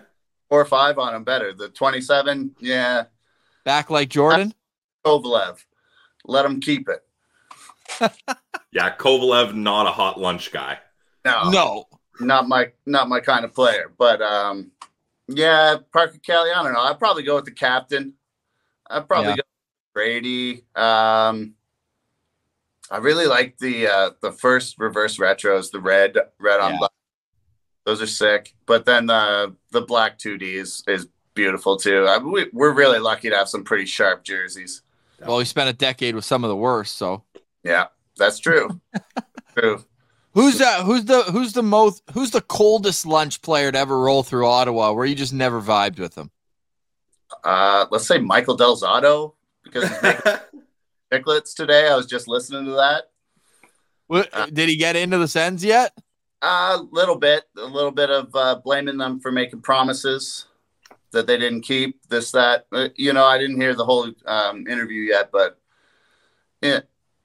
Four 0.51 0.65
five 0.67 0.99
on 0.99 1.17
him 1.17 1.25
better. 1.25 1.53
The 1.53 1.69
27, 1.71 2.55
yeah, 2.61 3.05
Back 3.65 3.91
like 3.91 4.09
Jordan. 4.09 4.55
Kovalev. 5.05 5.65
Let 6.27 6.45
him 6.45 6.61
keep 6.61 6.89
it. 6.89 7.01
Yeah, 8.73 8.95
Kovalev 8.97 9.55
not 9.55 9.87
a 9.87 9.91
hot 9.91 10.19
lunch 10.21 10.53
guy. 10.53 10.79
No, 11.25 11.51
No. 11.51 11.85
not 12.21 12.49
my 12.49 12.73
not 12.87 13.09
my 13.09 13.21
kind 13.21 13.45
of 13.45 13.55
player. 13.55 13.93
But 13.97 14.21
um, 14.23 14.71
yeah, 15.29 15.77
Parker 15.93 16.19
Kelly. 16.19 16.51
I 16.55 16.63
don't 16.63 16.73
know. 16.73 16.81
I'd 16.81 16.99
probably 16.99 17.23
go 17.23 17.37
with 17.37 17.45
the 17.47 17.51
captain. 17.53 18.15
I'd 18.91 19.09
probably 19.09 19.31
Yeah. 19.31 19.37
go 19.37 19.43
with 19.43 19.95
Brady. 19.95 20.65
Um, 20.75 21.55
I 22.91 22.99
really 22.99 23.27
like 23.27 23.57
the 23.59 23.87
uh, 23.89 24.11
the 24.21 24.33
first 24.33 24.79
reverse 24.79 25.17
retros, 25.19 25.71
the 25.71 25.81
red 25.81 26.17
red 26.39 26.61
on 26.61 26.73
Yeah. 26.73 26.79
black. 26.79 26.91
Those 27.85 28.03
are 28.03 28.07
sick. 28.07 28.55
But 28.67 28.85
then 28.85 29.07
the 29.07 29.57
the 29.71 29.81
black 29.83 30.19
two 30.19 30.37
D 30.37 30.57
is 30.57 30.83
is 30.87 31.09
beautiful 31.35 31.77
too. 31.77 32.07
I, 32.07 32.19
we, 32.19 32.49
we're 32.53 32.73
really 32.75 32.99
lucky 32.99 33.31
to 33.31 33.37
have 33.37 33.49
some 33.49 33.65
pretty 33.65 33.87
sharp 33.87 34.25
jerseys. 34.25 34.83
Well, 35.27 35.39
we 35.39 35.45
spent 35.47 35.71
a 35.71 35.73
decade 35.73 36.15
with 36.15 36.25
some 36.27 36.45
of 36.45 36.49
the 36.49 36.57
worst. 36.57 36.97
So 36.97 37.23
Yeah, 37.65 37.87
that's 38.17 38.39
true. 38.39 38.81
true. 39.57 39.85
who's 40.35 40.61
uh 40.61 40.85
who's 40.85 41.05
the 41.07 41.23
who's 41.25 41.53
the 41.53 41.63
most 41.63 42.03
who's 42.13 42.31
the 42.31 42.41
coldest 42.43 43.07
lunch 43.07 43.41
player 43.43 43.73
to 43.73 43.79
ever 43.79 43.99
roll 43.99 44.23
through 44.23 44.47
Ottawa 44.47 44.93
where 44.93 45.07
you 45.07 45.15
just 45.15 45.33
never 45.33 45.61
vibed 45.61 45.99
with 45.99 46.17
him? 46.17 46.31
Uh, 47.43 47.87
let's 47.91 48.07
say 48.07 48.19
Michael 48.19 48.57
Del 48.57 48.77
Zotto 48.77 49.35
because 49.65 49.89
chiclets 51.13 51.55
today. 51.55 51.89
I 51.89 51.97
was 51.97 52.07
just 52.07 52.29
listening 52.29 52.67
to 52.67 52.73
that. 52.73 53.11
What, 54.07 54.29
Uh, 54.33 54.47
did 54.47 54.69
he 54.69 54.77
get 54.77 54.97
into 54.97 55.19
the 55.19 55.27
Sens 55.29 55.65
yet? 55.65 55.97
A 56.43 56.79
little 56.91 57.17
bit, 57.17 57.45
a 57.57 57.65
little 57.65 57.91
bit 57.91 58.11
of 58.11 58.29
uh, 58.35 58.57
blaming 58.57 58.99
them 58.99 59.19
for 59.19 59.33
making 59.33 59.63
promises 59.63 60.45
that 61.13 61.27
they 61.27 61.39
didn't 61.39 61.63
keep. 61.63 62.07
This, 62.09 62.33
that. 62.33 62.67
Uh, 62.71 62.89
you 62.97 63.15
know, 63.15 63.25
I 63.25 63.39
didn't 63.39 63.61
hear 63.61 63.75
the 63.75 63.85
whole 63.85 64.13
um, 64.27 64.67
interview 64.67 65.01
yet, 65.03 65.31
but 65.33 65.59
yeah, 66.61 66.81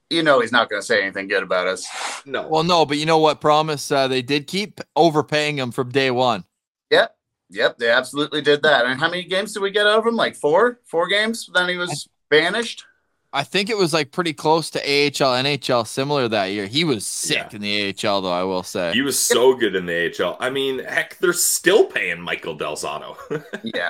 you 0.10 0.24
know, 0.24 0.40
he's 0.42 0.52
not 0.52 0.70
going 0.70 0.82
to 0.82 0.86
say 0.86 1.02
anything 1.02 1.28
good 1.28 1.44
about 1.44 1.68
us. 1.68 1.88
no, 2.26 2.48
Well, 2.48 2.64
no, 2.64 2.86
but 2.86 2.98
you 2.98 3.06
know 3.06 3.18
what 3.20 3.42
promise 3.42 3.92
uh, 3.92 4.08
they 4.08 4.22
did 4.22 4.48
keep 4.48 4.82
overpaying 4.96 5.58
him 5.58 5.72
from 5.72 5.92
day 5.92 6.12
one. 6.12 6.46
Yep, 6.92 7.16
yep, 7.50 7.78
they 7.78 7.90
absolutely 7.90 8.42
did 8.42 8.64
that. 8.64 8.86
And 8.86 9.00
how 9.00 9.10
many 9.10 9.24
games 9.24 9.54
did 9.54 9.62
we 9.62 9.72
get 9.72 9.86
out 9.88 10.00
of 10.00 10.06
him? 10.08 10.16
Like 10.16 10.36
four, 10.36 10.80
four 10.86 11.08
games. 11.08 11.50
Then 11.54 11.70
he 11.70 11.78
was 11.78 12.08
banished. 12.30 12.86
I 13.32 13.44
think 13.44 13.70
it 13.70 13.78
was 13.78 13.94
like 13.94 14.12
pretty 14.12 14.34
close 14.34 14.72
to 14.72 14.80
AHL, 14.80 15.36
NHL, 15.44 15.86
similar 15.86 16.28
that 16.30 16.46
year. 16.48 16.66
He 16.66 16.84
was 16.84 17.06
sick 17.06 17.38
Yeah. 17.38 17.50
in 17.56 17.62
the 17.62 17.90
AHL, 18.08 18.22
though. 18.22 18.32
I 18.32 18.42
will 18.42 18.64
say. 18.64 18.92
he 18.94 19.04
was 19.04 19.20
so 19.20 19.54
good 19.54 19.76
in 19.76 19.86
the 19.86 20.12
AHL. 20.20 20.36
I 20.40 20.50
mean, 20.50 20.80
heck, 20.80 21.20
they're 21.20 21.32
still 21.34 21.86
paying 21.86 22.20
Michael 22.20 22.56
Del 22.56 22.76
Zotto. 22.76 23.18
Yeah, 23.64 23.90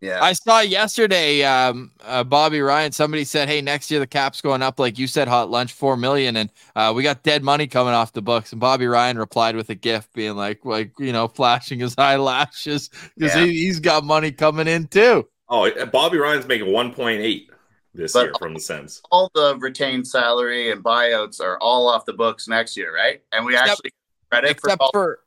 yeah. 0.00 0.22
I 0.22 0.32
saw 0.32 0.60
yesterday, 0.60 1.42
um, 1.44 1.90
uh, 2.04 2.24
Bobby 2.24 2.60
Ryan. 2.60 2.92
Somebody 2.92 3.24
said, 3.24 3.48
"Hey, 3.48 3.60
next 3.60 3.90
year 3.90 4.00
the 4.00 4.06
cap's 4.06 4.40
going 4.40 4.62
up, 4.62 4.78
like 4.78 4.98
you 4.98 5.06
said, 5.06 5.28
hot 5.28 5.50
lunch 5.50 5.72
four 5.72 5.96
million, 5.96 6.36
and 6.36 6.50
uh, 6.76 6.92
we 6.94 7.02
got 7.02 7.22
dead 7.22 7.42
money 7.42 7.66
coming 7.66 7.94
off 7.94 8.12
the 8.12 8.22
books." 8.22 8.52
And 8.52 8.60
Bobby 8.60 8.86
Ryan 8.86 9.18
replied 9.18 9.56
with 9.56 9.70
a 9.70 9.74
gift, 9.74 10.12
being 10.12 10.36
like, 10.36 10.64
like 10.64 10.92
you 10.98 11.12
know, 11.12 11.28
flashing 11.28 11.80
his 11.80 11.94
eyelashes 11.98 12.90
because 13.16 13.34
Yeah. 13.34 13.44
he, 13.44 13.52
he's 13.52 13.80
got 13.80 14.04
money 14.04 14.30
coming 14.32 14.68
in 14.68 14.86
too. 14.86 15.28
oh, 15.48 15.70
Bobby 15.86 16.18
Ryan's 16.18 16.46
making 16.46 16.68
1.8 16.68 17.46
this 17.94 18.12
But- 18.12 18.24
year 18.26 18.32
from 18.38 18.54
the 18.54 18.60
Sens. 18.60 19.00
all 19.10 19.30
the 19.34 19.56
retained 19.58 20.06
salary 20.06 20.70
and 20.70 20.84
buyouts 20.84 21.40
are 21.40 21.58
all 21.58 21.88
off 21.88 22.04
the 22.04 22.12
books 22.12 22.46
next 22.46 22.76
year, 22.76 22.94
right? 22.94 23.22
And 23.32 23.44
we 23.46 23.54
Except- 23.54 23.70
actually 23.70 23.90
credit 24.30 24.46
for 24.60 24.68
Except 24.68 24.80
all, 24.82 24.90
for, 24.92 25.18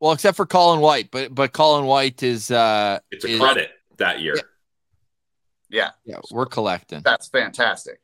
well, 0.00 0.12
except 0.12 0.36
for 0.36 0.46
Colin 0.46 0.80
White, 0.80 1.10
but 1.10 1.34
but 1.34 1.52
Colin 1.52 1.86
White 1.86 2.22
is 2.22 2.50
uh, 2.50 2.98
It's 3.10 3.24
a 3.24 3.28
is- 3.28 3.40
credit 3.40 3.70
that 4.00 4.20
year. 4.20 4.34
yeah, 5.70 5.90
Yeah, 6.04 6.18
we're 6.32 6.46
collecting. 6.46 7.00
that's 7.02 7.28
fantastic. 7.28 8.00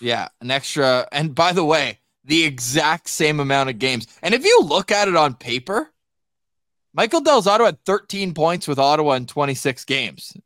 Yeah, 0.00 0.28
an 0.42 0.50
extra. 0.50 1.08
And 1.10 1.34
by 1.34 1.52
the 1.52 1.64
way, 1.64 2.00
the 2.24 2.44
exact 2.44 3.08
same 3.08 3.40
amount 3.40 3.70
of 3.70 3.78
games. 3.78 4.06
And 4.22 4.34
if 4.34 4.44
you 4.44 4.60
look 4.62 4.90
at 4.92 5.08
it 5.08 5.16
on 5.16 5.34
paper, 5.34 5.90
Michael 6.92 7.20
Del 7.22 7.42
Zotto 7.42 7.64
had 7.64 7.82
13 7.86 8.34
points 8.34 8.68
with 8.68 8.78
Ottawa 8.78 9.12
in 9.14 9.26
26 9.26 9.84
games. 9.86 10.36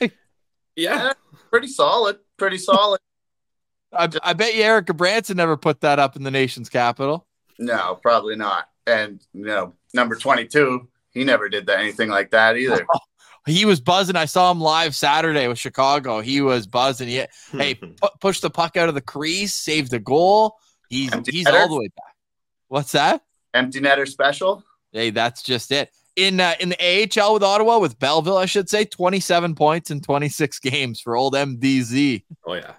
Yeah, 0.76 1.12
pretty 1.50 1.68
solid. 1.68 2.18
Pretty 2.36 2.58
solid. 2.58 2.98
I, 3.92 4.08
I 4.24 4.32
bet 4.32 4.56
you 4.56 4.62
Erik 4.64 4.86
Brannstrom 4.86 5.36
never 5.36 5.56
put 5.56 5.82
that 5.82 6.00
up 6.00 6.16
in 6.16 6.24
the 6.24 6.32
nation's 6.32 6.68
capital. 6.68 7.28
no, 7.60 7.94
probably 8.02 8.34
not. 8.34 8.68
And 8.84 9.24
you 9.32 9.44
know, 9.44 9.72
number 9.94 10.16
twenty-two, 10.16 10.88
he 11.12 11.22
never 11.22 11.48
did 11.48 11.66
that 11.66 11.78
anything 11.78 12.10
like 12.10 12.32
that 12.32 12.56
either. 12.56 12.84
He 13.46 13.64
was 13.64 13.80
buzzing. 13.80 14.16
I 14.16 14.24
saw 14.24 14.50
him 14.50 14.60
live 14.60 14.94
Saturday 14.94 15.46
with 15.48 15.58
Chicago. 15.58 16.20
He 16.20 16.40
was 16.40 16.66
buzzing. 16.66 17.08
He, 17.08 17.22
hey, 17.52 17.74
pu- 17.74 17.92
push 18.20 18.40
the 18.40 18.50
puck 18.50 18.76
out 18.76 18.88
of 18.88 18.94
the 18.94 19.00
crease, 19.02 19.52
saved 19.54 19.90
the 19.90 19.98
goal. 19.98 20.56
He's 20.88 21.12
Empty 21.12 21.32
he's 21.32 21.46
netter? 21.46 21.60
all 21.60 21.68
the 21.68 21.78
way 21.78 21.88
back. 21.88 22.14
What's 22.68 22.92
that? 22.92 23.22
Empty 23.52 23.80
netter 23.80 24.08
special. 24.08 24.64
Hey, 24.92 25.10
that's 25.10 25.42
just 25.42 25.72
it. 25.72 25.90
In 26.16 26.38
uh, 26.40 26.54
in 26.60 26.68
the 26.68 26.78
AHL 27.20 27.34
with 27.34 27.42
Ottawa 27.42 27.78
with 27.78 27.98
Belleville, 27.98 28.36
I 28.36 28.46
should 28.46 28.68
say, 28.68 28.84
27 28.84 29.54
points 29.56 29.90
in 29.90 30.00
26 30.00 30.60
games 30.60 31.00
for 31.00 31.16
old 31.16 31.34
MDZ. 31.34 32.22
oh 32.46 32.54
yeah. 32.54 32.72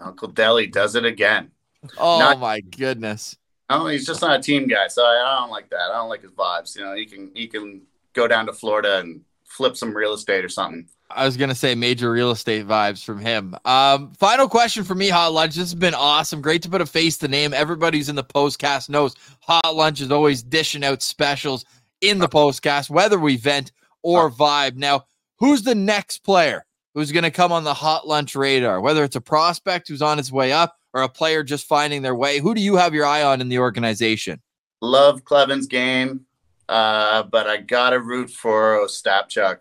Uncle 0.00 0.28
Deli 0.28 0.66
does 0.66 0.94
it 0.94 1.04
again. 1.04 1.50
Oh 1.98 2.18
Not- 2.18 2.40
my 2.40 2.60
goodness. 2.60 3.36
Oh, 3.70 3.86
he's 3.88 4.06
just 4.06 4.22
not 4.22 4.38
a 4.38 4.42
team 4.42 4.66
guy, 4.66 4.88
so 4.88 5.04
I, 5.04 5.22
I 5.26 5.40
don't 5.40 5.50
like 5.50 5.68
that. 5.70 5.90
I 5.92 5.96
don't 5.98 6.08
like 6.08 6.22
his 6.22 6.30
vibes. 6.30 6.74
You 6.74 6.84
know, 6.84 6.94
he 6.94 7.04
can 7.04 7.30
he 7.34 7.46
can 7.46 7.82
go 8.14 8.26
down 8.26 8.46
to 8.46 8.52
Florida 8.54 8.98
and 9.00 9.20
flip 9.48 9.76
some 9.76 9.96
real 9.96 10.12
estate 10.12 10.44
or 10.44 10.48
something. 10.48 10.88
I 11.10 11.24
was 11.24 11.36
gonna 11.36 11.54
say 11.54 11.74
major 11.74 12.10
real 12.10 12.30
estate 12.30 12.66
vibes 12.66 13.02
from 13.02 13.18
him. 13.18 13.56
Um, 13.64 14.12
final 14.12 14.48
question 14.48 14.84
for 14.84 14.94
me, 14.94 15.08
Hot 15.08 15.32
Lunch. 15.32 15.54
This 15.54 15.70
has 15.70 15.74
been 15.74 15.94
awesome. 15.94 16.42
Great 16.42 16.62
to 16.62 16.68
put 16.68 16.82
a 16.82 16.86
face 16.86 17.16
to 17.18 17.28
name. 17.28 17.54
Everybody's 17.54 18.10
in 18.10 18.16
the 18.16 18.24
postcast 18.24 18.90
knows 18.90 19.16
Hot 19.40 19.74
Lunch 19.74 20.00
is 20.00 20.10
always 20.10 20.42
dishing 20.42 20.84
out 20.84 21.02
specials 21.02 21.64
in 22.02 22.18
the 22.18 22.28
postcast, 22.28 22.90
whether 22.90 23.18
we 23.18 23.36
vent 23.36 23.72
or 24.02 24.30
vibe. 24.30 24.76
Now, 24.76 25.06
who's 25.38 25.62
the 25.62 25.74
next 25.74 26.18
player 26.18 26.66
who's 26.94 27.10
gonna 27.10 27.30
come 27.30 27.52
on 27.52 27.64
the 27.64 27.74
Hot 27.74 28.06
Lunch 28.06 28.36
radar? 28.36 28.80
Whether 28.80 29.02
it's 29.02 29.16
a 29.16 29.20
prospect 29.20 29.88
who's 29.88 30.02
on 30.02 30.18
his 30.18 30.30
way 30.30 30.52
up 30.52 30.76
or 30.92 31.02
a 31.02 31.08
player 31.08 31.42
just 31.42 31.66
finding 31.66 32.02
their 32.02 32.14
way, 32.14 32.38
who 32.38 32.54
do 32.54 32.60
you 32.60 32.76
have 32.76 32.92
your 32.92 33.06
eye 33.06 33.22
on 33.22 33.40
in 33.40 33.48
the 33.48 33.60
organization? 33.60 34.42
Love 34.82 35.24
Kleven's 35.24 35.66
game, 35.66 36.26
uh, 36.68 37.22
but 37.24 37.46
I 37.46 37.58
gotta 37.58 37.98
root 38.00 38.30
for 38.30 38.84
Ostapchuk. 38.84 39.58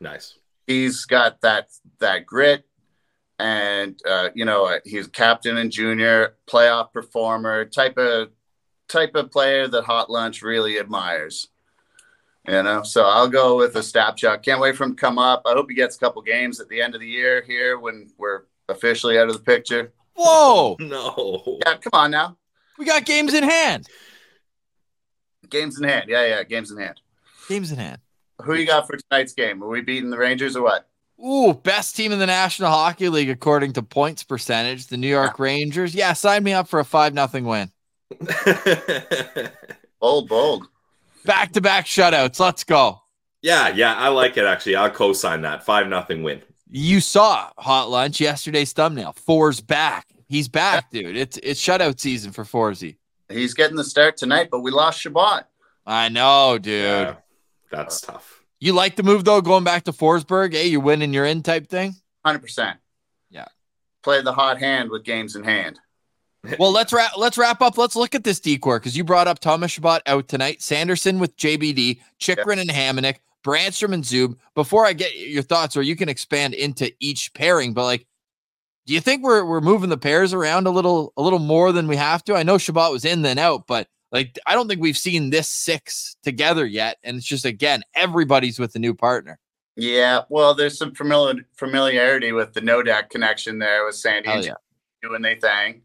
Nice. 0.00 0.38
He's 0.66 1.04
got 1.04 1.40
that 1.40 1.68
that 1.98 2.26
grit, 2.26 2.64
and 3.38 4.00
uh, 4.08 4.30
you 4.34 4.44
know 4.44 4.66
uh, 4.66 4.78
he's 4.84 5.06
captain 5.08 5.56
and 5.56 5.70
junior, 5.70 6.34
playoff 6.46 6.92
performer, 6.92 7.64
type 7.64 7.98
of 7.98 8.28
type 8.88 9.14
of 9.14 9.30
player 9.30 9.68
that 9.68 9.84
Hot 9.84 10.10
Lunch 10.10 10.42
really 10.42 10.78
admires. 10.78 11.48
You 12.48 12.62
know, 12.62 12.82
so 12.82 13.04
I'll 13.04 13.28
go 13.28 13.56
with 13.58 13.74
Ostapchuk. 13.74 14.42
Can't 14.42 14.60
wait 14.60 14.74
for 14.74 14.84
him 14.84 14.96
to 14.96 15.00
come 15.00 15.18
up. 15.18 15.42
I 15.46 15.52
hope 15.52 15.66
he 15.68 15.76
gets 15.76 15.96
a 15.96 15.98
couple 15.98 16.22
games 16.22 16.58
at 16.58 16.68
the 16.68 16.80
end 16.80 16.94
of 16.94 17.00
the 17.00 17.06
year 17.06 17.42
here 17.46 17.78
when 17.78 18.10
we're 18.16 18.44
officially 18.68 19.18
out 19.18 19.28
of 19.28 19.34
the 19.34 19.42
picture. 19.42 19.92
Whoa, 20.14 20.76
No. 20.80 21.58
Yeah, 21.66 21.76
come 21.76 21.90
on 21.92 22.10
now. 22.10 22.36
we 22.78 22.84
got 22.86 23.04
games 23.04 23.34
in 23.34 23.44
hand. 23.44 23.86
Games 25.50 25.78
in 25.78 25.88
hand. 25.88 26.06
Yeah, 26.08 26.26
yeah, 26.26 26.42
games 26.44 26.70
in 26.70 26.78
hand. 26.78 27.00
Games 27.48 27.70
in 27.72 27.78
hand. 27.78 27.98
Who 28.42 28.54
you 28.54 28.66
got 28.66 28.86
for 28.86 28.96
tonight's 28.96 29.32
game? 29.34 29.62
Are 29.62 29.68
we 29.68 29.82
beating 29.82 30.10
the 30.10 30.16
Rangers 30.18 30.56
or 30.56 30.62
what? 30.62 30.88
Ooh, 31.22 31.52
best 31.52 31.94
team 31.96 32.12
in 32.12 32.18
the 32.18 32.26
National 32.26 32.70
Hockey 32.70 33.10
League 33.10 33.28
according 33.28 33.74
to 33.74 33.82
points 33.82 34.22
percentage, 34.22 34.86
the 34.86 34.96
New 34.96 35.08
York 35.08 35.38
Rangers. 35.38 35.94
Yeah, 35.94 36.14
sign 36.14 36.42
me 36.42 36.54
up 36.54 36.66
for 36.68 36.80
a 36.80 36.84
5 36.84 37.12
nothing 37.12 37.44
win. 37.44 37.70
Bold, 40.00 40.28
bold. 40.28 40.66
Back 41.26 41.52
to 41.52 41.60
back 41.60 41.84
shutouts. 41.84 42.40
Let's 42.40 42.64
go. 42.64 43.02
yeah, 43.42 43.68
yeah, 43.68 43.94
I 43.96 44.08
like 44.08 44.38
it 44.38 44.46
actually. 44.46 44.76
I'll 44.76 44.90
co-sign 44.90 45.42
that. 45.42 45.62
Five 45.62 45.88
nothing 45.88 46.22
win. 46.22 46.40
You 46.70 47.00
saw 47.00 47.50
Hot 47.58 47.90
Lunch 47.90 48.18
yesterday's 48.20 48.72
thumbnail. 48.72 49.12
Four's 49.12 49.60
back. 49.60 50.06
He's 50.26 50.48
back, 50.48 50.90
dude. 50.90 51.16
It's 51.16 51.38
it's 51.42 51.60
shutout 51.60 52.00
season 52.00 52.32
for 52.32 52.44
Forzy. 52.44 52.96
He's 53.30 53.54
getting 53.54 53.76
the 53.76 53.84
start 53.84 54.16
tonight, 54.16 54.48
but 54.50 54.60
we 54.60 54.70
lost 54.70 55.00
Chabot. 55.00 55.44
I 55.86 56.08
know, 56.08 56.58
dude. 56.58 56.82
Yeah, 56.82 57.14
that's 57.70 58.06
uh, 58.08 58.12
tough. 58.12 58.44
You 58.58 58.74
like 58.74 58.96
the 58.96 59.02
move 59.02 59.24
though, 59.24 59.40
going 59.40 59.64
back 59.64 59.84
to 59.84 59.92
Forsberg? 59.92 60.52
Hey, 60.52 60.66
you're 60.66 60.80
winning, 60.80 61.14
you're 61.14 61.24
in 61.24 61.42
type 61.42 61.68
thing. 61.68 61.96
100%. 62.26 62.76
Yeah. 63.30 63.46
Play 64.02 64.20
the 64.22 64.32
hot 64.32 64.58
hand 64.58 64.90
with 64.90 65.04
games 65.04 65.36
in 65.36 65.44
hand. 65.44 65.78
Well, 66.58 66.72
let's 66.72 66.90
wrap. 66.90 67.18
Let's 67.18 67.36
wrap 67.36 67.60
up. 67.60 67.76
Let's 67.76 67.96
look 67.96 68.14
at 68.14 68.24
this 68.24 68.40
D 68.40 68.56
corps 68.56 68.78
because 68.78 68.96
you 68.96 69.04
brought 69.04 69.28
up 69.28 69.40
Thomas 69.40 69.72
Chabot 69.72 70.00
out 70.06 70.26
tonight, 70.26 70.62
Sanderson 70.62 71.18
with 71.18 71.36
JBD, 71.36 72.00
Chychrun 72.18 72.58
and 72.58 72.70
Hamonic, 72.70 73.16
Brannstrom 73.44 73.92
and 73.92 74.02
Zub. 74.02 74.36
Before 74.54 74.86
I 74.86 74.94
get 74.94 75.14
your 75.18 75.42
thoughts, 75.42 75.76
or 75.76 75.82
you 75.82 75.96
can 75.96 76.08
expand 76.08 76.54
into 76.54 76.90
each 76.98 77.34
pairing, 77.34 77.74
but 77.74 77.84
like, 77.84 78.06
do 78.86 78.94
you 78.94 79.00
think 79.00 79.22
we're 79.22 79.44
we're 79.44 79.60
moving 79.60 79.90
the 79.90 79.98
pairs 79.98 80.32
around 80.32 80.66
a 80.66 80.70
little 80.70 81.12
a 81.16 81.22
little 81.22 81.38
more 81.38 81.72
than 81.72 81.86
we 81.86 81.96
have 81.96 82.24
to? 82.24 82.34
I 82.34 82.42
know 82.42 82.58
Chabot 82.58 82.90
was 82.90 83.04
in 83.04 83.22
then 83.22 83.38
out, 83.38 83.66
but 83.66 83.88
like, 84.12 84.38
I 84.46 84.54
don't 84.54 84.66
think 84.68 84.80
we've 84.80 84.98
seen 84.98 85.30
this 85.30 85.48
six 85.48 86.16
together 86.22 86.66
yet, 86.66 86.98
and 87.04 87.16
it's 87.16 87.26
just 87.26 87.44
again 87.44 87.82
everybody's 87.94 88.58
with 88.58 88.74
a 88.74 88.78
new 88.78 88.94
partner. 88.94 89.38
Yeah, 89.76 90.22
well, 90.28 90.54
there's 90.54 90.76
some 90.76 90.94
familiar, 90.94 91.46
familiarity 91.56 92.32
with 92.32 92.52
the 92.52 92.60
Nodak 92.60 93.08
connection 93.10 93.58
there 93.58 93.86
with 93.86 93.94
Sandy 93.94 94.28
and 94.28 94.44
yeah. 94.44 94.54
doing 95.02 95.22
their 95.22 95.36
thing. 95.36 95.82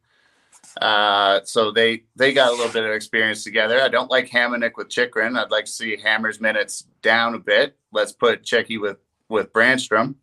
Uh, 0.82 1.40
so 1.46 1.72
they 1.72 2.04
they 2.16 2.34
got 2.34 2.50
a 2.50 2.56
little 2.56 2.72
bit 2.72 2.84
of 2.84 2.92
experience 2.92 3.44
together. 3.44 3.80
I 3.80 3.88
don't 3.88 4.12
like 4.12 4.30
Hamonic 4.30 4.72
with 4.76 4.90
Chychrun. 4.90 5.38
I'd 5.38 5.52
like 5.52 5.66
to 5.66 5.72
see 5.72 5.96
Hammer's 5.96 6.42
minutes 6.42 6.88
down 7.02 7.36
a 7.36 7.40
bit. 7.40 7.78
Let's 7.92 8.12
put 8.12 8.44
Checky 8.44 8.82
with 8.82 8.98
with 9.30 9.54
Brannstrom. 9.54 10.16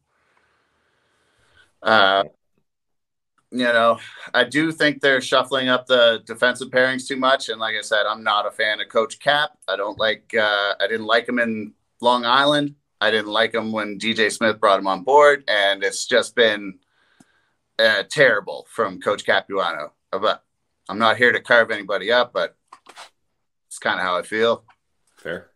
Uh, 1.82 2.24
you 3.52 3.64
know, 3.64 3.98
I 4.32 4.44
do 4.44 4.72
think 4.72 5.00
they're 5.00 5.20
shuffling 5.20 5.68
up 5.68 5.86
the 5.86 6.22
defensive 6.26 6.70
pairings 6.70 7.06
too 7.06 7.16
much. 7.16 7.50
And 7.50 7.60
like 7.60 7.76
I 7.76 7.82
said, 7.82 8.06
I'm 8.06 8.24
not 8.24 8.46
a 8.46 8.50
fan 8.50 8.80
of 8.80 8.88
Coach 8.88 9.18
Cap. 9.18 9.50
I 9.68 9.76
don't 9.76 9.98
like. 9.98 10.34
Uh, 10.34 10.74
I 10.80 10.86
didn't 10.88 11.06
like 11.06 11.28
him 11.28 11.38
in 11.38 11.74
Long 12.00 12.24
Island. 12.24 12.74
I 13.00 13.10
didn't 13.10 13.30
like 13.30 13.54
him 13.54 13.70
when 13.70 13.98
DJ 13.98 14.32
Smith 14.32 14.58
brought 14.58 14.78
him 14.78 14.86
on 14.86 15.02
board, 15.02 15.44
and 15.48 15.84
it's 15.84 16.06
just 16.06 16.34
been 16.34 16.78
uh, 17.78 18.04
terrible 18.08 18.66
from 18.70 19.00
Coach 19.00 19.26
Capuano. 19.26 19.92
But 20.10 20.44
I'm 20.88 20.98
not 20.98 21.18
here 21.18 21.32
to 21.32 21.40
carve 21.40 21.70
anybody 21.70 22.10
up, 22.10 22.32
but 22.32 22.56
it's 23.66 23.78
kind 23.78 24.00
of 24.00 24.06
how 24.06 24.16
I 24.16 24.22
feel. 24.22 24.64
Fair. 25.16 25.51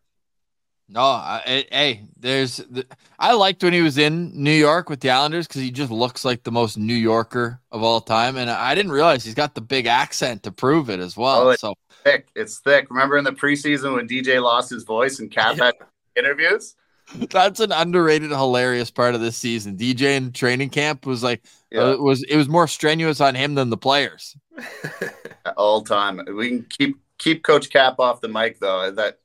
No, 0.88 1.00
I, 1.00 1.42
I- 1.44 1.66
hey, 1.74 2.06
there's. 2.18 2.58
The, 2.58 2.86
I 3.18 3.32
liked 3.32 3.62
when 3.62 3.72
he 3.72 3.82
was 3.82 3.98
in 3.98 4.30
New 4.34 4.52
York 4.52 4.88
with 4.88 5.00
the 5.00 5.10
Islanders 5.10 5.48
because 5.48 5.62
he 5.62 5.70
just 5.70 5.90
looks 5.90 6.24
like 6.24 6.44
the 6.44 6.52
most 6.52 6.78
New 6.78 6.94
Yorker 6.94 7.60
of 7.72 7.82
all 7.82 8.00
time, 8.00 8.36
and 8.36 8.48
I 8.50 8.74
didn't 8.74 8.92
realize 8.92 9.24
he's 9.24 9.34
got 9.34 9.54
the 9.54 9.60
big 9.60 9.86
accent 9.86 10.42
to 10.44 10.52
prove 10.52 10.88
it 10.90 11.00
as 11.00 11.16
well. 11.16 11.48
Oh, 11.48 11.50
it- 11.50 11.60
so 11.60 11.74
Thick, 12.04 12.28
it's 12.36 12.58
thick. 12.60 12.86
Remember 12.88 13.16
in 13.16 13.24
the 13.24 13.32
preseason 13.32 13.96
when 13.96 14.06
DJ 14.06 14.40
lost 14.40 14.70
his 14.70 14.84
voice 14.84 15.18
and 15.18 15.28
Cap 15.28 15.56
had 15.56 15.74
interviews? 16.14 16.76
that's 17.30 17.58
an 17.58 17.72
underrated, 17.72 18.30
hilarious 18.30 18.92
part 18.92 19.16
of 19.16 19.20
this 19.20 19.36
season. 19.36 19.76
DJ 19.76 20.16
in 20.16 20.30
training 20.30 20.70
camp 20.70 21.04
was 21.04 21.24
like, 21.24 21.44
Yeah, 21.72 21.82
uh, 21.82 21.92
it 21.92 22.00
was 22.00 22.22
it 22.24 22.36
was 22.36 22.48
more 22.48 22.68
strenuous 22.68 23.20
on 23.20 23.34
him 23.34 23.56
than 23.56 23.70
the 23.70 23.76
players. 23.76 24.36
all 25.56 25.82
time. 25.82 26.20
We 26.36 26.48
can 26.48 26.66
keep 26.68 26.96
keep 27.18 27.42
Coach 27.42 27.70
Cap 27.70 27.98
off 27.98 28.20
the 28.20 28.28
mic 28.28 28.60
though. 28.60 28.90
That 28.90 29.18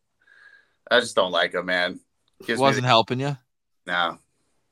I 0.92 1.00
just 1.00 1.16
don't 1.16 1.32
like 1.32 1.54
him, 1.54 1.66
man. 1.66 2.00
Gives 2.46 2.60
me 2.60 2.64
Wasn't 2.64 2.86
helping 2.86 3.20
you. 3.20 3.38
no. 3.88 4.20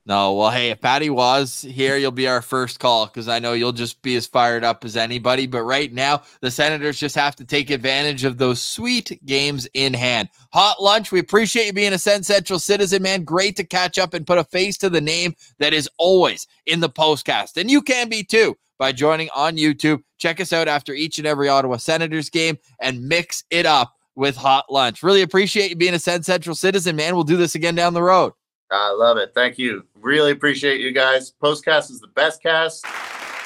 No, 0.06 0.34
well, 0.34 0.50
hey, 0.50 0.72
if 0.72 0.82
Patty 0.82 1.12
was 1.12 1.62
here, 1.62 1.96
you'll 1.96 2.10
be 2.10 2.28
our 2.28 2.42
first 2.42 2.80
call 2.80 3.06
because 3.06 3.28
I 3.28 3.38
know 3.38 3.54
you'll 3.54 3.72
just 3.74 4.02
be 4.02 4.16
as 4.16 4.26
fired 4.26 4.64
up 4.64 4.84
as 4.84 4.98
anybody. 4.98 5.46
But 5.46 5.62
right 5.62 5.94
now, 5.94 6.24
the 6.42 6.50
Senators 6.50 6.98
just 6.98 7.16
have 7.16 7.36
to 7.36 7.46
take 7.46 7.70
advantage 7.70 8.24
of 8.24 8.40
those 8.40 8.60
sweet 8.60 9.24
games 9.28 9.68
in 9.76 9.94
hand. 9.94 10.30
Hot 10.52 10.82
lunch. 10.82 11.12
We 11.12 11.20
appreciate 11.20 11.68
you 11.68 11.74
being 11.74 11.94
a 11.94 11.98
SensCentral 11.98 12.60
citizen, 12.60 13.04
man. 13.04 13.24
Great 13.24 13.56
to 13.58 13.64
catch 13.64 14.00
up 14.00 14.16
and 14.16 14.26
put 14.26 14.40
a 14.40 14.44
face 14.46 14.78
to 14.80 14.90
the 14.90 15.02
name 15.02 15.36
that 15.60 15.74
is 15.74 15.88
always 16.00 16.48
in 16.66 16.80
the 16.80 16.90
postcast. 16.90 17.58
And 17.58 17.70
you 17.70 17.84
can 17.84 18.10
be 18.10 18.24
too 18.24 18.58
by 18.80 18.94
joining 18.94 19.30
on 19.36 19.58
YouTube. 19.58 20.02
Check 20.18 20.40
us 20.40 20.54
out 20.54 20.68
after 20.68 20.94
each 20.94 21.20
and 21.20 21.28
every 21.28 21.50
Ottawa 21.50 21.78
Senators 21.78 22.32
game 22.32 22.58
and 22.82 23.08
mix 23.08 23.44
it 23.52 23.68
up 23.68 23.99
with 24.20 24.36
hot 24.36 24.66
lunch. 24.70 25.02
Really 25.02 25.22
appreciate 25.22 25.70
you 25.70 25.78
being 25.78 25.94
a 25.94 25.98
SensCentral 25.98 26.56
citizen, 26.56 26.98
man. 26.98 27.16
We'll 27.16 27.24
do 27.24 27.38
this 27.38 27.56
again 27.56 27.74
down 27.74 27.94
the 27.94 28.04
road. 28.04 28.34
I 28.70 28.92
love 28.92 29.18
it. 29.18 29.32
Thank 29.34 29.58
you. 29.58 29.86
Really 30.00 30.32
appreciate 30.32 30.82
you 30.82 30.92
guys. 30.92 31.34
Postcast 31.42 31.90
is 31.90 32.02
the 32.02 32.08
best 32.08 32.44
cast. 32.44 32.86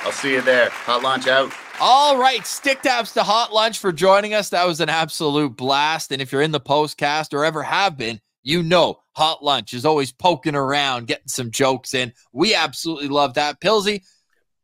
I'll 0.04 0.12
see 0.12 0.34
you 0.34 0.42
there. 0.42 0.70
Hot 0.72 1.02
Lunch 1.02 1.28
out. 1.28 1.54
All 1.80 2.18
right, 2.18 2.46
stick 2.46 2.82
taps 2.82 3.14
to 3.14 3.24
Hot 3.24 3.54
Lunch 3.54 3.80
for 3.80 3.94
joining 3.94 4.34
us. 4.34 4.50
That 4.50 4.68
was 4.68 4.82
an 4.82 4.90
absolute 4.90 5.56
blast. 5.56 6.12
And 6.12 6.22
if 6.22 6.32
you're 6.32 6.42
in 6.42 6.52
the 6.52 6.60
postcast 6.60 7.34
or 7.34 7.46
ever 7.46 7.64
have 7.64 7.96
been, 7.96 8.20
you 8.42 8.64
know 8.64 9.00
Hot 9.16 9.44
Lunch 9.44 9.74
is 9.74 9.86
always 9.86 10.12
poking 10.12 10.56
around, 10.56 11.08
getting 11.08 11.28
some 11.28 11.52
jokes 11.52 11.94
in. 11.94 12.12
We 12.34 12.56
absolutely 12.56 13.08
love 13.08 13.36
that. 13.36 13.62
Pilsy, 13.62 14.04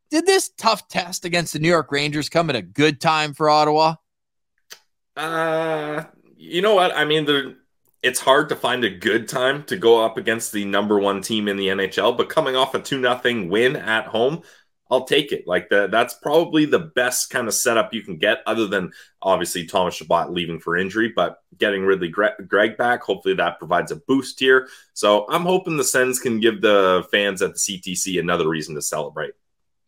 did 0.09 0.25
this 0.25 0.49
tough 0.57 0.87
test 0.87 1.23
against 1.23 1.53
the 1.53 1.59
New 1.59 1.69
York 1.69 1.91
Rangers 1.91 2.29
come 2.29 2.49
at 2.49 2.55
a 2.55 2.61
good 2.63 2.99
time 2.99 3.33
for 3.33 3.49
Ottawa? 3.49 3.95
Uh, 5.19 6.05
you 6.37 6.61
know 6.61 6.75
what? 6.75 6.95
I 6.95 7.03
mean, 7.03 7.57
it's 8.01 8.21
hard 8.21 8.47
to 8.49 8.55
find 8.55 8.85
a 8.85 8.89
good 8.89 9.27
time 9.27 9.63
to 9.65 9.75
go 9.75 10.01
up 10.01 10.17
against 10.17 10.53
the 10.53 10.63
number 10.63 10.97
one 10.97 11.21
team 11.21 11.49
in 11.49 11.57
the 11.57 11.67
NHL, 11.67 12.15
but 12.15 12.29
coming 12.29 12.55
off 12.55 12.73
a 12.73 12.79
2 12.79 13.01
0 13.01 13.47
win 13.49 13.75
at 13.75 14.07
home, 14.07 14.43
I'll 14.89 15.03
take 15.03 15.33
it. 15.33 15.45
Like 15.45 15.67
the, 15.67 15.87
that's 15.87 16.13
probably 16.13 16.63
the 16.63 16.79
best 16.79 17.29
kind 17.31 17.49
of 17.49 17.53
setup 17.53 17.93
you 17.93 18.01
can 18.01 18.15
get, 18.15 18.39
other 18.45 18.65
than 18.65 18.93
obviously 19.21 19.65
Thomas 19.65 19.95
Chabot 19.95 20.31
leaving 20.31 20.61
for 20.61 20.77
injury, 20.77 21.11
but 21.13 21.39
getting 21.57 21.83
Ridly 21.83 22.07
Greig 22.07 22.77
back. 22.77 23.03
Hopefully 23.03 23.33
that 23.33 23.59
provides 23.59 23.91
a 23.91 23.97
boost 23.97 24.39
here. 24.39 24.69
So 24.93 25.25
I'm 25.29 25.43
hoping 25.43 25.75
the 25.75 25.83
Sens 25.83 26.19
can 26.19 26.39
give 26.39 26.61
the 26.61 27.05
fans 27.11 27.41
at 27.41 27.55
the 27.55 27.59
CTC 27.59 28.21
another 28.21 28.47
reason 28.47 28.73
to 28.75 28.81
celebrate. 28.81 29.33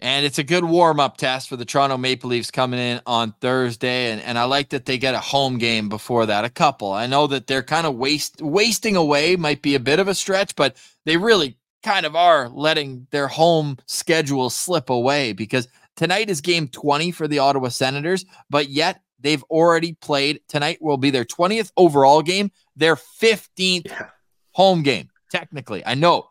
And 0.02 0.26
it's 0.26 0.39
a 0.39 0.43
good 0.43 0.64
warm 0.64 0.99
up 0.99 1.18
test 1.18 1.47
for 1.47 1.56
the 1.56 1.66
Toronto 1.66 1.95
Maple 1.95 2.32
Leafs 2.32 2.49
coming 2.49 2.80
in 2.80 3.02
on 3.06 3.36
Thursday. 3.39 4.12
And, 4.12 4.20
and 4.22 4.38
I 4.38 4.45
like 4.45 4.70
that 4.70 4.86
they 4.86 4.97
get 4.97 5.14
a 5.14 5.20
home 5.20 5.60
game 5.60 5.89
before 5.89 6.26
that, 6.26 6.43
a 6.43 6.49
couple. 6.49 6.91
I 6.91 7.06
know 7.06 7.28
that 7.28 7.45
they're 7.45 7.62
kind 7.62 7.86
of 7.86 7.95
waste, 7.95 8.41
wasting 8.41 8.95
away, 8.95 9.36
might 9.36 9.62
be 9.62 9.76
a 9.76 9.80
bit 9.80 9.99
of 9.99 10.08
a 10.08 10.16
stretch, 10.16 10.56
but 10.56 10.76
they 11.06 11.18
really 11.18 11.56
kind 11.84 12.08
of 12.08 12.16
are 12.16 12.49
letting 12.49 13.06
their 13.12 13.28
home 13.28 13.78
schedule 13.86 14.49
slip 14.49 14.89
away 14.89 15.34
because 15.34 15.68
tonight 15.95 16.32
is 16.32 16.41
game 16.41 16.68
20 16.68 17.12
for 17.12 17.28
the 17.28 17.39
Ottawa 17.39 17.70
Senators, 17.70 18.26
but 18.49 18.70
yet 18.70 19.02
they've 19.20 19.43
already 19.43 19.93
played. 19.93 20.41
Tonight 20.47 20.80
will 20.82 20.97
be 20.97 21.12
their 21.12 21.26
20th 21.26 21.72
overall 21.78 22.24
game, 22.24 22.52
their 22.76 22.95
15th 22.95 23.86
yeah. 23.86 24.08
home 24.52 24.82
game, 24.82 25.10
technically. 25.30 25.86
I 25.86 25.93
know 25.93 26.30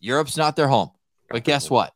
Europe's 0.00 0.36
not 0.36 0.56
their 0.56 0.68
home, 0.68 0.90
but 1.30 1.44
guess 1.44 1.70
what? 1.70 1.93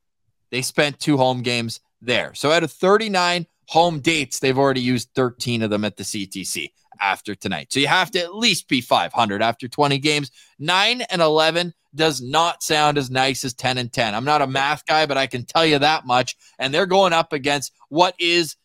They 0.51 0.63
spent 0.63 0.99
two 0.99 1.17
home 1.17 1.43
games 1.43 1.81
there. 2.01 2.35
So 2.35 2.51
out 2.51 2.65
of 2.65 2.73
39 2.73 3.47
home 3.69 4.01
dates, 4.01 4.39
they've 4.39 4.59
already 4.59 4.81
used 4.81 5.11
13 5.15 5.63
of 5.63 5.71
them 5.71 5.85
at 5.85 5.97
the 5.97 6.05
CTC 6.05 6.71
after 7.01 7.35
tonight. 7.35 7.73
So 7.73 7.81
you 7.81 7.87
have 7.87 8.11
to 8.13 8.21
at 8.21 8.35
least 8.35 8.69
be 8.69 8.81
500 8.81 9.43
after 9.43 9.69
20 9.69 9.99
games. 9.99 10.31
9 10.59 11.03
and 11.03 11.23
11 11.23 11.75
does 11.95 12.21
not 12.21 12.63
sound 12.63 12.99
as 12.99 13.11
nice 13.11 13.45
as 13.45 13.55
10 13.55 13.79
and 13.79 13.93
10. 13.93 14.15
I'm 14.15 14.25
not 14.25 14.43
a 14.43 14.47
math 14.47 14.85
guy, 14.87 15.07
but 15.07 15.17
I 15.17 15.27
can 15.27 15.45
tell 15.45 15.65
you 15.65 15.79
that 15.79 16.07
much. 16.07 16.37
And 16.59 16.73
they're 16.73 16.87
going 16.87 17.13
up 17.13 17.33
against 17.33 17.73
what 17.89 18.15
is 18.19 18.57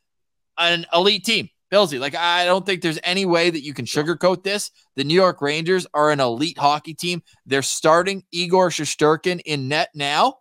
an 0.57 0.85
elite 0.93 1.25
team. 1.25 1.49
Pilsy, 1.71 1.99
like 1.99 2.13
I 2.13 2.45
don't 2.45 2.63
think 2.63 2.83
there's 2.83 2.99
any 3.03 3.25
way 3.25 3.49
that 3.49 3.63
you 3.63 3.73
can 3.73 3.85
sugarcoat 3.85 4.43
this. 4.43 4.69
The 4.95 5.03
New 5.03 5.15
York 5.15 5.41
Rangers 5.41 5.87
are 5.91 6.11
an 6.11 6.19
elite 6.19 6.59
hockey 6.59 6.93
team. 6.93 7.23
They're 7.47 7.63
starting 7.63 8.23
Igor 8.31 8.69
Shesterkin 8.69 9.41
in 9.43 9.69
net 9.69 9.89
now. 9.95 10.35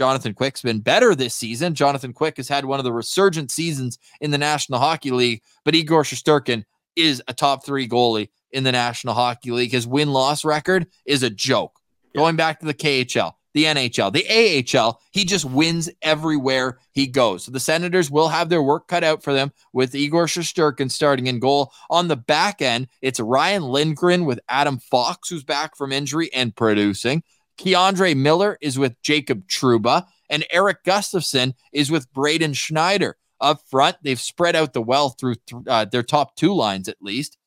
Jonathan 0.00 0.32
Quick's 0.32 0.62
been 0.62 0.80
better 0.80 1.14
this 1.14 1.34
season. 1.34 1.74
Jonathan 1.74 2.14
Quick 2.14 2.38
has 2.38 2.48
had 2.48 2.64
one 2.64 2.80
of 2.80 2.84
the 2.84 2.92
resurgent 2.92 3.50
seasons 3.50 3.98
in 4.22 4.30
the 4.30 4.38
National 4.38 4.80
Hockey 4.80 5.10
League, 5.10 5.42
but 5.62 5.74
Igor 5.74 6.04
Shesterkin 6.04 6.64
is 6.96 7.22
a 7.28 7.34
top 7.34 7.66
three 7.66 7.86
goalie 7.86 8.30
in 8.50 8.64
the 8.64 8.72
National 8.72 9.12
Hockey 9.12 9.50
League. 9.50 9.72
His 9.72 9.86
win 9.86 10.10
loss 10.10 10.42
record 10.42 10.86
is 11.04 11.22
a 11.22 11.28
joke. 11.28 11.78
Yeah. 12.14 12.20
Going 12.20 12.36
back 12.36 12.60
to 12.60 12.66
the 12.66 12.72
KHL, 12.72 13.32
the 13.52 13.64
NHL, 13.64 14.10
the 14.10 14.78
AHL, 14.78 15.02
he 15.10 15.26
just 15.26 15.44
wins 15.44 15.90
everywhere 16.00 16.78
he 16.92 17.06
goes. 17.06 17.44
So 17.44 17.52
the 17.52 17.60
Senators 17.60 18.10
will 18.10 18.28
have 18.28 18.48
their 18.48 18.62
work 18.62 18.88
cut 18.88 19.04
out 19.04 19.22
for 19.22 19.34
them 19.34 19.52
with 19.74 19.94
Igor 19.94 20.28
Shesterkin 20.28 20.90
starting 20.90 21.26
in 21.26 21.40
goal. 21.40 21.74
On 21.90 22.08
the 22.08 22.16
back 22.16 22.62
end, 22.62 22.88
it's 23.02 23.20
Ryan 23.20 23.64
Lindgren 23.64 24.24
with 24.24 24.40
Adam 24.48 24.78
Fox, 24.78 25.28
who's 25.28 25.44
back 25.44 25.76
from 25.76 25.92
injury 25.92 26.32
and 26.32 26.56
producing. 26.56 27.22
K'Andre 27.58 28.16
Miller 28.16 28.58
is 28.60 28.78
with 28.78 29.00
Jacob 29.02 29.46
Trouba, 29.48 30.06
and 30.28 30.46
Erik 30.50 30.84
Gustafsson 30.84 31.54
is 31.72 31.90
with 31.90 32.12
Braden 32.12 32.54
Schneider. 32.54 33.16
Up 33.40 33.62
front, 33.70 33.96
they've 34.02 34.20
spread 34.20 34.54
out 34.54 34.74
the 34.74 34.82
wealth 34.82 35.16
through 35.18 35.36
th- 35.46 35.62
uh, 35.66 35.86
their 35.86 36.02
top 36.02 36.36
two 36.36 36.54
lines 36.54 36.88
at 36.88 36.96
least. 37.00 37.38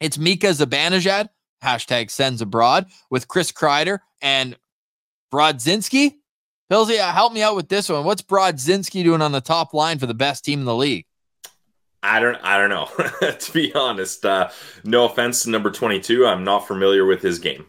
It's 0.00 0.18
Mika 0.18 0.48
Zibanejad, 0.48 1.28
hashtag 1.62 2.10
Sens 2.10 2.42
abroad, 2.42 2.86
with 3.08 3.28
Chris 3.28 3.52
Kreider 3.52 4.00
and 4.20 4.56
Brodzinski. 5.32 6.14
Pilsy, 6.70 6.98
uh, 6.98 7.12
help 7.12 7.32
me 7.32 7.42
out 7.42 7.54
with 7.54 7.68
this 7.68 7.88
one. 7.88 8.04
What's 8.04 8.22
Brodzinski 8.22 9.04
doing 9.04 9.22
on 9.22 9.30
the 9.30 9.40
top 9.40 9.74
line 9.74 9.98
for 9.98 10.06
the 10.06 10.14
best 10.14 10.44
team 10.44 10.60
in 10.60 10.64
the 10.64 10.74
league? 10.74 11.06
I 12.02 12.18
don't 12.18 12.36
I 12.42 12.58
don't 12.58 12.70
know. 12.70 12.88
to 13.30 13.52
be 13.52 13.72
honest, 13.74 14.24
uh, 14.24 14.50
no 14.82 15.04
offense 15.04 15.44
to 15.44 15.50
number 15.50 15.70
22, 15.70 16.26
I'm 16.26 16.44
not 16.44 16.66
familiar 16.66 17.06
with 17.06 17.22
his 17.22 17.38
game. 17.38 17.66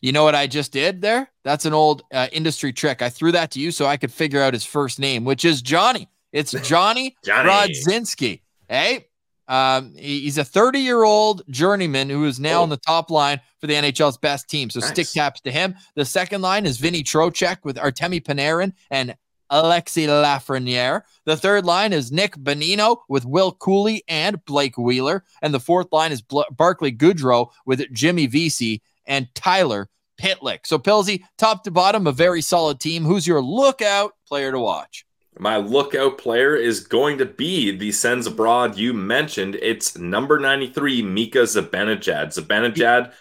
You 0.00 0.12
know 0.12 0.24
what 0.24 0.34
I 0.34 0.46
just 0.46 0.72
did 0.72 1.02
there? 1.02 1.30
That's 1.44 1.64
an 1.64 1.72
old 1.72 2.02
uh, 2.12 2.28
industry 2.32 2.72
trick. 2.72 3.02
I 3.02 3.08
threw 3.08 3.32
that 3.32 3.50
to 3.52 3.60
you 3.60 3.70
so 3.70 3.86
I 3.86 3.96
could 3.96 4.12
figure 4.12 4.42
out 4.42 4.54
his 4.54 4.64
first 4.64 4.98
name, 4.98 5.24
which 5.24 5.44
is 5.44 5.62
Johnny. 5.62 6.08
It's 6.32 6.52
Johnny, 6.62 7.16
Johnny. 7.24 7.48
Brodzinski. 7.48 8.40
Hey, 8.68 9.06
um, 9.48 9.94
he's 9.96 10.38
a 10.38 10.44
30 10.44 10.78
year 10.78 11.02
old 11.02 11.42
journeyman 11.50 12.08
who 12.08 12.24
is 12.24 12.38
now 12.38 12.60
oh. 12.60 12.62
on 12.62 12.68
the 12.68 12.76
top 12.76 13.10
line 13.10 13.40
for 13.58 13.66
the 13.66 13.74
NHL's 13.74 14.16
best 14.16 14.48
team. 14.48 14.70
So 14.70 14.80
nice. 14.80 14.90
stick 14.90 15.08
taps 15.08 15.40
to 15.42 15.50
him. 15.50 15.74
The 15.96 16.04
second 16.04 16.40
line 16.40 16.66
is 16.66 16.78
Vinny 16.78 17.02
Trocheck 17.02 17.58
with 17.64 17.76
Artemi 17.76 18.22
Panarin 18.22 18.72
and 18.90 19.16
Alexi 19.50 20.06
Lafreniere. 20.06 21.02
The 21.24 21.36
third 21.36 21.64
line 21.64 21.92
is 21.92 22.12
Nick 22.12 22.36
Bonino 22.36 22.98
with 23.08 23.24
Will 23.24 23.50
Cooley 23.50 24.04
and 24.06 24.42
Blake 24.44 24.78
Wheeler. 24.78 25.24
And 25.42 25.52
the 25.52 25.58
fourth 25.58 25.88
line 25.92 26.12
is 26.12 26.22
Bl- 26.22 26.42
Barclay 26.52 26.92
Goodrow 26.92 27.50
with 27.66 27.92
Jimmy 27.92 28.26
Vesey 28.26 28.82
and 29.10 29.28
Tyler 29.34 29.90
Pitlick. 30.18 30.60
So, 30.64 30.78
Pilsy, 30.78 31.24
top 31.36 31.64
to 31.64 31.70
bottom, 31.70 32.06
a 32.06 32.12
very 32.12 32.40
solid 32.40 32.80
team. 32.80 33.04
Who's 33.04 33.26
your 33.26 33.42
lookout 33.42 34.12
player 34.26 34.52
to 34.52 34.58
watch? 34.58 35.04
My 35.38 35.56
lookout 35.56 36.18
player 36.18 36.56
is 36.56 36.80
going 36.80 37.18
to 37.18 37.26
be 37.26 37.76
the 37.76 37.92
Sens 37.92 38.26
abroad 38.26 38.76
you 38.76 38.92
mentioned. 38.92 39.56
It's 39.56 39.96
number 39.98 40.38
93, 40.38 41.02
Mika 41.02 41.40
Zibanejad. 41.40 42.34
Zibanejad. 42.34 43.12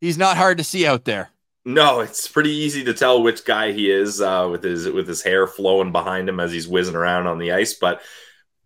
He's 0.00 0.18
not 0.18 0.36
hard 0.36 0.58
to 0.58 0.64
see 0.64 0.86
out 0.86 1.04
there. 1.04 1.30
No, 1.64 2.00
it's 2.00 2.28
pretty 2.28 2.52
easy 2.52 2.84
to 2.84 2.94
tell 2.94 3.22
which 3.22 3.44
guy 3.44 3.72
he 3.72 3.90
is 3.90 4.20
uh, 4.20 4.48
with 4.50 4.62
his 4.62 4.88
with 4.88 5.08
his 5.08 5.22
hair 5.22 5.48
flowing 5.48 5.90
behind 5.90 6.28
him 6.28 6.38
as 6.38 6.52
he's 6.52 6.68
whizzing 6.68 6.94
around 6.94 7.26
on 7.26 7.38
the 7.38 7.52
ice. 7.52 7.74
But 7.74 8.00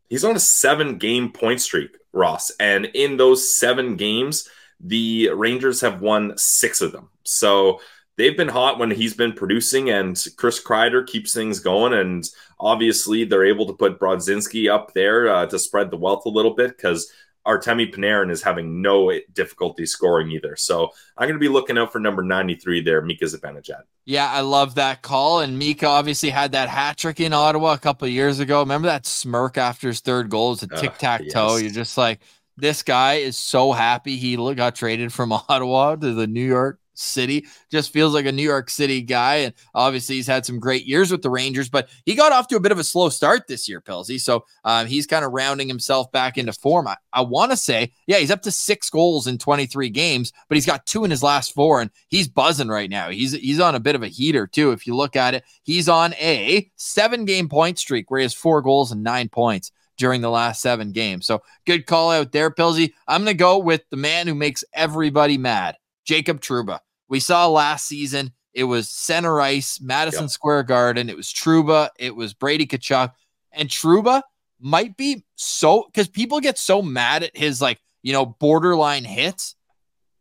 he's 0.08 0.24
on 0.24 0.36
a 0.36 0.40
seven 0.40 0.98
game 0.98 1.32
point 1.32 1.62
streak, 1.62 1.96
Ross, 2.12 2.52
and 2.60 2.84
in 2.84 3.16
those 3.16 3.58
seven 3.58 3.96
games, 3.96 4.46
the 4.80 5.30
Rangers 5.30 5.80
have 5.80 6.00
won 6.00 6.34
six 6.36 6.80
of 6.80 6.92
them. 6.92 7.10
So 7.24 7.80
they've 8.16 8.36
been 8.36 8.48
hot 8.48 8.78
when 8.78 8.90
he's 8.90 9.14
been 9.14 9.32
producing, 9.32 9.90
and 9.90 10.22
Chris 10.36 10.62
Kreider 10.62 11.06
keeps 11.06 11.34
things 11.34 11.60
going. 11.60 11.92
And 11.92 12.28
obviously, 12.58 13.24
they're 13.24 13.44
able 13.44 13.66
to 13.66 13.72
put 13.72 13.98
Brodzinski 13.98 14.72
up 14.72 14.94
there 14.94 15.28
uh, 15.28 15.46
to 15.46 15.58
spread 15.58 15.90
the 15.90 15.96
wealth 15.96 16.24
a 16.26 16.30
little 16.30 16.54
bit 16.54 16.76
because 16.76 17.10
Artemi 17.46 17.92
Panarin 17.92 18.30
is 18.30 18.42
having 18.42 18.82
no 18.82 19.12
difficulty 19.32 19.86
scoring 19.86 20.30
either. 20.30 20.56
So 20.56 20.90
I'm 21.16 21.26
going 21.26 21.38
to 21.38 21.40
be 21.40 21.48
looking 21.48 21.78
out 21.78 21.92
for 21.92 21.98
number 21.98 22.22
93 22.22 22.82
there, 22.82 23.00
Mika 23.00 23.24
Zibanejad. 23.24 23.82
Yeah, 24.04 24.30
I 24.30 24.40
love 24.40 24.74
that 24.74 25.02
call. 25.02 25.40
And 25.40 25.58
Mika 25.58 25.86
obviously 25.86 26.30
had 26.30 26.52
that 26.52 26.68
hat 26.68 26.98
trick 26.98 27.20
in 27.20 27.32
Ottawa 27.32 27.72
a 27.72 27.78
couple 27.78 28.06
years 28.08 28.40
ago. 28.40 28.60
Remember 28.60 28.88
that 28.88 29.06
smirk 29.06 29.56
after 29.56 29.88
his 29.88 30.00
third 30.00 30.28
goal? 30.28 30.52
It's 30.52 30.62
a 30.62 30.68
tic 30.68 30.98
tac 30.98 31.22
toe. 31.30 31.54
Yes. 31.54 31.62
You're 31.62 31.72
just 31.72 31.96
like, 31.96 32.20
this 32.60 32.82
guy 32.82 33.14
is 33.14 33.36
so 33.36 33.72
happy 33.72 34.16
he 34.16 34.36
got 34.54 34.74
traded 34.74 35.12
from 35.12 35.32
Ottawa 35.48 35.96
to 35.96 36.14
the 36.14 36.26
New 36.26 36.46
York 36.46 36.80
City. 36.94 37.46
Just 37.70 37.92
feels 37.92 38.14
like 38.14 38.26
a 38.26 38.32
New 38.32 38.42
York 38.42 38.70
City 38.70 39.00
guy. 39.00 39.36
And 39.36 39.54
obviously, 39.74 40.16
he's 40.16 40.26
had 40.26 40.44
some 40.44 40.58
great 40.58 40.84
years 40.84 41.10
with 41.10 41.22
the 41.22 41.30
Rangers, 41.30 41.68
but 41.68 41.88
he 42.04 42.14
got 42.14 42.32
off 42.32 42.48
to 42.48 42.56
a 42.56 42.60
bit 42.60 42.72
of 42.72 42.78
a 42.78 42.84
slow 42.84 43.08
start 43.08 43.46
this 43.48 43.68
year, 43.68 43.80
Pilsy. 43.80 44.20
So 44.20 44.44
um, 44.64 44.86
he's 44.86 45.06
kind 45.06 45.24
of 45.24 45.32
rounding 45.32 45.68
himself 45.68 46.12
back 46.12 46.38
into 46.38 46.52
form. 46.52 46.86
I, 46.86 46.96
I 47.12 47.22
want 47.22 47.50
to 47.50 47.56
say, 47.56 47.92
yeah, 48.06 48.18
he's 48.18 48.30
up 48.30 48.42
to 48.42 48.50
six 48.50 48.90
goals 48.90 49.26
in 49.26 49.38
23 49.38 49.88
games, 49.90 50.32
but 50.48 50.56
he's 50.56 50.66
got 50.66 50.86
two 50.86 51.04
in 51.04 51.10
his 51.10 51.22
last 51.22 51.54
four, 51.54 51.80
and 51.80 51.90
he's 52.08 52.28
buzzing 52.28 52.68
right 52.68 52.90
now. 52.90 53.10
He's 53.10 53.32
he's 53.32 53.60
on 53.60 53.74
a 53.74 53.80
bit 53.80 53.94
of 53.94 54.02
a 54.02 54.08
heater 54.08 54.46
too. 54.46 54.72
If 54.72 54.86
you 54.86 54.94
look 54.94 55.16
at 55.16 55.34
it, 55.34 55.44
he's 55.62 55.88
on 55.88 56.14
a 56.14 56.70
seven 56.76 57.24
game 57.24 57.48
point 57.48 57.78
streak 57.78 58.10
where 58.10 58.20
he 58.20 58.24
has 58.24 58.34
four 58.34 58.62
goals 58.62 58.92
and 58.92 59.02
nine 59.02 59.28
points 59.28 59.72
during 60.00 60.22
the 60.22 60.30
last 60.30 60.62
seven 60.62 60.90
games. 60.90 61.26
So 61.26 61.42
good 61.66 61.86
call 61.86 62.10
out 62.10 62.32
there, 62.32 62.50
Pilsy. 62.50 62.92
I'm 63.06 63.22
going 63.22 63.36
to 63.36 63.38
go 63.38 63.58
with 63.58 63.82
the 63.90 63.96
man 63.96 64.26
who 64.26 64.34
makes 64.34 64.64
everybody 64.72 65.38
mad, 65.38 65.76
Jacob 66.04 66.40
Trouba. 66.40 66.80
We 67.08 67.20
saw 67.20 67.46
last 67.46 67.86
season 67.86 68.32
it 68.52 68.64
was 68.64 68.88
center 68.88 69.40
ice, 69.40 69.80
Madison 69.80 70.24
yep. 70.24 70.30
Square 70.30 70.64
Garden. 70.64 71.08
It 71.08 71.16
was 71.16 71.28
Trouba. 71.28 71.90
It 71.98 72.16
was 72.16 72.34
Brady 72.34 72.66
Tkachuk. 72.66 73.12
And 73.52 73.68
Trouba 73.68 74.22
might 74.58 74.96
be 74.96 75.24
so 75.36 75.84
because 75.86 76.08
people 76.08 76.40
get 76.40 76.58
so 76.58 76.82
mad 76.82 77.22
at 77.22 77.36
his 77.36 77.60
like 77.60 77.80
you 78.02 78.12
know 78.12 78.26
borderline 78.26 79.04
hits. 79.04 79.54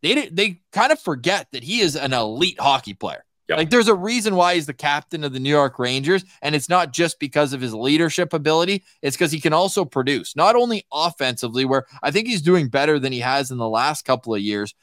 They 0.01 0.27
they 0.27 0.61
kind 0.71 0.91
of 0.91 0.99
forget 0.99 1.47
that 1.53 1.63
he 1.63 1.79
is 1.79 1.95
an 1.95 2.13
elite 2.13 2.59
hockey 2.59 2.93
player. 2.93 3.23
Yep. 3.49 3.57
Like 3.57 3.69
there's 3.71 3.87
a 3.87 3.95
reason 3.95 4.35
why 4.35 4.55
he's 4.55 4.67
the 4.67 4.73
captain 4.73 5.23
of 5.23 5.33
the 5.33 5.39
New 5.39 5.49
York 5.49 5.79
Rangers, 5.79 6.23
and 6.43 6.53
it's 6.53 6.69
not 6.69 6.93
just 6.93 7.19
because 7.19 7.51
of 7.51 7.61
his 7.61 7.73
leadership 7.73 8.31
ability. 8.31 8.83
It's 9.01 9.17
because 9.17 9.31
he 9.31 9.41
can 9.41 9.53
also 9.53 9.85
produce, 9.85 10.35
not 10.35 10.55
only 10.55 10.85
offensively, 10.93 11.65
where 11.65 11.85
I 12.03 12.11
think 12.11 12.27
he's 12.27 12.43
doing 12.43 12.69
better 12.69 12.99
than 12.99 13.11
he 13.11 13.21
has 13.21 13.49
in 13.49 13.57
the 13.57 13.67
last 13.67 14.05
couple 14.05 14.35
of 14.35 14.41
years, 14.41 14.75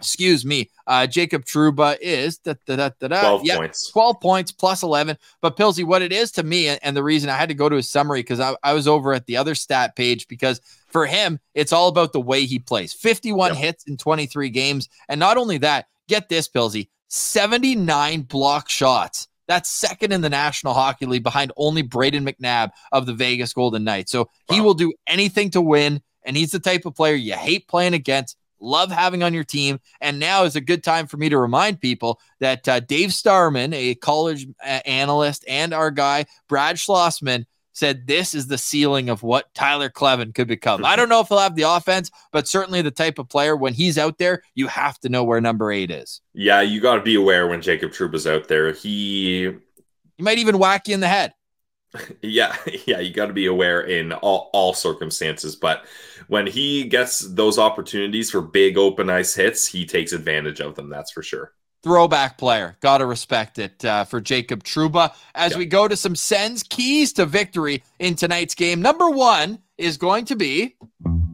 excuse 0.00 0.42
me, 0.42 0.70
uh, 0.86 1.06
Jacob 1.06 1.44
Trouba 1.44 1.98
is 2.00 2.38
da, 2.38 2.54
da, 2.64 2.76
da, 2.76 2.90
da, 2.98 3.08
da, 3.08 3.20
12 3.20 3.44
yeah, 3.44 3.56
points. 3.56 3.90
12 3.90 4.20
points 4.20 4.52
plus 4.52 4.82
11. 4.82 5.18
But 5.42 5.58
Pilsy, 5.58 5.84
what 5.84 6.00
it 6.00 6.12
is 6.12 6.32
to 6.32 6.42
me, 6.42 6.68
and, 6.68 6.80
and 6.82 6.96
the 6.96 7.02
reason 7.02 7.28
I 7.28 7.36
had 7.36 7.50
to 7.50 7.54
go 7.54 7.68
to 7.68 7.76
his 7.76 7.90
summary 7.90 8.20
because 8.20 8.40
I, 8.40 8.56
I 8.62 8.72
was 8.72 8.88
over 8.88 9.12
at 9.12 9.26
the 9.26 9.36
other 9.36 9.54
stat 9.54 9.96
page 9.96 10.28
because 10.28 10.62
for 10.86 11.04
him, 11.04 11.40
it's 11.54 11.74
all 11.74 11.88
about 11.88 12.14
the 12.14 12.20
way 12.22 12.46
he 12.46 12.58
plays 12.58 12.94
51 12.94 13.50
Yep. 13.50 13.58
hits 13.58 13.84
in 13.84 13.98
23 13.98 14.48
games. 14.48 14.88
And 15.10 15.20
not 15.20 15.36
only 15.36 15.58
that, 15.58 15.88
get 16.08 16.30
this, 16.30 16.48
Pilsy 16.48 16.88
79 17.08 18.22
block 18.22 18.68
shots. 18.68 19.28
That's 19.48 19.70
second 19.70 20.12
in 20.12 20.22
the 20.22 20.28
National 20.30 20.74
Hockey 20.74 21.06
League 21.06 21.22
behind 21.22 21.52
only 21.56 21.82
Brayden 21.82 22.28
McNabb 22.28 22.70
of 22.90 23.06
the 23.06 23.14
Vegas 23.14 23.52
Golden 23.52 23.84
Knights. 23.84 24.10
So 24.10 24.28
he 24.50 24.60
Wow. 24.60 24.66
will 24.66 24.74
do 24.74 24.92
anything 25.06 25.50
to 25.50 25.60
win. 25.60 26.02
And 26.24 26.36
he's 26.36 26.50
the 26.50 26.58
type 26.58 26.84
of 26.86 26.96
player 26.96 27.14
you 27.14 27.34
hate 27.34 27.68
playing 27.68 27.94
against, 27.94 28.36
love 28.60 28.90
having 28.90 29.22
on 29.22 29.32
your 29.32 29.44
team. 29.44 29.78
And 30.00 30.18
now 30.18 30.42
is 30.42 30.56
a 30.56 30.60
good 30.60 30.82
time 30.82 31.06
for 31.06 31.16
me 31.16 31.28
to 31.28 31.38
remind 31.38 31.80
people 31.80 32.20
that 32.40 32.66
uh, 32.66 32.80
Dave 32.80 33.14
Starman, 33.14 33.72
a 33.72 33.94
college 33.94 34.46
uh, 34.60 34.80
analyst, 34.84 35.44
and 35.46 35.72
our 35.72 35.92
guy, 35.92 36.26
Brad 36.48 36.76
Schlossman, 36.76 37.44
said 37.76 38.06
this 38.06 38.34
is 38.34 38.46
the 38.46 38.56
ceiling 38.56 39.10
of 39.10 39.22
what 39.22 39.52
Tyler 39.54 39.90
Kleven 39.90 40.34
could 40.34 40.48
become. 40.48 40.84
I 40.84 40.88
mm-hmm. 40.88 40.96
don't 40.96 41.08
know 41.10 41.20
if 41.20 41.28
he'll 41.28 41.38
have 41.38 41.56
the 41.56 41.62
offense, 41.62 42.10
but 42.32 42.48
certainly 42.48 42.80
the 42.80 42.90
type 42.90 43.18
of 43.18 43.28
player 43.28 43.54
when 43.54 43.74
he's 43.74 43.98
out 43.98 44.18
there, 44.18 44.42
you 44.54 44.66
have 44.66 44.98
to 45.00 45.10
know 45.10 45.24
where 45.24 45.40
number 45.40 45.70
eight 45.70 45.90
is. 45.90 46.22
Yeah, 46.32 46.62
you 46.62 46.80
got 46.80 46.96
to 46.96 47.02
be 47.02 47.16
aware 47.16 47.46
when 47.46 47.60
Jacob 47.60 47.92
Trouba's 47.92 48.26
out 48.26 48.48
there. 48.48 48.72
He 48.72 49.52
He 50.16 50.22
might 50.22 50.38
even 50.38 50.58
whack 50.58 50.88
you 50.88 50.94
in 50.94 51.00
the 51.00 51.08
head. 51.08 51.34
Yeah, 52.20 52.54
yeah, 52.86 53.00
you 53.00 53.14
got 53.14 53.26
to 53.26 53.32
be 53.32 53.46
aware 53.46 53.80
in 53.80 54.12
all, 54.12 54.50
all 54.52 54.74
circumstances. 54.74 55.56
But 55.56 55.86
when 56.28 56.46
he 56.46 56.84
gets 56.84 57.20
those 57.20 57.58
opportunities 57.58 58.30
for 58.30 58.42
big 58.42 58.76
open 58.76 59.08
ice 59.08 59.34
hits, 59.34 59.66
he 59.66 59.86
takes 59.86 60.12
advantage 60.12 60.60
of 60.60 60.74
them. 60.74 60.90
That's 60.90 61.12
for 61.12 61.22
sure. 61.22 61.52
Throwback 61.90 62.36
player. 62.36 62.76
Got 62.80 62.98
to 62.98 63.06
respect 63.06 63.60
it 63.60 63.84
uh, 63.84 64.02
for 64.04 64.20
Jacob 64.20 64.64
Trouba. 64.64 65.14
As 65.36 65.52
Yeah. 65.52 65.58
we 65.58 65.66
go 65.66 65.86
to 65.86 65.94
some 65.94 66.16
Sens 66.16 66.64
keys 66.64 67.12
to 67.12 67.26
victory 67.26 67.84
in 68.00 68.16
tonight's 68.16 68.56
game. 68.56 68.82
Number 68.82 69.08
one 69.08 69.60
is 69.78 69.96
going 69.96 70.24
to 70.24 70.34
be 70.34 70.74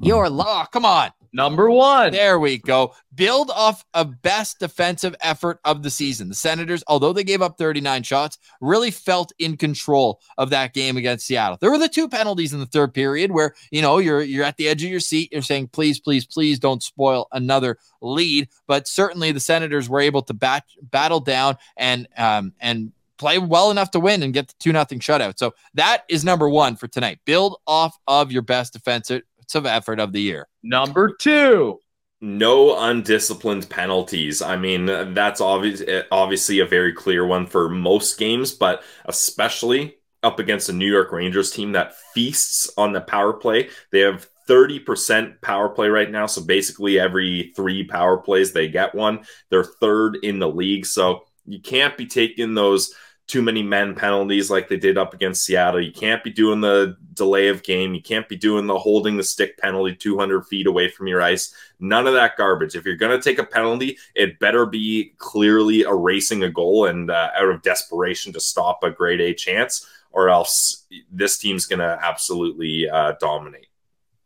Your 0.03 0.27
Oh, 0.31 0.65
come 0.71 0.85
on. 0.85 1.11
Number 1.35 1.71
one. 1.71 2.13
There 2.13 2.39
we 2.39 2.59
go. 2.59 2.95
Build 3.15 3.51
off 3.51 3.85
a 3.95 4.05
best 4.05 4.59
defensive 4.59 5.17
effort 5.23 5.61
of 5.65 5.83
the 5.83 5.91
season. 5.91 6.29
The 6.29 6.35
Senators, 6.35 6.85
although 6.87 7.15
they 7.15 7.25
gave 7.25 7.41
up 7.41 7.57
39 7.57 8.03
shots, 8.03 8.39
really 8.61 8.91
felt 8.91 9.33
in 9.39 9.57
control 9.57 10.21
of 10.37 10.51
that 10.51 10.75
game 10.75 10.99
against 10.99 11.27
Seattle. 11.27 11.57
There 11.61 11.71
were 11.71 11.79
the 11.79 11.89
two 11.89 12.09
penalties 12.09 12.53
in 12.53 12.61
the 12.61 12.67
third 12.67 12.93
period 12.93 13.31
where, 13.31 13.55
you 13.71 13.81
know, 13.81 13.99
you're 13.99 14.23
you're 14.23 14.45
at 14.45 14.59
the 14.59 14.69
edge 14.69 14.85
of 14.85 14.91
your 14.91 15.01
seat, 15.01 15.33
you're 15.33 15.41
saying, 15.41 15.69
please, 15.69 15.99
please, 15.99 16.27
please 16.27 16.59
don't 16.59 16.83
spoil 16.83 17.29
another 17.33 17.79
lead. 18.03 18.49
But 18.67 18.87
certainly 18.87 19.33
the 19.33 19.41
Senators 19.41 19.89
were 19.89 20.01
able 20.01 20.23
to 20.23 20.35
bat, 20.35 20.65
battle 20.83 21.21
down 21.21 21.57
and 21.77 22.09
um 22.19 22.53
and 22.61 22.93
play 23.23 23.39
well 23.39 23.71
enough 23.71 23.93
to 23.93 24.01
win 24.01 24.21
and 24.25 24.35
get 24.35 24.49
the 24.49 24.55
two 24.59 24.73
nothing 24.73 24.99
shutout. 24.99 25.39
So 25.39 25.55
that 25.75 26.03
is 26.09 26.25
number 26.25 26.49
one 26.49 26.75
for 26.75 26.89
tonight. 26.89 27.21
Build 27.25 27.57
off 27.69 27.97
of 28.09 28.33
your 28.33 28.43
best 28.43 28.73
defensive 28.73 29.23
effort 29.55 30.01
of 30.01 30.13
the 30.13 30.21
year. 30.21 30.49
Number 30.63 31.15
two. 31.15 31.79
No 32.21 32.79
undisciplined 32.79 33.69
penalties. 33.69 34.43
I 34.43 34.57
mean, 34.57 34.87
that's 35.13 35.41
obvious, 35.41 35.83
obviously 36.13 36.61
a 36.61 36.67
very 36.67 36.93
clear 36.93 37.27
one 37.27 37.47
for 37.47 37.69
most 37.69 38.17
games, 38.17 38.53
but 38.53 38.85
especially 39.07 39.97
up 40.23 40.39
against 40.39 40.69
a 40.69 40.73
New 40.73 40.87
York 40.87 41.11
Rangers 41.11 41.51
team 41.51 41.73
that 41.73 41.97
feasts 42.15 42.71
on 42.77 42.93
the 42.93 43.01
power 43.01 43.33
play. 43.33 43.71
They 43.91 44.01
have 44.01 44.29
30% 44.49 45.41
power 45.41 45.69
play 45.69 45.89
right 45.89 46.11
now. 46.11 46.27
So 46.27 46.43
basically, 46.43 46.99
every 46.99 47.53
three 47.57 47.85
power 47.85 48.19
plays, 48.19 48.53
they 48.53 48.69
get 48.69 48.95
one. 48.95 49.25
They're 49.51 49.65
third 49.65 50.19
in 50.23 50.39
the 50.39 50.49
league. 50.49 50.87
So 50.87 51.25
you 51.45 51.61
can't 51.61 51.97
be 51.97 52.07
taking 52.07 52.55
those 52.55 52.95
too 53.27 53.43
many 53.43 53.63
men 53.63 53.95
penalties 53.95 54.51
like 54.51 54.69
they 54.69 54.77
did 54.77 54.99
up 54.99 55.15
against 55.15 55.45
Seattle. 55.45 55.81
You 55.81 55.93
can't 55.93 56.23
be 56.23 56.31
doing 56.31 56.61
the 56.61 56.97
delay 57.15 57.49
of 57.49 57.63
game. 57.63 57.95
You 57.95 58.03
can't 58.03 58.29
be 58.29 58.37
doing 58.37 58.67
the 58.67 58.79
holding 58.79 59.17
the 59.17 59.23
stick 59.23 59.57
penalty 59.59 59.95
200 59.95 60.47
feet 60.47 60.67
away 60.67 60.89
from 60.89 61.07
your 61.07 61.23
ice. 61.23 61.55
None 61.81 62.07
of 62.07 62.15
that 62.15 62.37
garbage. 62.37 62.75
If 62.75 62.85
you're 62.85 62.97
going 62.97 63.19
to 63.19 63.23
take 63.23 63.39
a 63.39 63.45
penalty, 63.45 63.97
it 64.15 64.39
better 64.39 64.67
be 64.67 65.15
clearly 65.19 65.83
erasing 65.83 66.43
a 66.43 66.51
goal 66.51 66.87
and 66.87 67.11
uh, 67.11 67.31
out 67.37 67.49
of 67.49 67.63
desperation 67.63 68.33
to 68.33 68.41
stop 68.41 68.83
a 68.83 68.91
grade 68.91 69.21
A 69.21 69.33
chance, 69.33 69.87
or 70.11 70.29
else 70.29 70.87
this 71.11 71.39
team's 71.39 71.67
going 71.67 71.81
to 71.81 71.99
absolutely 72.03 72.89
uh, 72.89 73.15
dominate. 73.21 73.69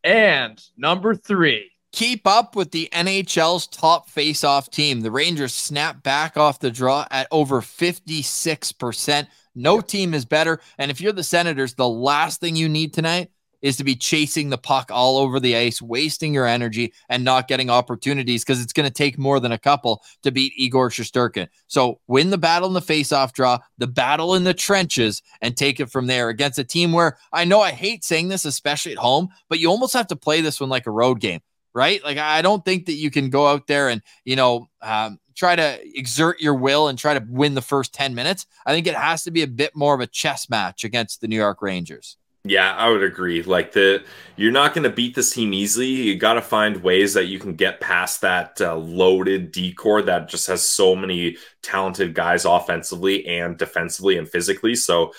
And 0.02 0.60
number 0.76 1.14
three. 1.14 1.70
Keep 1.96 2.26
up 2.26 2.54
with 2.54 2.72
the 2.72 2.90
NHL's 2.92 3.66
top 3.66 4.10
face-off 4.10 4.70
team. 4.70 5.00
The 5.00 5.10
Rangers 5.10 5.54
snap 5.54 6.02
back 6.02 6.36
off 6.36 6.60
the 6.60 6.70
draw 6.70 7.06
at 7.10 7.26
over 7.30 7.62
56%. 7.62 9.26
No 9.54 9.80
team 9.80 10.12
is 10.12 10.26
better. 10.26 10.60
And 10.76 10.90
if 10.90 11.00
you're 11.00 11.14
the 11.14 11.24
Senators, 11.24 11.72
the 11.72 11.88
last 11.88 12.38
thing 12.38 12.54
you 12.54 12.68
need 12.68 12.92
tonight 12.92 13.30
is 13.62 13.78
to 13.78 13.84
be 13.84 13.96
chasing 13.96 14.50
the 14.50 14.58
puck 14.58 14.90
all 14.92 15.16
over 15.16 15.40
the 15.40 15.56
ice, 15.56 15.80
wasting 15.80 16.34
your 16.34 16.44
energy 16.44 16.92
and 17.08 17.24
not 17.24 17.48
getting 17.48 17.70
opportunities 17.70 18.44
because 18.44 18.60
it's 18.60 18.74
going 18.74 18.86
to 18.86 18.92
take 18.92 19.16
more 19.16 19.40
than 19.40 19.52
a 19.52 19.58
couple 19.58 20.02
to 20.22 20.30
beat 20.30 20.52
Igor 20.54 20.90
Shesterkin. 20.90 21.48
So 21.66 22.00
win 22.08 22.28
the 22.28 22.36
battle 22.36 22.68
in 22.68 22.74
the 22.74 22.82
face-off 22.82 23.32
draw, 23.32 23.60
the 23.78 23.86
battle 23.86 24.34
in 24.34 24.44
the 24.44 24.52
trenches, 24.52 25.22
and 25.40 25.56
take 25.56 25.80
it 25.80 25.90
from 25.90 26.08
there 26.08 26.28
against 26.28 26.58
a 26.58 26.64
team 26.64 26.92
where 26.92 27.16
I 27.32 27.46
know 27.46 27.62
I 27.62 27.70
hate 27.70 28.04
saying 28.04 28.28
this, 28.28 28.44
especially 28.44 28.92
at 28.92 28.98
home, 28.98 29.28
but 29.48 29.60
you 29.60 29.70
almost 29.70 29.94
have 29.94 30.08
to 30.08 30.16
play 30.16 30.42
this 30.42 30.60
one 30.60 30.68
like 30.68 30.86
a 30.86 30.90
road 30.90 31.20
game 31.20 31.40
right? 31.76 32.02
Like 32.02 32.16
I 32.16 32.40
don't 32.40 32.64
think 32.64 32.86
that 32.86 32.94
you 32.94 33.10
can 33.10 33.28
go 33.28 33.46
out 33.46 33.66
there 33.66 33.90
and 33.90 34.02
you 34.24 34.34
know 34.34 34.68
um, 34.80 35.20
try 35.36 35.54
to 35.54 35.78
exert 35.96 36.40
your 36.40 36.54
will 36.54 36.88
and 36.88 36.98
try 36.98 37.16
to 37.16 37.24
win 37.28 37.54
the 37.54 37.62
first 37.62 37.92
ten 37.92 38.14
minutes. 38.14 38.46
I 38.64 38.72
think 38.72 38.86
it 38.86 38.94
has 38.96 39.22
to 39.24 39.30
be 39.30 39.42
a 39.42 39.46
bit 39.46 39.76
more 39.76 39.94
of 39.94 40.00
a 40.00 40.06
chess 40.06 40.48
match 40.48 40.82
against 40.82 41.20
the 41.20 41.28
New 41.28 41.36
York 41.36 41.60
Rangers. 41.60 42.16
Yeah, 42.44 42.74
I 42.74 42.88
would 42.88 43.02
agree. 43.02 43.42
Like 43.42 43.72
the 43.72 44.04
you're 44.36 44.52
not 44.52 44.72
going 44.72 44.84
to 44.84 44.90
beat 44.90 45.14
this 45.14 45.32
team 45.32 45.52
easily. 45.52 45.88
You 45.88 46.16
got 46.16 46.34
to 46.34 46.42
find 46.42 46.82
ways 46.82 47.12
that 47.14 47.26
you 47.26 47.38
can 47.38 47.54
get 47.54 47.80
past 47.80 48.22
that 48.22 48.58
uh, 48.60 48.76
loaded 48.76 49.52
D 49.52 49.74
corps 49.74 50.02
that 50.02 50.28
just 50.28 50.46
has 50.46 50.66
so 50.66 50.96
many 50.96 51.36
talented 51.62 52.14
guys 52.14 52.46
offensively 52.46 53.26
and 53.26 53.58
defensively 53.58 54.16
and 54.16 54.28
physically. 54.28 54.76
So 54.76 55.12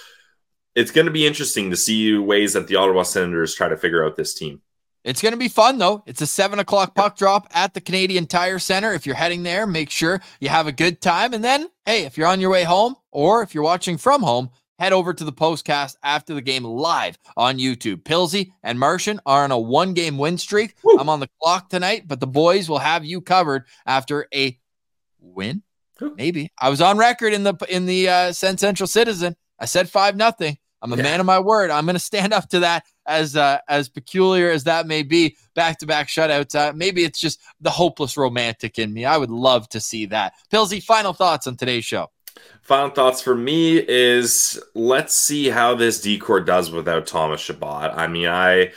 it's 0.74 0.91
going 0.91 1.05
to 1.05 1.12
be 1.12 1.28
interesting 1.28 1.70
to 1.70 1.78
see 1.78 2.18
ways 2.18 2.53
that 2.53 2.68
the 2.68 2.78
Ottawa 2.78 3.03
Senators 3.03 3.53
try 3.53 3.68
to 3.68 3.78
figure 3.78 4.05
out 4.05 4.16
this 4.16 4.34
team. 4.34 4.62
It's 5.08 5.22
going 5.22 5.32
to 5.32 5.38
be 5.38 5.47
fun 5.47 5.78
though. 5.78 6.03
It's 6.05 6.22
a 6.22 6.28
seven 6.28 6.60
o'clock 6.60 6.93
puck 6.93 7.16
drop 7.18 7.47
at 7.53 7.74
the 7.74 7.80
Canadian 7.82 8.28
Tire 8.28 8.60
Center. 8.60 8.93
If 8.93 9.05
you're 9.05 9.16
heading 9.16 9.43
there, 9.43 9.66
make 9.66 9.89
sure 9.89 10.22
you 10.41 10.49
have 10.49 10.68
a 10.68 10.72
good 10.74 10.99
time. 11.01 11.34
And 11.34 11.41
then, 11.43 11.70
hey, 11.86 12.03
if 12.03 12.18
you're 12.18 12.28
on 12.28 12.41
your 12.41 12.49
way 12.49 12.64
home 12.66 12.95
or 13.12 13.41
if 13.41 13.55
you're 13.55 13.64
watching 13.64 13.97
from 13.97 14.22
home, 14.22 14.49
head 14.80 14.91
over 14.91 15.14
to 15.14 15.24
the 15.24 15.32
postcast 15.32 15.95
after 16.03 16.34
the 16.34 16.41
game 16.41 16.66
live 16.66 17.18
on 17.38 17.58
YouTube. 17.58 18.03
Pilsy 18.03 18.51
and 18.64 18.78
Martian 18.78 19.22
are 19.26 19.45
on 19.45 19.51
a 19.51 19.58
one 19.58 19.93
game 19.93 20.18
win 20.18 20.38
streak. 20.38 20.76
Woo. 20.84 20.97
I'm 20.99 21.08
on 21.10 21.22
the 21.22 21.30
clock 21.41 21.70
tonight, 21.70 22.03
but 22.05 22.20
the 22.20 22.28
boys 22.28 22.68
will 22.70 22.80
have 22.80 23.05
you 23.05 23.22
covered 23.22 23.64
after 23.86 24.28
a 24.36 24.60
win. 25.22 25.64
Maybe 26.16 26.51
I 26.60 26.70
was 26.70 26.82
on 26.82 26.97
record 26.97 27.34
in 27.34 27.43
the 27.43 27.55
in 27.70 27.86
the 27.86 28.10
uh, 28.10 28.14
SensCentral 28.32 28.88
Citizen. 28.89 29.36
I 29.58 29.66
said 29.66 29.89
five 29.89 30.16
nothing. 30.16 30.58
I'm 30.80 30.93
a 30.93 30.97
Yeah. 30.97 31.01
man 31.03 31.20
of 31.20 31.26
my 31.26 31.39
word. 31.39 31.72
I'm 31.72 31.86
going 31.86 31.95
to 31.95 31.99
stand 31.99 32.34
up 32.34 32.49
to 32.49 32.60
that 32.60 32.84
as 33.08 33.36
uh, 33.36 33.60
as 33.68 33.89
peculiar 33.89 34.49
as 34.49 34.64
that 34.66 34.88
may 34.88 35.03
be. 35.03 35.36
Back 35.55 35.80
to 35.80 35.86
back 35.86 36.08
shutouts. 36.08 36.55
Uh, 36.55 36.74
maybe 36.74 37.03
it's 37.03 37.20
just 37.20 37.41
the 37.62 37.70
hopeless 37.70 38.18
romantic 38.18 38.78
in 38.78 38.93
me. 38.93 39.05
I 39.05 39.18
would 39.18 39.32
love 39.32 39.68
to 39.70 39.80
see 39.80 40.05
that. 40.08 40.34
Pilsy, 40.51 40.82
final 40.84 41.14
thoughts 41.14 41.47
on 41.47 41.55
today's 41.55 41.86
show. 41.86 42.10
Final 42.62 42.89
thoughts 42.89 43.22
for 43.22 43.36
me 43.36 43.78
is 43.78 44.62
let's 44.76 45.16
see 45.16 45.49
how 45.49 45.74
this 45.74 46.01
D 46.01 46.18
corps 46.20 46.41
does 46.41 46.70
without 46.70 47.08
Thomas 47.08 47.41
Chabot. 47.41 47.91
I 47.95 48.08
mean, 48.08 48.28
I 48.28 48.72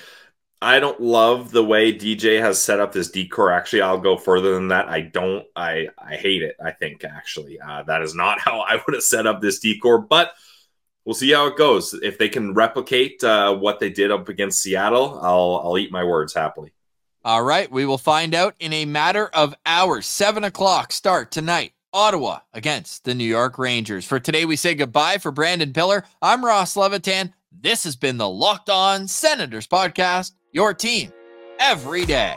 I 0.62 0.78
don't 0.78 1.01
love 1.01 1.53
the 1.53 1.64
way 1.64 1.93
DJ 1.93 2.41
has 2.41 2.61
set 2.61 2.81
up 2.81 2.93
this 2.93 3.11
D 3.11 3.26
corps. 3.26 3.53
Actually, 3.53 3.83
I'll 3.83 3.99
go 3.99 4.16
further 4.16 4.55
than 4.55 4.68
that. 4.68 4.89
I 4.89 5.01
don't. 5.01 5.47
I 5.57 5.89
I 5.99 6.16
hate 6.16 6.43
it. 6.43 6.57
I 6.62 6.72
think 6.72 7.05
actually 7.05 7.59
uh, 7.61 7.83
that 7.85 8.03
is 8.03 8.14
not 8.14 8.41
how 8.41 8.61
I 8.61 8.74
would 8.74 8.95
have 8.95 9.03
set 9.03 9.26
up 9.26 9.41
this 9.41 9.59
D 9.59 9.78
corps. 9.78 10.01
But 10.01 10.33
we'll 11.05 11.14
see 11.14 11.32
how 11.32 11.46
it 11.46 11.57
goes. 11.57 11.94
If 11.94 12.18
they 12.18 12.28
can 12.28 12.55
replicate 12.55 13.22
uh, 13.24 13.55
what 13.55 13.80
they 13.80 13.90
did 13.90 14.11
up 14.11 14.28
against 14.28 14.62
Seattle, 14.62 15.18
I'll 15.22 15.62
I'll 15.64 15.78
eat 15.78 15.92
my 15.92 16.05
words 16.05 16.34
happily. 16.34 16.72
All 17.24 17.42
right, 17.42 17.70
we 17.70 17.84
will 17.84 17.98
find 17.98 18.34
out 18.34 18.55
in 18.61 18.72
a 18.72 18.86
matter 18.86 19.26
of 19.26 19.55
hours. 19.66 20.07
Seven 20.07 20.44
o'clock 20.44 20.92
start 20.92 21.30
tonight. 21.30 21.72
Ottawa 21.92 22.38
against 22.55 23.05
the 23.05 23.14
New 23.14 23.24
York 23.24 23.59
Rangers. 23.59 24.05
For 24.05 24.20
today, 24.20 24.44
we 24.44 24.57
say 24.57 24.74
goodbye 24.74 25.18
for 25.18 25.32
Brandon 25.32 25.72
Piller. 25.72 26.05
I'm 26.22 26.44
Ross 26.44 26.76
Levitan. 26.76 27.34
This 27.51 27.82
has 27.84 27.96
been 27.96 28.16
the 28.16 28.28
Locked 28.28 28.70
On 28.70 29.09
Senators 29.09 29.66
podcast, 29.66 30.32
your 30.53 30.72
team 30.72 31.12
every 31.59 32.07
day. 32.07 32.36